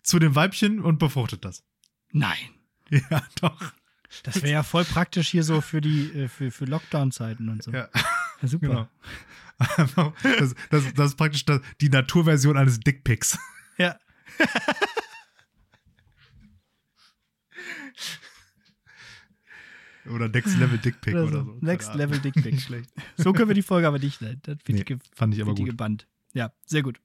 zu 0.06 0.20
dem 0.20 0.36
Weibchen 0.36 0.80
und 0.82 1.00
befruchtet 1.00 1.46
das. 1.46 1.64
Nein. 2.12 2.38
Ja, 3.10 3.26
doch. 3.42 3.74
Das 4.22 4.44
wäre 4.44 4.52
ja 4.52 4.62
voll 4.62 4.86
praktisch 4.86 5.30
hier 5.30 5.44
so 5.44 5.60
für 5.60 5.82
die 5.82 6.12
äh, 6.14 6.28
für, 6.28 6.52
für 6.52 6.66
Lockdown-Zeiten 6.66 7.50
und 7.50 7.64
so. 7.64 7.72
Ja, 7.72 7.90
ja 8.42 8.48
super. 8.48 8.90
Genau. 9.58 10.14
Das, 10.22 10.54
das, 10.70 10.94
das, 10.94 11.08
ist 11.08 11.16
praktisch 11.16 11.46
die 11.82 11.90
Naturversion 11.90 12.58
eines 12.58 12.80
Dickpics. 12.80 13.40
Ja. 13.80 13.98
Oder 20.10 20.30
Next 20.30 20.58
Level 20.58 20.78
Dickpick 20.78 21.16
oder 21.16 21.28
so. 21.28 21.38
Oder 21.40 21.46
so. 21.46 21.58
Next 21.62 21.96
Level 21.96 22.20
Dickpick. 22.24 22.62
Schlecht. 22.62 22.92
So 23.18 23.34
können 23.34 23.50
wir 23.50 23.56
die 23.56 23.64
Folge 23.64 23.88
aber 23.88 24.00
nicht 24.00 24.22
nennen. 24.22 24.40
Das 24.44 24.58
nee, 24.68 24.84
fand 25.16 25.34
ich 25.34 25.42
aber 25.42 25.56
gut. 25.56 25.76
Band. 25.76 26.08
Ja, 26.34 26.54
sehr 26.66 26.84
gut. 26.84 27.00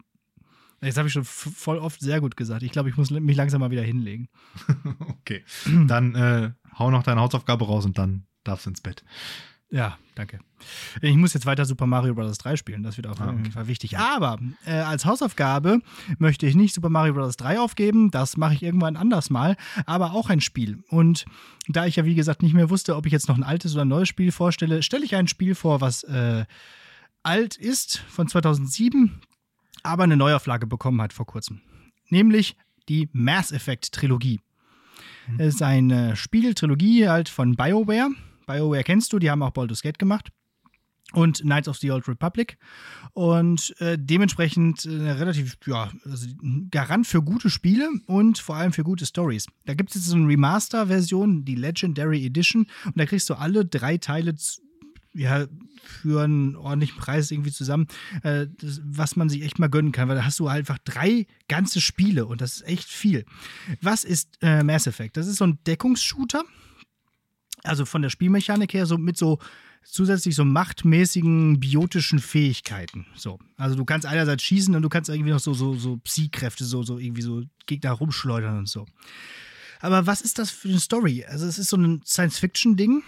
Jetzt 0.83 0.97
habe 0.97 1.09
ich 1.09 1.13
schon 1.13 1.25
voll 1.25 1.79
oft 1.79 2.01
sehr 2.01 2.21
gut 2.21 2.37
gesagt. 2.37 2.63
Ich 2.63 2.73
glaube, 2.73 2.89
ich 2.89 2.97
muss 2.97 3.11
mich 3.11 3.37
langsam 3.37 3.61
mal 3.61 3.71
wieder 3.71 3.83
hinlegen. 3.83 4.29
okay. 5.09 5.45
Dann 5.87 6.15
äh, 6.15 6.53
hau 6.79 6.91
noch 6.91 7.03
deine 7.03 7.21
Hausaufgabe 7.21 7.67
raus 7.67 7.85
und 7.85 7.99
dann 7.99 8.27
darfst 8.45 8.67
du 8.67 8.71
ins 8.71 8.81
Bett. 8.81 9.05
Ja, 9.73 9.99
danke. 10.17 10.41
Ich 11.01 11.15
muss 11.15 11.33
jetzt 11.33 11.47
weiter 11.47 11.65
Super 11.65 11.87
Mario 11.87 12.15
Bros. 12.15 12.39
3 12.39 12.57
spielen, 12.57 12.83
das 12.83 12.97
wird 12.97 13.07
auf 13.07 13.21
jeden 13.21 13.41
okay. 13.41 13.51
Fall 13.53 13.69
wichtig. 13.69 13.99
Aber 13.99 14.39
äh, 14.67 14.73
als 14.73 15.05
Hausaufgabe 15.05 15.81
möchte 16.19 16.47
ich 16.47 16.57
nicht 16.57 16.75
Super 16.75 16.89
Mario 16.89 17.15
Bros. 17.15 17.37
3 17.37 17.61
aufgeben, 17.61 18.11
das 18.11 18.37
mache 18.37 18.55
ich 18.55 18.65
irgendwann 18.65 18.97
anders 18.97 19.31
mal, 19.31 19.57
aber 19.87 20.13
auch 20.13 20.29
ein 20.29 20.41
Spiel. 20.41 20.83
Und 20.89 21.25
da 21.69 21.87
ich 21.87 21.97
ja, 21.97 22.05
wie 22.05 22.17
gesagt, 22.17 22.43
nicht 22.43 22.55
mehr 22.55 22.69
wusste, 22.69 22.97
ob 22.97 23.07
ich 23.07 23.13
jetzt 23.13 23.29
noch 23.29 23.37
ein 23.37 23.45
altes 23.45 23.75
oder 23.75 23.85
ein 23.85 23.89
neues 23.89 24.09
Spiel 24.09 24.33
vorstelle, 24.33 24.83
stelle 24.83 25.05
ich 25.05 25.15
ein 25.15 25.29
Spiel 25.29 25.55
vor, 25.55 25.81
was 25.81 26.03
äh, 26.03 26.47
alt 27.23 27.57
ist, 27.57 27.99
von 27.99 28.27
2007, 28.27 29.21
aber 29.83 30.05
eine 30.05 30.17
Neuauflage 30.17 30.67
bekommen 30.67 31.01
hat 31.01 31.13
vor 31.13 31.27
kurzem. 31.27 31.61
Nämlich 32.09 32.57
die 32.89 33.09
Mass 33.13 33.53
Effect 33.53 33.93
Trilogie. 33.93 34.41
Mhm. 35.29 35.41
Es 35.41 35.55
ist 35.55 35.63
eine 35.63 36.17
Spieltrilogie 36.17 37.09
halt 37.09 37.29
von 37.29 37.57
BioWare. 37.57 38.11
BioWare 38.47 38.85
kennst 38.85 39.13
du, 39.13 39.19
die 39.19 39.31
haben 39.31 39.43
auch 39.43 39.51
Baldur's 39.51 39.83
Gate 39.83 39.99
gemacht. 39.99 40.31
Und 41.13 41.41
Knights 41.41 41.67
of 41.67 41.77
the 41.79 41.91
Old 41.91 42.07
Republic. 42.07 42.57
Und 43.15 43.75
äh, 43.81 43.99
dementsprechend 43.99 44.85
äh, 44.85 45.11
relativ, 45.11 45.57
ja, 45.67 45.91
also 46.05 46.29
Garant 46.71 47.05
für 47.05 47.21
gute 47.21 47.51
Spiele 47.51 47.91
und 48.07 48.39
vor 48.39 48.55
allem 48.55 48.73
für 48.73 48.85
gute 48.85 49.07
Stories. 49.07 49.47
Da 49.67 49.75
gibt 49.75 49.91
es 49.91 49.97
jetzt 49.97 50.07
so 50.07 50.15
eine 50.15 50.29
Remaster-Version, 50.29 51.45
die 51.45 51.57
Legendary 51.57 52.25
Edition. 52.25 52.67
Und 52.85 52.97
da 52.97 53.07
kriegst 53.07 53.29
du 53.29 53.35
alle 53.35 53.65
drei 53.65 53.99
Teile 53.99 54.37
ja, 55.13 55.47
für 55.83 56.23
einen 56.23 56.57
ordentlichen 56.57 56.97
Preis 56.97 57.31
irgendwie 57.31 57.51
zusammen, 57.51 57.87
äh, 58.23 58.47
das, 58.59 58.81
was 58.85 59.17
man 59.17 59.29
sich 59.29 59.43
echt 59.43 59.59
mal 59.59 59.69
gönnen 59.69 59.93
kann, 59.93 60.09
weil 60.09 60.17
da 60.17 60.25
hast 60.25 60.39
du 60.39 60.47
einfach 60.47 60.79
drei 60.79 61.27
ganze 61.49 61.81
Spiele 61.81 62.27
und 62.27 62.41
das 62.41 62.57
ist 62.57 62.67
echt 62.67 62.89
viel. 62.89 63.25
Was 63.81 64.05
ist 64.05 64.39
äh, 64.41 64.63
Mass 64.63 64.87
Effect? 64.87 65.17
Das 65.17 65.27
ist 65.27 65.37
so 65.37 65.47
ein 65.47 65.59
Deckungsshooter, 65.67 66.45
also 67.65 67.85
von 67.85 68.03
der 68.03 68.11
Spielmechanik 68.11 68.73
her, 68.73 68.87
so 68.87 68.99
mit 68.99 69.17
so 69.17 69.39
zusätzlich 69.83 70.35
so 70.35 70.45
machtmäßigen 70.45 71.59
biotischen 71.59 72.19
Fähigkeiten. 72.19 73.07
So. 73.17 73.39
Also 73.57 73.77
du 73.77 73.85
kannst 73.85 74.07
einerseits 74.07 74.43
schießen 74.43 74.75
und 74.75 74.83
du 74.83 74.89
kannst 74.89 75.11
irgendwie 75.11 75.31
noch 75.31 75.41
so, 75.41 75.55
so, 75.55 75.75
so 75.75 75.97
Psi-Kräfte, 75.97 76.65
so, 76.65 76.83
so 76.83 76.99
irgendwie 76.99 77.23
so 77.23 77.43
Gegner 77.67 77.93
rumschleudern 77.93 78.59
und 78.59 78.69
so. 78.69 78.87
Aber 79.81 80.07
was 80.07 80.21
ist 80.21 80.39
das 80.39 80.51
für 80.51 80.69
eine 80.69 80.81
Story? 80.81 81.25
Also 81.25 81.47
es 81.47 81.59
ist 81.59 81.71
so 81.71 81.77
ein 81.79 82.03
Science-Fiction-Ding 82.05 83.03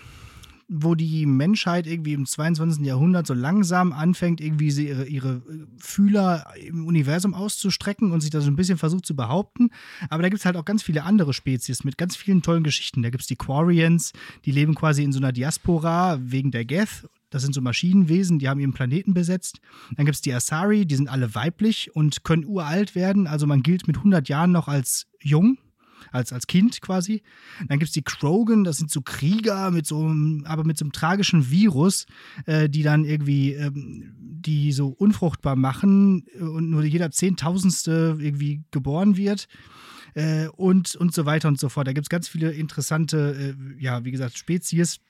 wo 0.69 0.95
die 0.95 1.27
Menschheit 1.27 1.87
irgendwie 1.87 2.13
im 2.13 2.27
22. 2.27 2.85
Jahrhundert 2.85 3.27
so 3.27 3.35
langsam 3.35 3.93
anfängt, 3.93 4.41
irgendwie 4.41 4.69
ihre, 4.69 5.07
ihre 5.07 5.43
Fühler 5.79 6.47
im 6.57 6.87
Universum 6.87 7.35
auszustrecken 7.35 8.13
und 8.13 8.21
sich 8.21 8.31
da 8.31 8.41
so 8.41 8.51
ein 8.51 8.57
bisschen 8.57 8.79
versucht 8.79 9.07
zu 9.07 9.15
behaupten. 9.17 9.71
Aber 10.09 10.23
da 10.23 10.29
gibt 10.29 10.41
es 10.41 10.47
halt 10.47 10.57
auch 10.57 10.65
ganz 10.65 10.83
viele 10.83 11.05
andere 11.05 11.33
Spezies 11.33 11.85
mit 11.85 11.99
ganz 11.99 12.17
vielen 12.17 12.43
tollen 12.43 12.63
Geschichten. 12.63 13.03
Da 13.03 13.11
gibt 13.11 13.23
es 13.23 13.27
die 13.29 13.37
Quarians, 13.37 14.13
die 14.45 14.53
leben 14.53 14.75
quasi 14.75 15.03
in 15.03 15.13
so 15.13 15.19
einer 15.19 15.33
Diaspora 15.33 16.19
wegen 16.21 16.51
der 16.51 16.65
Geth. 16.65 17.09
Das 17.31 17.43
sind 17.43 17.55
so 17.55 17.63
Maschinenwesen, 17.63 18.39
die 18.39 18.49
haben 18.49 18.61
ihren 18.61 18.75
Planeten 18.75 19.15
besetzt. 19.15 19.61
Dann 19.97 20.05
gibt 20.05 20.17
es 20.17 20.21
die 20.21 20.35
Asari, 20.35 20.85
die 20.85 20.97
sind 20.97 21.09
alle 21.09 21.35
weiblich 21.35 21.95
und 21.97 22.25
können 22.25 22.45
uralt 22.45 22.95
werden. 22.95 23.27
Also 23.27 23.47
man 23.47 23.63
gilt 23.63 23.87
mit 23.87 23.97
100 23.97 24.29
Jahren 24.29 24.53
noch 24.53 24.69
als 24.69 25.07
jung 25.21 25.57
als, 26.13 26.33
als 26.33 26.47
Kind 26.47 26.81
quasi. 26.81 27.23
Dann 27.69 27.79
gibt 27.79 27.89
es 27.89 27.93
die 27.93 28.03
Krogan, 28.03 28.65
das 28.65 28.77
sind 28.77 28.91
so 28.91 29.03
Krieger 29.03 29.71
mit 29.71 29.87
so 29.87 30.01
einem, 30.05 30.45
aber 30.47 30.65
mit 30.65 30.79
so 30.79 30.85
einem 30.85 30.93
tragischen 30.93 31.51
Virus, 31.51 32.07
äh, 32.47 32.69
die 32.69 32.83
dann 32.83 33.05
irgendwie 33.05 33.55
ähm, 33.55 34.15
die 34.19 34.73
so 34.73 34.89
unfruchtbar 34.89 35.57
machen 35.57 36.27
und 36.39 36.71
nur 36.71 36.85
jeder 36.85 37.11
Zehntausendste 37.11 38.19
irgendwie 38.21 38.63
geboren 38.71 39.17
wird. 39.17 39.49
Äh, 40.15 40.49
und, 40.49 40.95
und 40.97 41.15
so 41.15 41.25
weiter 41.25 41.49
und 41.49 41.59
so 41.59 41.71
fort. 41.71 41.87
Da 41.87 41.95
gibt 41.95 42.05
es 42.05 42.11
ganz 42.11 42.29
viele 42.29 42.53
interessante, 42.53 43.57
äh, 43.57 43.83
ja, 43.83 44.05
wie 44.05 44.11
gesagt, 44.11 44.37
Spezies. 44.37 45.01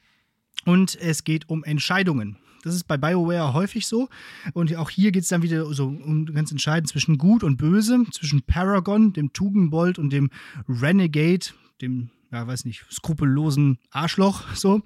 Und 0.65 0.95
es 1.01 1.25
geht 1.25 1.49
um 1.49 1.65
Entscheidungen. 1.65 2.37
Das 2.63 2.75
ist 2.75 2.85
bei 2.85 2.97
BioWare 2.97 3.53
häufig 3.53 3.87
so. 3.87 4.09
Und 4.55 4.75
auch 4.77 4.91
hier 4.91 5.13
geht 5.13 5.25
es 5.25 5.29
dann 5.29 5.43
wieder 5.43 5.65
so 5.75 5.87
um 5.87 6.27
ganz 6.27 6.51
entscheidend 6.51 6.89
zwischen 6.89 7.19
Gut 7.19 7.45
und 7.45 7.57
Böse, 7.57 8.05
zwischen 8.13 8.43
Paragon, 8.43 9.13
dem 9.13 9.33
Tugendbold 9.33 9.99
und 9.99 10.11
dem 10.13 10.31
Renegade, 10.69 11.47
dem 11.81 12.11
ja, 12.33 12.47
weiß 12.47 12.65
nicht, 12.65 12.85
skrupellosen 12.91 13.79
Arschloch, 13.91 14.55
so. 14.55 14.83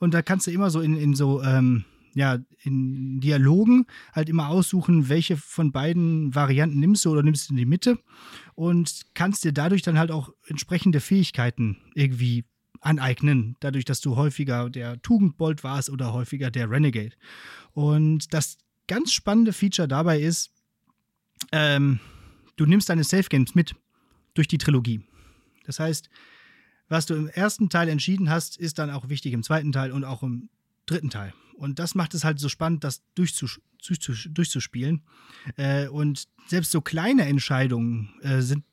Und 0.00 0.14
da 0.14 0.22
kannst 0.22 0.46
du 0.46 0.50
immer 0.50 0.70
so 0.70 0.80
in, 0.80 0.96
in 0.96 1.14
so, 1.14 1.42
ähm, 1.42 1.84
ja, 2.14 2.38
in 2.62 3.20
Dialogen 3.20 3.86
halt 4.12 4.28
immer 4.28 4.48
aussuchen, 4.48 5.08
welche 5.08 5.36
von 5.36 5.70
beiden 5.70 6.34
Varianten 6.34 6.80
nimmst 6.80 7.04
du 7.04 7.12
oder 7.12 7.22
nimmst 7.22 7.48
du 7.48 7.52
in 7.52 7.58
die 7.58 7.66
Mitte 7.66 7.98
und 8.54 9.02
kannst 9.14 9.44
dir 9.44 9.52
dadurch 9.52 9.82
dann 9.82 9.98
halt 9.98 10.10
auch 10.10 10.30
entsprechende 10.48 11.00
Fähigkeiten 11.00 11.78
irgendwie 11.94 12.44
aneignen, 12.80 13.56
dadurch, 13.60 13.84
dass 13.84 14.00
du 14.00 14.16
häufiger 14.16 14.70
der 14.70 15.00
Tugendbold 15.02 15.64
warst 15.64 15.90
oder 15.90 16.12
häufiger 16.12 16.50
der 16.50 16.70
Renegade. 16.70 17.16
Und 17.72 18.32
das 18.32 18.58
ganz 18.86 19.12
spannende 19.12 19.52
Feature 19.52 19.88
dabei 19.88 20.20
ist, 20.20 20.50
ähm, 21.52 22.00
du 22.56 22.66
nimmst 22.66 22.88
deine 22.88 23.04
Safe 23.04 23.28
Games 23.28 23.54
mit 23.54 23.74
durch 24.34 24.48
die 24.48 24.58
Trilogie. 24.58 25.02
Das 25.64 25.80
heißt, 25.80 26.08
was 26.88 27.06
du 27.06 27.14
im 27.14 27.28
ersten 27.28 27.68
Teil 27.68 27.88
entschieden 27.88 28.30
hast, 28.30 28.56
ist 28.56 28.78
dann 28.78 28.90
auch 28.90 29.08
wichtig 29.08 29.32
im 29.34 29.42
zweiten 29.42 29.72
Teil 29.72 29.92
und 29.92 30.04
auch 30.04 30.22
im 30.22 30.48
dritten 30.86 31.10
Teil. 31.10 31.34
Und 31.54 31.78
das 31.78 31.94
macht 31.94 32.14
es 32.14 32.24
halt 32.24 32.38
so 32.38 32.48
spannend, 32.48 32.84
das 32.84 33.02
durchzus 33.14 33.60
durchzuspielen. 34.30 35.02
Äh, 35.56 35.88
und 35.88 36.28
selbst 36.46 36.72
so 36.72 36.80
kleine 36.80 37.26
Entscheidungen 37.26 38.14
äh, 38.22 38.40
sind 38.40 38.64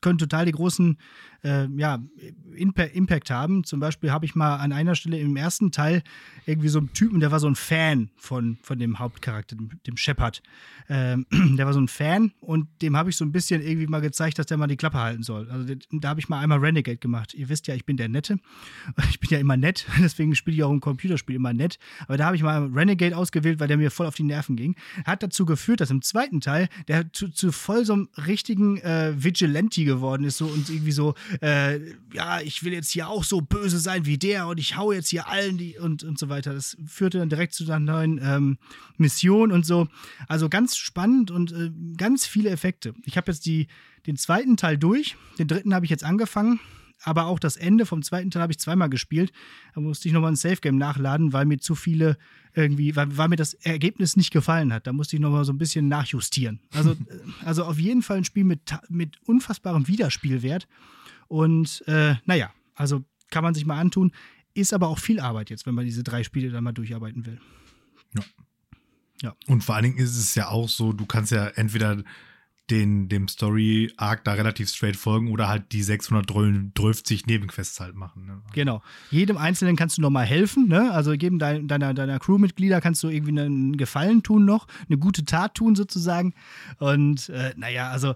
können 0.00 0.18
total 0.18 0.46
die 0.46 0.52
großen 0.52 0.98
äh, 1.44 1.66
ja, 1.76 2.02
Impact 2.56 3.30
haben. 3.30 3.64
Zum 3.64 3.80
Beispiel 3.80 4.10
habe 4.10 4.24
ich 4.24 4.34
mal 4.34 4.56
an 4.56 4.72
einer 4.72 4.94
Stelle 4.94 5.18
im 5.18 5.36
ersten 5.36 5.70
Teil 5.70 6.02
irgendwie 6.46 6.68
so 6.68 6.78
einen 6.78 6.92
Typen, 6.92 7.20
der 7.20 7.30
war 7.30 7.40
so 7.40 7.46
ein 7.46 7.54
Fan 7.54 8.10
von, 8.16 8.58
von 8.62 8.78
dem 8.78 8.98
Hauptcharakter, 8.98 9.56
dem, 9.56 9.70
dem 9.86 9.96
Shepard. 9.96 10.42
Ähm, 10.88 11.26
der 11.56 11.66
war 11.66 11.72
so 11.72 11.80
ein 11.80 11.88
Fan 11.88 12.32
und 12.40 12.68
dem 12.82 12.96
habe 12.96 13.10
ich 13.10 13.16
so 13.16 13.24
ein 13.24 13.32
bisschen 13.32 13.62
irgendwie 13.62 13.86
mal 13.86 14.00
gezeigt, 14.00 14.38
dass 14.38 14.46
der 14.46 14.56
mal 14.56 14.66
die 14.66 14.76
Klappe 14.76 14.98
halten 14.98 15.22
soll. 15.22 15.50
Also 15.50 15.74
da 15.92 16.08
habe 16.08 16.20
ich 16.20 16.28
mal 16.28 16.40
einmal 16.40 16.58
Renegade 16.58 16.98
gemacht. 16.98 17.34
Ihr 17.34 17.48
wisst 17.48 17.66
ja, 17.66 17.74
ich 17.74 17.84
bin 17.84 17.96
der 17.96 18.08
Nette. 18.08 18.38
Ich 19.10 19.20
bin 19.20 19.30
ja 19.30 19.38
immer 19.38 19.56
nett, 19.56 19.86
deswegen 19.98 20.34
spiele 20.34 20.56
ich 20.56 20.62
auch 20.62 20.70
im 20.70 20.80
Computerspiel 20.80 21.36
immer 21.36 21.52
nett. 21.52 21.78
Aber 22.06 22.16
da 22.16 22.26
habe 22.26 22.36
ich 22.36 22.42
mal 22.42 22.66
Renegade 22.66 23.16
ausgewählt, 23.16 23.58
weil 23.58 23.68
der 23.68 23.76
mir 23.76 23.90
voll 23.90 24.06
auf 24.06 24.14
die 24.14 24.22
Nerven 24.22 24.54
ging. 24.56 24.76
Hat 25.04 25.22
dazu 25.22 25.46
geführt, 25.46 25.80
dass 25.80 25.90
im 25.90 26.02
zweiten 26.02 26.40
Teil 26.40 26.68
der 26.88 27.12
zu, 27.12 27.28
zu 27.28 27.52
voll 27.52 27.84
so 27.84 27.94
einem 27.94 28.08
richtigen 28.26 28.78
äh, 28.78 29.12
Vigilante 29.16 29.84
geworden 29.84 30.24
ist 30.24 30.38
so 30.38 30.46
und 30.46 30.68
irgendwie 30.68 30.92
so 30.92 31.14
äh, 31.40 31.80
ja, 32.12 32.40
ich 32.40 32.64
will 32.64 32.72
jetzt 32.72 32.90
hier 32.90 33.08
auch 33.08 33.24
so 33.24 33.40
böse 33.40 33.78
sein 33.78 34.06
wie 34.06 34.18
der 34.18 34.46
und 34.48 34.58
ich 34.58 34.76
hau 34.76 34.92
jetzt 34.92 35.08
hier 35.08 35.28
allen 35.28 35.58
die 35.58 35.78
und, 35.78 36.04
und 36.04 36.18
so 36.18 36.28
weiter. 36.28 36.54
Das 36.54 36.76
führte 36.86 37.18
dann 37.18 37.28
direkt 37.28 37.54
zu 37.54 37.64
einer 37.64 37.78
neuen 37.78 38.20
ähm, 38.22 38.58
Mission 38.96 39.52
und 39.52 39.66
so. 39.66 39.88
Also 40.26 40.48
ganz 40.48 40.76
spannend 40.76 41.30
und 41.30 41.52
äh, 41.52 41.70
ganz 41.96 42.26
viele 42.26 42.50
Effekte. 42.50 42.94
Ich 43.04 43.16
habe 43.16 43.30
jetzt 43.30 43.46
die, 43.46 43.68
den 44.06 44.16
zweiten 44.16 44.56
Teil 44.56 44.78
durch, 44.78 45.16
den 45.38 45.48
dritten 45.48 45.74
habe 45.74 45.84
ich 45.84 45.90
jetzt 45.90 46.04
angefangen 46.04 46.60
aber 47.02 47.26
auch 47.26 47.38
das 47.38 47.56
Ende 47.56 47.86
vom 47.86 48.02
zweiten 48.02 48.30
Teil 48.30 48.42
habe 48.42 48.52
ich 48.52 48.58
zweimal 48.58 48.88
gespielt. 48.88 49.32
Da 49.74 49.80
musste 49.80 50.08
ich 50.08 50.14
nochmal 50.14 50.32
ein 50.32 50.36
Safe-Game 50.36 50.76
nachladen, 50.76 51.32
weil 51.32 51.46
mir 51.46 51.58
zu 51.58 51.74
viele 51.74 52.16
irgendwie, 52.54 52.96
weil, 52.96 53.16
weil, 53.16 53.28
mir 53.28 53.36
das 53.36 53.54
Ergebnis 53.54 54.16
nicht 54.16 54.32
gefallen 54.32 54.72
hat. 54.72 54.86
Da 54.86 54.92
musste 54.92 55.16
ich 55.16 55.22
nochmal 55.22 55.44
so 55.44 55.52
ein 55.52 55.58
bisschen 55.58 55.88
nachjustieren. 55.88 56.60
Also, 56.74 56.96
also 57.44 57.64
auf 57.64 57.78
jeden 57.78 58.02
Fall 58.02 58.18
ein 58.18 58.24
Spiel 58.24 58.44
mit, 58.44 58.60
mit 58.88 59.16
unfassbarem 59.26 59.86
Wiederspielwert. 59.86 60.66
Und 61.28 61.84
äh, 61.86 62.16
naja, 62.24 62.52
also 62.74 63.04
kann 63.30 63.44
man 63.44 63.54
sich 63.54 63.66
mal 63.66 63.78
antun. 63.78 64.12
Ist 64.54 64.74
aber 64.74 64.88
auch 64.88 64.98
viel 64.98 65.20
Arbeit 65.20 65.50
jetzt, 65.50 65.66
wenn 65.66 65.74
man 65.74 65.84
diese 65.84 66.02
drei 66.02 66.24
Spiele 66.24 66.50
dann 66.50 66.64
mal 66.64 66.72
durcharbeiten 66.72 67.26
will. 67.26 67.38
Ja. 68.16 68.22
Ja. 69.22 69.34
Und 69.46 69.64
vor 69.64 69.74
allen 69.74 69.84
Dingen 69.84 69.98
ist 69.98 70.16
es 70.16 70.34
ja 70.34 70.48
auch 70.48 70.68
so, 70.68 70.92
du 70.92 71.04
kannst 71.04 71.32
ja 71.32 71.48
entweder 71.48 72.02
den, 72.70 73.08
dem 73.08 73.28
Story-Arc 73.28 74.24
da 74.24 74.34
relativ 74.34 74.68
straight 74.68 74.96
folgen 74.96 75.30
oder 75.30 75.48
halt 75.48 75.72
die 75.72 75.82
630 75.82 77.26
Nebenquests 77.26 77.80
halt 77.80 77.94
machen. 77.94 78.26
Ne? 78.26 78.42
Genau. 78.52 78.82
Jedem 79.10 79.38
Einzelnen 79.38 79.74
kannst 79.74 79.96
du 79.96 80.02
nochmal 80.02 80.26
helfen, 80.26 80.68
ne? 80.68 80.92
Also 80.92 81.12
jedem 81.12 81.38
dein, 81.38 81.66
deiner, 81.66 81.94
deiner 81.94 82.18
Crewmitglieder 82.18 82.80
kannst 82.80 83.02
du 83.02 83.08
irgendwie 83.08 83.40
einen 83.40 83.76
Gefallen 83.76 84.22
tun 84.22 84.44
noch, 84.44 84.66
eine 84.88 84.98
gute 84.98 85.24
Tat 85.24 85.54
tun 85.54 85.76
sozusagen. 85.76 86.34
Und 86.78 87.30
äh, 87.30 87.54
naja, 87.56 87.88
also 87.88 88.14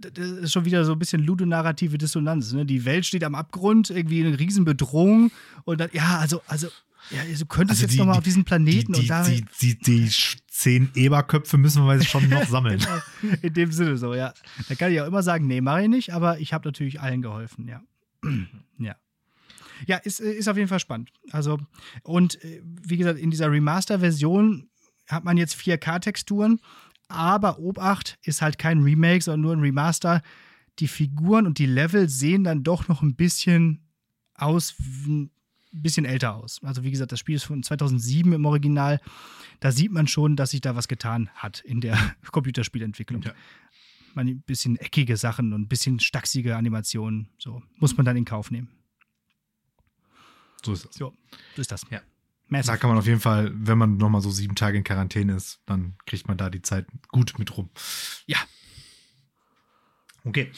das 0.00 0.28
ist 0.28 0.52
schon 0.52 0.64
wieder 0.64 0.84
so 0.84 0.92
ein 0.92 0.98
bisschen 0.98 1.22
ludonarrative 1.22 1.98
Dissonanz. 1.98 2.52
Ne? 2.52 2.64
Die 2.64 2.84
Welt 2.84 3.06
steht 3.06 3.24
am 3.24 3.34
Abgrund, 3.34 3.90
irgendwie 3.90 4.24
eine 4.24 4.38
Riesenbedrohung 4.38 5.30
und 5.64 5.80
dann, 5.80 5.90
ja, 5.92 6.18
also, 6.18 6.42
also 6.46 6.68
ja, 7.10 7.22
du 7.24 7.46
könntest 7.46 7.82
also 7.82 7.90
jetzt 7.90 7.98
nochmal 7.98 8.18
auf 8.18 8.24
diesen 8.24 8.44
Planeten 8.44 8.92
die, 8.92 9.00
und 9.00 9.10
da. 9.10 9.24
Die, 9.24 9.44
die, 9.60 9.78
die, 9.78 10.10
zehn 10.60 10.90
Eberköpfe 10.94 11.56
müssen 11.56 11.86
wir 11.86 12.02
schon 12.02 12.28
noch 12.28 12.44
sammeln. 12.48 12.78
genau, 12.78 13.36
in 13.40 13.54
dem 13.54 13.72
Sinne 13.72 13.96
so, 13.96 14.14
ja. 14.14 14.34
Da 14.68 14.74
kann 14.74 14.92
ich 14.92 15.00
auch 15.00 15.06
immer 15.06 15.22
sagen, 15.22 15.46
nee, 15.46 15.62
mache 15.62 15.82
ich 15.82 15.88
nicht, 15.88 16.12
aber 16.12 16.38
ich 16.38 16.52
habe 16.52 16.68
natürlich 16.68 17.00
allen 17.00 17.22
geholfen, 17.22 17.66
ja. 17.66 17.82
ja. 18.78 18.94
Ja, 19.86 19.96
ist, 19.96 20.20
ist 20.20 20.48
auf 20.48 20.58
jeden 20.58 20.68
Fall 20.68 20.80
spannend. 20.80 21.10
Also, 21.30 21.58
und 22.02 22.44
äh, 22.44 22.60
wie 22.62 22.98
gesagt, 22.98 23.18
in 23.18 23.30
dieser 23.30 23.50
Remaster-Version 23.50 24.68
hat 25.08 25.24
man 25.24 25.38
jetzt 25.38 25.56
4K-Texturen, 25.56 26.60
aber 27.10 27.58
Obacht 27.58 28.18
ist 28.22 28.42
halt 28.42 28.58
kein 28.58 28.82
Remake, 28.82 29.22
sondern 29.22 29.40
nur 29.40 29.52
ein 29.52 29.60
Remaster. 29.60 30.22
Die 30.78 30.88
Figuren 30.88 31.46
und 31.46 31.58
die 31.58 31.66
Level 31.66 32.08
sehen 32.08 32.44
dann 32.44 32.62
doch 32.62 32.88
noch 32.88 33.02
ein 33.02 33.16
bisschen 33.16 33.86
aus 34.34 34.74
bisschen 35.72 36.04
älter 36.04 36.34
aus. 36.34 36.60
Also 36.62 36.82
wie 36.82 36.90
gesagt, 36.90 37.12
das 37.12 37.20
Spiel 37.20 37.36
ist 37.36 37.44
von 37.44 37.62
2007 37.62 38.32
im 38.32 38.44
Original. 38.44 39.00
Da 39.60 39.70
sieht 39.72 39.92
man 39.92 40.06
schon, 40.06 40.36
dass 40.36 40.50
sich 40.50 40.60
da 40.60 40.74
was 40.74 40.88
getan 40.88 41.30
hat 41.34 41.60
in 41.60 41.80
der 41.80 41.96
Computerspielentwicklung. 42.32 43.22
Ja. 43.22 43.32
ein 44.16 44.40
bisschen 44.42 44.76
eckige 44.76 45.16
Sachen 45.16 45.52
und 45.52 45.62
ein 45.62 45.68
bisschen 45.68 46.00
stachsige 46.00 46.56
Animationen. 46.56 47.28
So 47.38 47.62
muss 47.76 47.96
man 47.96 48.06
dann 48.06 48.16
in 48.16 48.24
Kauf 48.24 48.50
nehmen. 48.50 48.68
So 50.64 50.72
ist 50.72 50.86
das. 50.86 50.94
So, 50.94 51.14
so 51.54 51.60
ist 51.60 51.72
das. 51.72 51.86
Ja. 51.90 52.00
Massive. 52.50 52.72
Da 52.72 52.76
kann 52.76 52.90
man 52.90 52.98
auf 52.98 53.06
jeden 53.06 53.20
Fall, 53.20 53.52
wenn 53.54 53.78
man 53.78 53.96
nochmal 53.96 54.20
so 54.20 54.30
sieben 54.30 54.56
Tage 54.56 54.76
in 54.76 54.84
Quarantäne 54.84 55.34
ist, 55.34 55.60
dann 55.66 55.94
kriegt 56.06 56.28
man 56.28 56.36
da 56.36 56.50
die 56.50 56.62
Zeit 56.62 56.86
gut 57.08 57.38
mit 57.38 57.56
rum. 57.56 57.70
Ja. 58.26 58.38
Okay. 60.24 60.50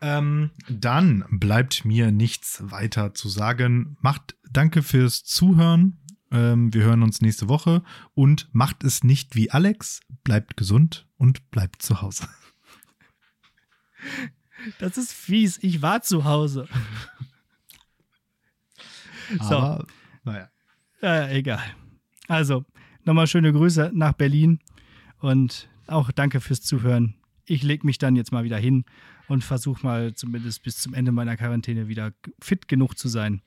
Ähm, 0.00 0.50
dann 0.68 1.24
bleibt 1.30 1.84
mir 1.84 2.10
nichts 2.10 2.62
weiter 2.70 3.14
zu 3.14 3.28
sagen. 3.28 3.96
Macht 4.00 4.36
danke 4.50 4.82
fürs 4.82 5.24
Zuhören. 5.24 5.98
Ähm, 6.32 6.74
wir 6.74 6.82
hören 6.82 7.02
uns 7.02 7.20
nächste 7.20 7.48
Woche 7.48 7.82
und 8.14 8.48
macht 8.52 8.82
es 8.82 9.04
nicht 9.04 9.36
wie 9.36 9.50
Alex. 9.50 10.00
Bleibt 10.24 10.56
gesund 10.56 11.06
und 11.16 11.50
bleibt 11.50 11.82
zu 11.82 12.02
Hause. 12.02 12.28
Das 14.78 14.96
ist 14.96 15.12
fies. 15.12 15.58
Ich 15.62 15.82
war 15.82 16.02
zu 16.02 16.24
Hause. 16.24 16.66
so. 19.38 19.56
Aber, 19.56 19.86
naja. 20.24 20.50
Ja, 21.02 21.28
egal. 21.28 21.62
Also, 22.28 22.64
nochmal 23.04 23.26
schöne 23.26 23.52
Grüße 23.52 23.92
nach 23.94 24.12
Berlin 24.12 24.60
und 25.20 25.68
auch 25.86 26.10
danke 26.10 26.40
fürs 26.40 26.62
Zuhören. 26.62 27.14
Ich 27.44 27.62
lege 27.62 27.86
mich 27.86 27.98
dann 27.98 28.16
jetzt 28.16 28.32
mal 28.32 28.44
wieder 28.44 28.58
hin 28.58 28.84
und 29.28 29.44
versuche 29.44 29.84
mal 29.86 30.14
zumindest 30.14 30.62
bis 30.62 30.78
zum 30.78 30.94
Ende 30.94 31.12
meiner 31.12 31.36
Quarantäne 31.36 31.88
wieder 31.88 32.12
fit 32.40 32.66
genug 32.66 32.98
zu 32.98 33.08
sein. 33.08 33.42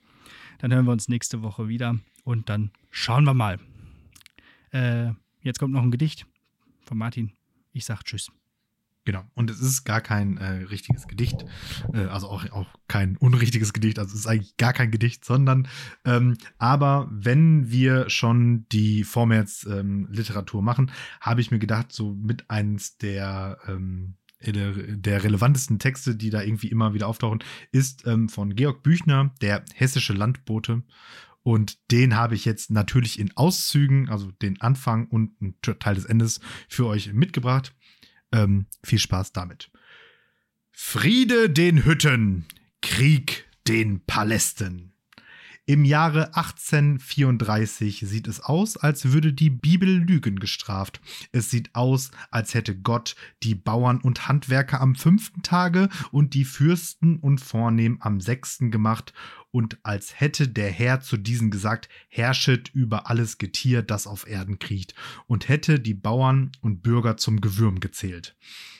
Dann 0.58 0.72
hören 0.72 0.86
wir 0.86 0.92
uns 0.92 1.08
nächste 1.08 1.42
Woche 1.42 1.68
wieder 1.68 1.98
und 2.24 2.48
dann 2.48 2.70
schauen 2.90 3.24
wir 3.24 3.34
mal. 3.34 3.58
Äh, 4.72 5.10
jetzt 5.42 5.58
kommt 5.58 5.72
noch 5.72 5.82
ein 5.82 5.90
Gedicht 5.90 6.26
von 6.82 6.98
Martin. 6.98 7.32
Ich 7.72 7.84
sag 7.84 8.04
Tschüss. 8.04 8.30
Genau. 9.04 9.24
Und 9.34 9.50
es 9.50 9.60
ist 9.60 9.84
gar 9.84 10.02
kein 10.02 10.36
äh, 10.36 10.64
richtiges 10.64 11.08
Gedicht, 11.08 11.46
äh, 11.94 12.04
also 12.04 12.28
auch, 12.28 12.44
auch 12.50 12.68
kein 12.86 13.16
unrichtiges 13.16 13.72
Gedicht, 13.72 13.98
also 13.98 14.12
es 14.12 14.20
ist 14.20 14.26
eigentlich 14.26 14.58
gar 14.58 14.74
kein 14.74 14.90
Gedicht, 14.90 15.24
sondern 15.24 15.68
ähm, 16.04 16.36
aber 16.58 17.08
wenn 17.10 17.70
wir 17.70 18.10
schon 18.10 18.66
die 18.72 19.04
Vormärz-Literatur 19.04 20.60
ähm, 20.60 20.64
machen, 20.64 20.92
habe 21.20 21.40
ich 21.40 21.50
mir 21.50 21.58
gedacht, 21.58 21.92
so 21.92 22.14
mit 22.14 22.50
eins 22.50 22.98
der 22.98 23.58
ähm, 23.66 24.16
der, 24.46 24.72
der 24.72 25.22
relevantesten 25.22 25.78
Texte, 25.78 26.16
die 26.16 26.30
da 26.30 26.42
irgendwie 26.42 26.68
immer 26.68 26.94
wieder 26.94 27.08
auftauchen, 27.08 27.40
ist 27.72 28.06
ähm, 28.06 28.28
von 28.28 28.54
Georg 28.54 28.82
Büchner, 28.82 29.34
der 29.40 29.64
hessische 29.74 30.14
Landbote. 30.14 30.82
Und 31.42 31.90
den 31.90 32.16
habe 32.16 32.34
ich 32.34 32.44
jetzt 32.44 32.70
natürlich 32.70 33.18
in 33.18 33.36
Auszügen, 33.36 34.08
also 34.10 34.30
den 34.30 34.60
Anfang 34.60 35.06
und 35.08 35.32
einen 35.40 35.54
Teil 35.60 35.94
des 35.94 36.04
Endes 36.04 36.40
für 36.68 36.86
euch 36.86 37.12
mitgebracht. 37.12 37.74
Ähm, 38.32 38.66
viel 38.84 38.98
Spaß 38.98 39.32
damit. 39.32 39.70
Friede 40.70 41.50
den 41.50 41.84
Hütten, 41.84 42.46
Krieg 42.80 43.46
den 43.66 44.04
Palästen. 44.06 44.90
Im 45.70 45.84
Jahre 45.84 46.34
1834 46.34 48.00
sieht 48.00 48.26
es 48.26 48.40
aus, 48.40 48.76
als 48.76 49.12
würde 49.12 49.32
die 49.32 49.50
Bibel 49.50 49.88
Lügen 49.88 50.40
gestraft. 50.40 51.00
Es 51.30 51.48
sieht 51.50 51.76
aus, 51.76 52.10
als 52.32 52.54
hätte 52.54 52.76
Gott 52.76 53.14
die 53.44 53.54
Bauern 53.54 54.00
und 54.00 54.26
Handwerker 54.26 54.80
am 54.80 54.96
fünften 54.96 55.42
Tage 55.42 55.88
und 56.10 56.34
die 56.34 56.44
Fürsten 56.44 57.18
und 57.18 57.40
Vornehm 57.40 57.98
am 58.00 58.20
sechsten 58.20 58.72
gemacht 58.72 59.12
und 59.50 59.78
als 59.82 60.20
hätte 60.20 60.48
der 60.48 60.70
Herr 60.70 61.00
zu 61.00 61.16
diesen 61.16 61.50
gesagt, 61.50 61.88
herrschet 62.08 62.70
über 62.74 63.08
alles 63.10 63.38
Getier, 63.38 63.82
das 63.82 64.06
auf 64.06 64.26
Erden 64.26 64.58
kriecht, 64.58 64.94
und 65.26 65.48
hätte 65.48 65.80
die 65.80 65.94
Bauern 65.94 66.52
und 66.60 66.82
Bürger 66.82 67.16
zum 67.16 67.40
Gewürm 67.40 67.80
gezählt. 67.80 68.36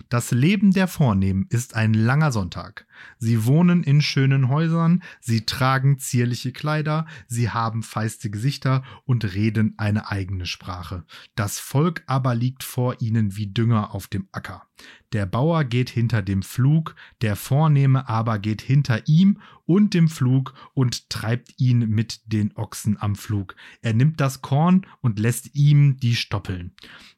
Das 0.09 0.31
Leben 0.31 0.73
der 0.73 0.89
Vornehmen 0.89 1.47
ist 1.51 1.75
ein 1.75 1.95
langer 1.95 2.33
Sonntag. 2.33 2.87
Sie 3.19 3.45
wohnen 3.45 3.83
in 3.83 4.01
schönen 4.01 4.49
Häusern, 4.49 5.03
sie 5.21 5.47
tragen 5.47 5.99
zierliche 5.99 6.53
Kleider, 6.53 7.07
sie 7.27 7.51
haben 7.51 7.83
feiste 7.83 8.31
Gesichter 8.31 8.83
und 9.05 9.35
reden 9.35 9.75
eine 9.77 10.11
eigene 10.11 10.47
Sprache. 10.47 11.05
Das 11.35 11.59
Volk 11.59 12.03
aber 12.07 12.35
liegt 12.35 12.63
vor 12.65 13.01
ihnen 13.01 13.37
wie 13.37 13.47
Dünger 13.47 13.95
auf 13.95 14.07
dem 14.09 14.29
Acker. 14.33 14.70
Der 15.13 15.27
Bauer 15.27 15.65
geht 15.65 15.91
hinter 15.91 16.23
dem 16.23 16.43
Pflug, 16.43 16.95
der 17.21 17.35
Vornehme 17.35 18.09
aber 18.09 18.39
geht 18.39 18.63
hinter 18.63 19.09
ihm 19.09 19.41
und 19.67 19.93
dem 19.95 20.09
Pflug 20.09 20.55
und 20.73 21.11
treibt 21.11 21.55
ihn 21.59 21.89
mit 21.89 22.21
den 22.27 22.57
Ochsen 22.57 22.97
am 23.01 23.17
Pflug. 23.17 23.57
Er 23.83 23.93
nimmt 23.93 24.21
das 24.21 24.41
Korn 24.41 24.87
und 25.01 25.19
lässt 25.19 25.55
ihm 25.55 25.97
die 25.97 26.15
Stoppeln. 26.15 26.73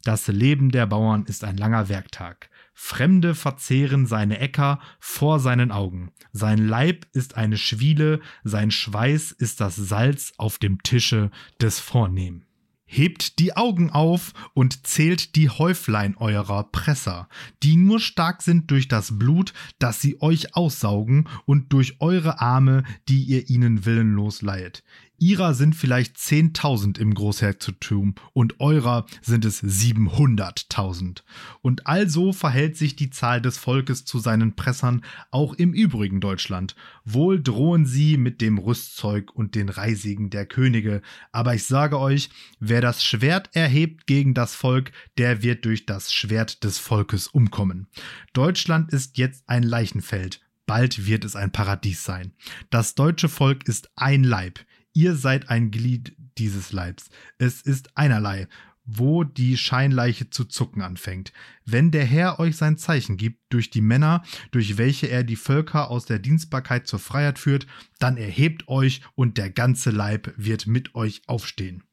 Das 0.04 0.26
Leben 0.28 0.70
der 0.70 0.86
Bauern 0.86 1.24
ist 1.26 1.44
ein 1.44 1.56
langer 1.56 1.88
Werktag. 1.88 2.48
Fremde 2.74 3.34
verzehren 3.34 4.06
seine 4.06 4.38
Äcker 4.38 4.80
vor 4.98 5.38
seinen 5.38 5.70
Augen. 5.70 6.12
Sein 6.32 6.66
Leib 6.66 7.06
ist 7.12 7.36
eine 7.36 7.58
Schwiele, 7.58 8.20
sein 8.42 8.70
Schweiß 8.70 9.32
ist 9.32 9.60
das 9.60 9.76
Salz 9.76 10.32
auf 10.38 10.58
dem 10.58 10.82
Tische 10.82 11.30
des 11.60 11.78
Vornehmen. 11.78 12.46
Hebt 12.94 13.38
die 13.38 13.56
Augen 13.56 13.88
auf 13.88 14.34
und 14.52 14.86
zählt 14.86 15.34
die 15.34 15.48
Häuflein 15.48 16.14
eurer 16.18 16.64
Presser, 16.64 17.26
die 17.62 17.76
nur 17.76 17.98
stark 17.98 18.42
sind 18.42 18.70
durch 18.70 18.86
das 18.86 19.18
Blut, 19.18 19.54
das 19.78 20.02
sie 20.02 20.20
euch 20.20 20.54
aussaugen, 20.54 21.26
und 21.46 21.72
durch 21.72 22.02
eure 22.02 22.42
Arme, 22.42 22.84
die 23.08 23.22
ihr 23.22 23.48
ihnen 23.48 23.86
willenlos 23.86 24.42
leihet. 24.42 24.84
Ihrer 25.22 25.54
sind 25.54 25.76
vielleicht 25.76 26.16
10.000 26.16 26.98
im 26.98 27.14
Großherzogtum 27.14 28.16
und 28.32 28.58
eurer 28.58 29.06
sind 29.20 29.44
es 29.44 29.62
700.000. 29.62 31.22
Und 31.60 31.86
also 31.86 32.32
verhält 32.32 32.76
sich 32.76 32.96
die 32.96 33.10
Zahl 33.10 33.40
des 33.40 33.56
Volkes 33.56 34.04
zu 34.04 34.18
seinen 34.18 34.56
Pressern 34.56 35.04
auch 35.30 35.54
im 35.54 35.74
übrigen 35.74 36.20
Deutschland. 36.20 36.74
Wohl 37.04 37.40
drohen 37.40 37.86
sie 37.86 38.16
mit 38.16 38.40
dem 38.40 38.58
Rüstzeug 38.58 39.30
und 39.32 39.54
den 39.54 39.68
Reisigen 39.68 40.28
der 40.28 40.44
Könige, 40.44 41.02
aber 41.30 41.54
ich 41.54 41.66
sage 41.66 42.00
euch, 42.00 42.28
wer 42.58 42.80
das 42.80 43.04
Schwert 43.04 43.48
erhebt 43.52 44.08
gegen 44.08 44.34
das 44.34 44.56
Volk, 44.56 44.90
der 45.18 45.40
wird 45.40 45.64
durch 45.66 45.86
das 45.86 46.12
Schwert 46.12 46.64
des 46.64 46.78
Volkes 46.78 47.28
umkommen. 47.28 47.86
Deutschland 48.32 48.92
ist 48.92 49.18
jetzt 49.18 49.44
ein 49.46 49.62
Leichenfeld, 49.62 50.40
bald 50.66 51.06
wird 51.06 51.24
es 51.24 51.36
ein 51.36 51.52
Paradies 51.52 52.02
sein. 52.02 52.32
Das 52.70 52.96
deutsche 52.96 53.28
Volk 53.28 53.68
ist 53.68 53.88
ein 53.94 54.24
Leib. 54.24 54.58
Ihr 54.92 55.16
seid 55.16 55.48
ein 55.48 55.70
Glied 55.70 56.16
dieses 56.38 56.72
Leibs. 56.72 57.08
Es 57.38 57.62
ist 57.62 57.96
einerlei, 57.96 58.48
wo 58.84 59.24
die 59.24 59.56
Scheinleiche 59.56 60.30
zu 60.30 60.44
zucken 60.44 60.82
anfängt. 60.82 61.32
Wenn 61.64 61.90
der 61.90 62.04
Herr 62.04 62.40
euch 62.40 62.56
sein 62.56 62.76
Zeichen 62.76 63.16
gibt 63.16 63.40
durch 63.50 63.70
die 63.70 63.80
Männer, 63.80 64.22
durch 64.50 64.76
welche 64.76 65.06
er 65.06 65.24
die 65.24 65.36
Völker 65.36 65.90
aus 65.90 66.04
der 66.04 66.18
Dienstbarkeit 66.18 66.86
zur 66.86 66.98
Freiheit 66.98 67.38
führt, 67.38 67.66
dann 67.98 68.16
erhebt 68.16 68.68
euch 68.68 69.02
und 69.14 69.38
der 69.38 69.50
ganze 69.50 69.90
Leib 69.90 70.32
wird 70.36 70.66
mit 70.66 70.94
euch 70.94 71.22
aufstehen. 71.26 71.84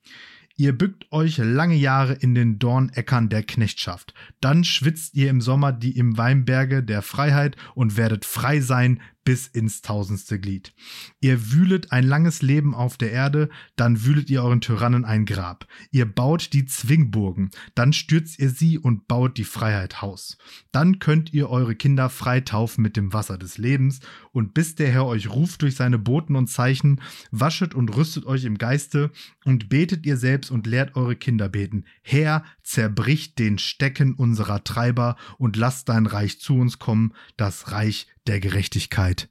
Ihr 0.59 0.77
bückt 0.77 1.09
euch 1.13 1.37
lange 1.37 1.75
Jahre 1.75 2.13
in 2.15 2.35
den 2.35 2.59
Dornäckern 2.59 3.29
der 3.29 3.43
Knechtschaft. 3.43 4.13
Dann 4.41 4.65
schwitzt 4.65 5.15
ihr 5.15 5.29
im 5.29 5.39
Sommer 5.39 5.71
die 5.71 5.95
im 5.95 6.17
Weinberge 6.17 6.83
der 6.83 7.01
Freiheit 7.01 7.55
und 7.75 7.95
werdet 7.95 8.25
frei 8.25 8.59
sein 8.59 8.99
bis 9.23 9.47
ins 9.47 9.81
tausendste 9.81 10.39
Glied. 10.39 10.73
Ihr 11.19 11.51
wühlet 11.51 11.91
ein 11.91 12.03
langes 12.03 12.41
Leben 12.41 12.73
auf 12.73 12.97
der 12.97 13.11
Erde, 13.11 13.49
dann 13.75 14.03
wühlet 14.03 14.29
ihr 14.29 14.43
euren 14.43 14.61
Tyrannen 14.61 15.05
ein 15.05 15.25
Grab. 15.25 15.67
Ihr 15.91 16.05
baut 16.05 16.53
die 16.53 16.65
Zwingburgen, 16.65 17.51
dann 17.75 17.93
stürzt 17.93 18.39
ihr 18.39 18.49
sie 18.49 18.79
und 18.79 19.07
baut 19.07 19.37
die 19.37 19.43
Freiheit 19.43 20.01
Haus. 20.01 20.37
Dann 20.71 20.99
könnt 20.99 21.33
ihr 21.33 21.49
eure 21.49 21.75
Kinder 21.75 22.09
frei 22.09 22.41
taufen 22.41 22.81
mit 22.81 22.97
dem 22.97 23.13
Wasser 23.13 23.37
des 23.37 23.57
Lebens, 23.57 23.99
und 24.31 24.53
bis 24.53 24.75
der 24.75 24.89
Herr 24.89 25.05
euch 25.05 25.29
ruft 25.29 25.61
durch 25.61 25.75
seine 25.75 25.99
Boten 25.99 26.35
und 26.35 26.47
Zeichen, 26.47 27.01
waschet 27.31 27.73
und 27.73 27.95
rüstet 27.95 28.25
euch 28.25 28.45
im 28.45 28.57
Geiste 28.57 29.11
und 29.45 29.69
betet 29.69 30.05
ihr 30.05 30.17
selbst 30.17 30.51
und 30.51 30.67
lehrt 30.67 30.95
eure 30.95 31.15
Kinder 31.15 31.49
beten. 31.49 31.85
Herr, 32.01 32.43
zerbricht 32.63 33.39
den 33.39 33.57
Stecken 33.57 34.13
unserer 34.13 34.63
Treiber 34.63 35.17
und 35.37 35.55
lasst 35.55 35.89
dein 35.89 36.05
Reich 36.05 36.39
zu 36.39 36.55
uns 36.55 36.79
kommen, 36.79 37.13
das 37.37 37.71
Reich 37.71 38.07
der 38.29 38.39
Gerechtigkeit. 38.39 39.27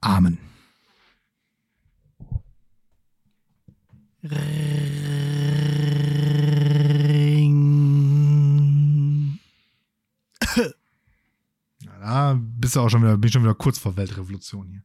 Amen. 0.00 0.38
Ja, 4.20 4.30
da 12.00 12.38
bist 12.38 12.76
du 12.76 12.80
auch 12.80 12.90
schon 12.90 13.02
wieder, 13.02 13.16
bin 13.16 13.28
ich 13.28 13.32
schon 13.32 13.42
wieder 13.42 13.54
kurz 13.54 13.78
vor 13.78 13.96
Weltrevolution 13.96 14.66
hier. 14.68 14.72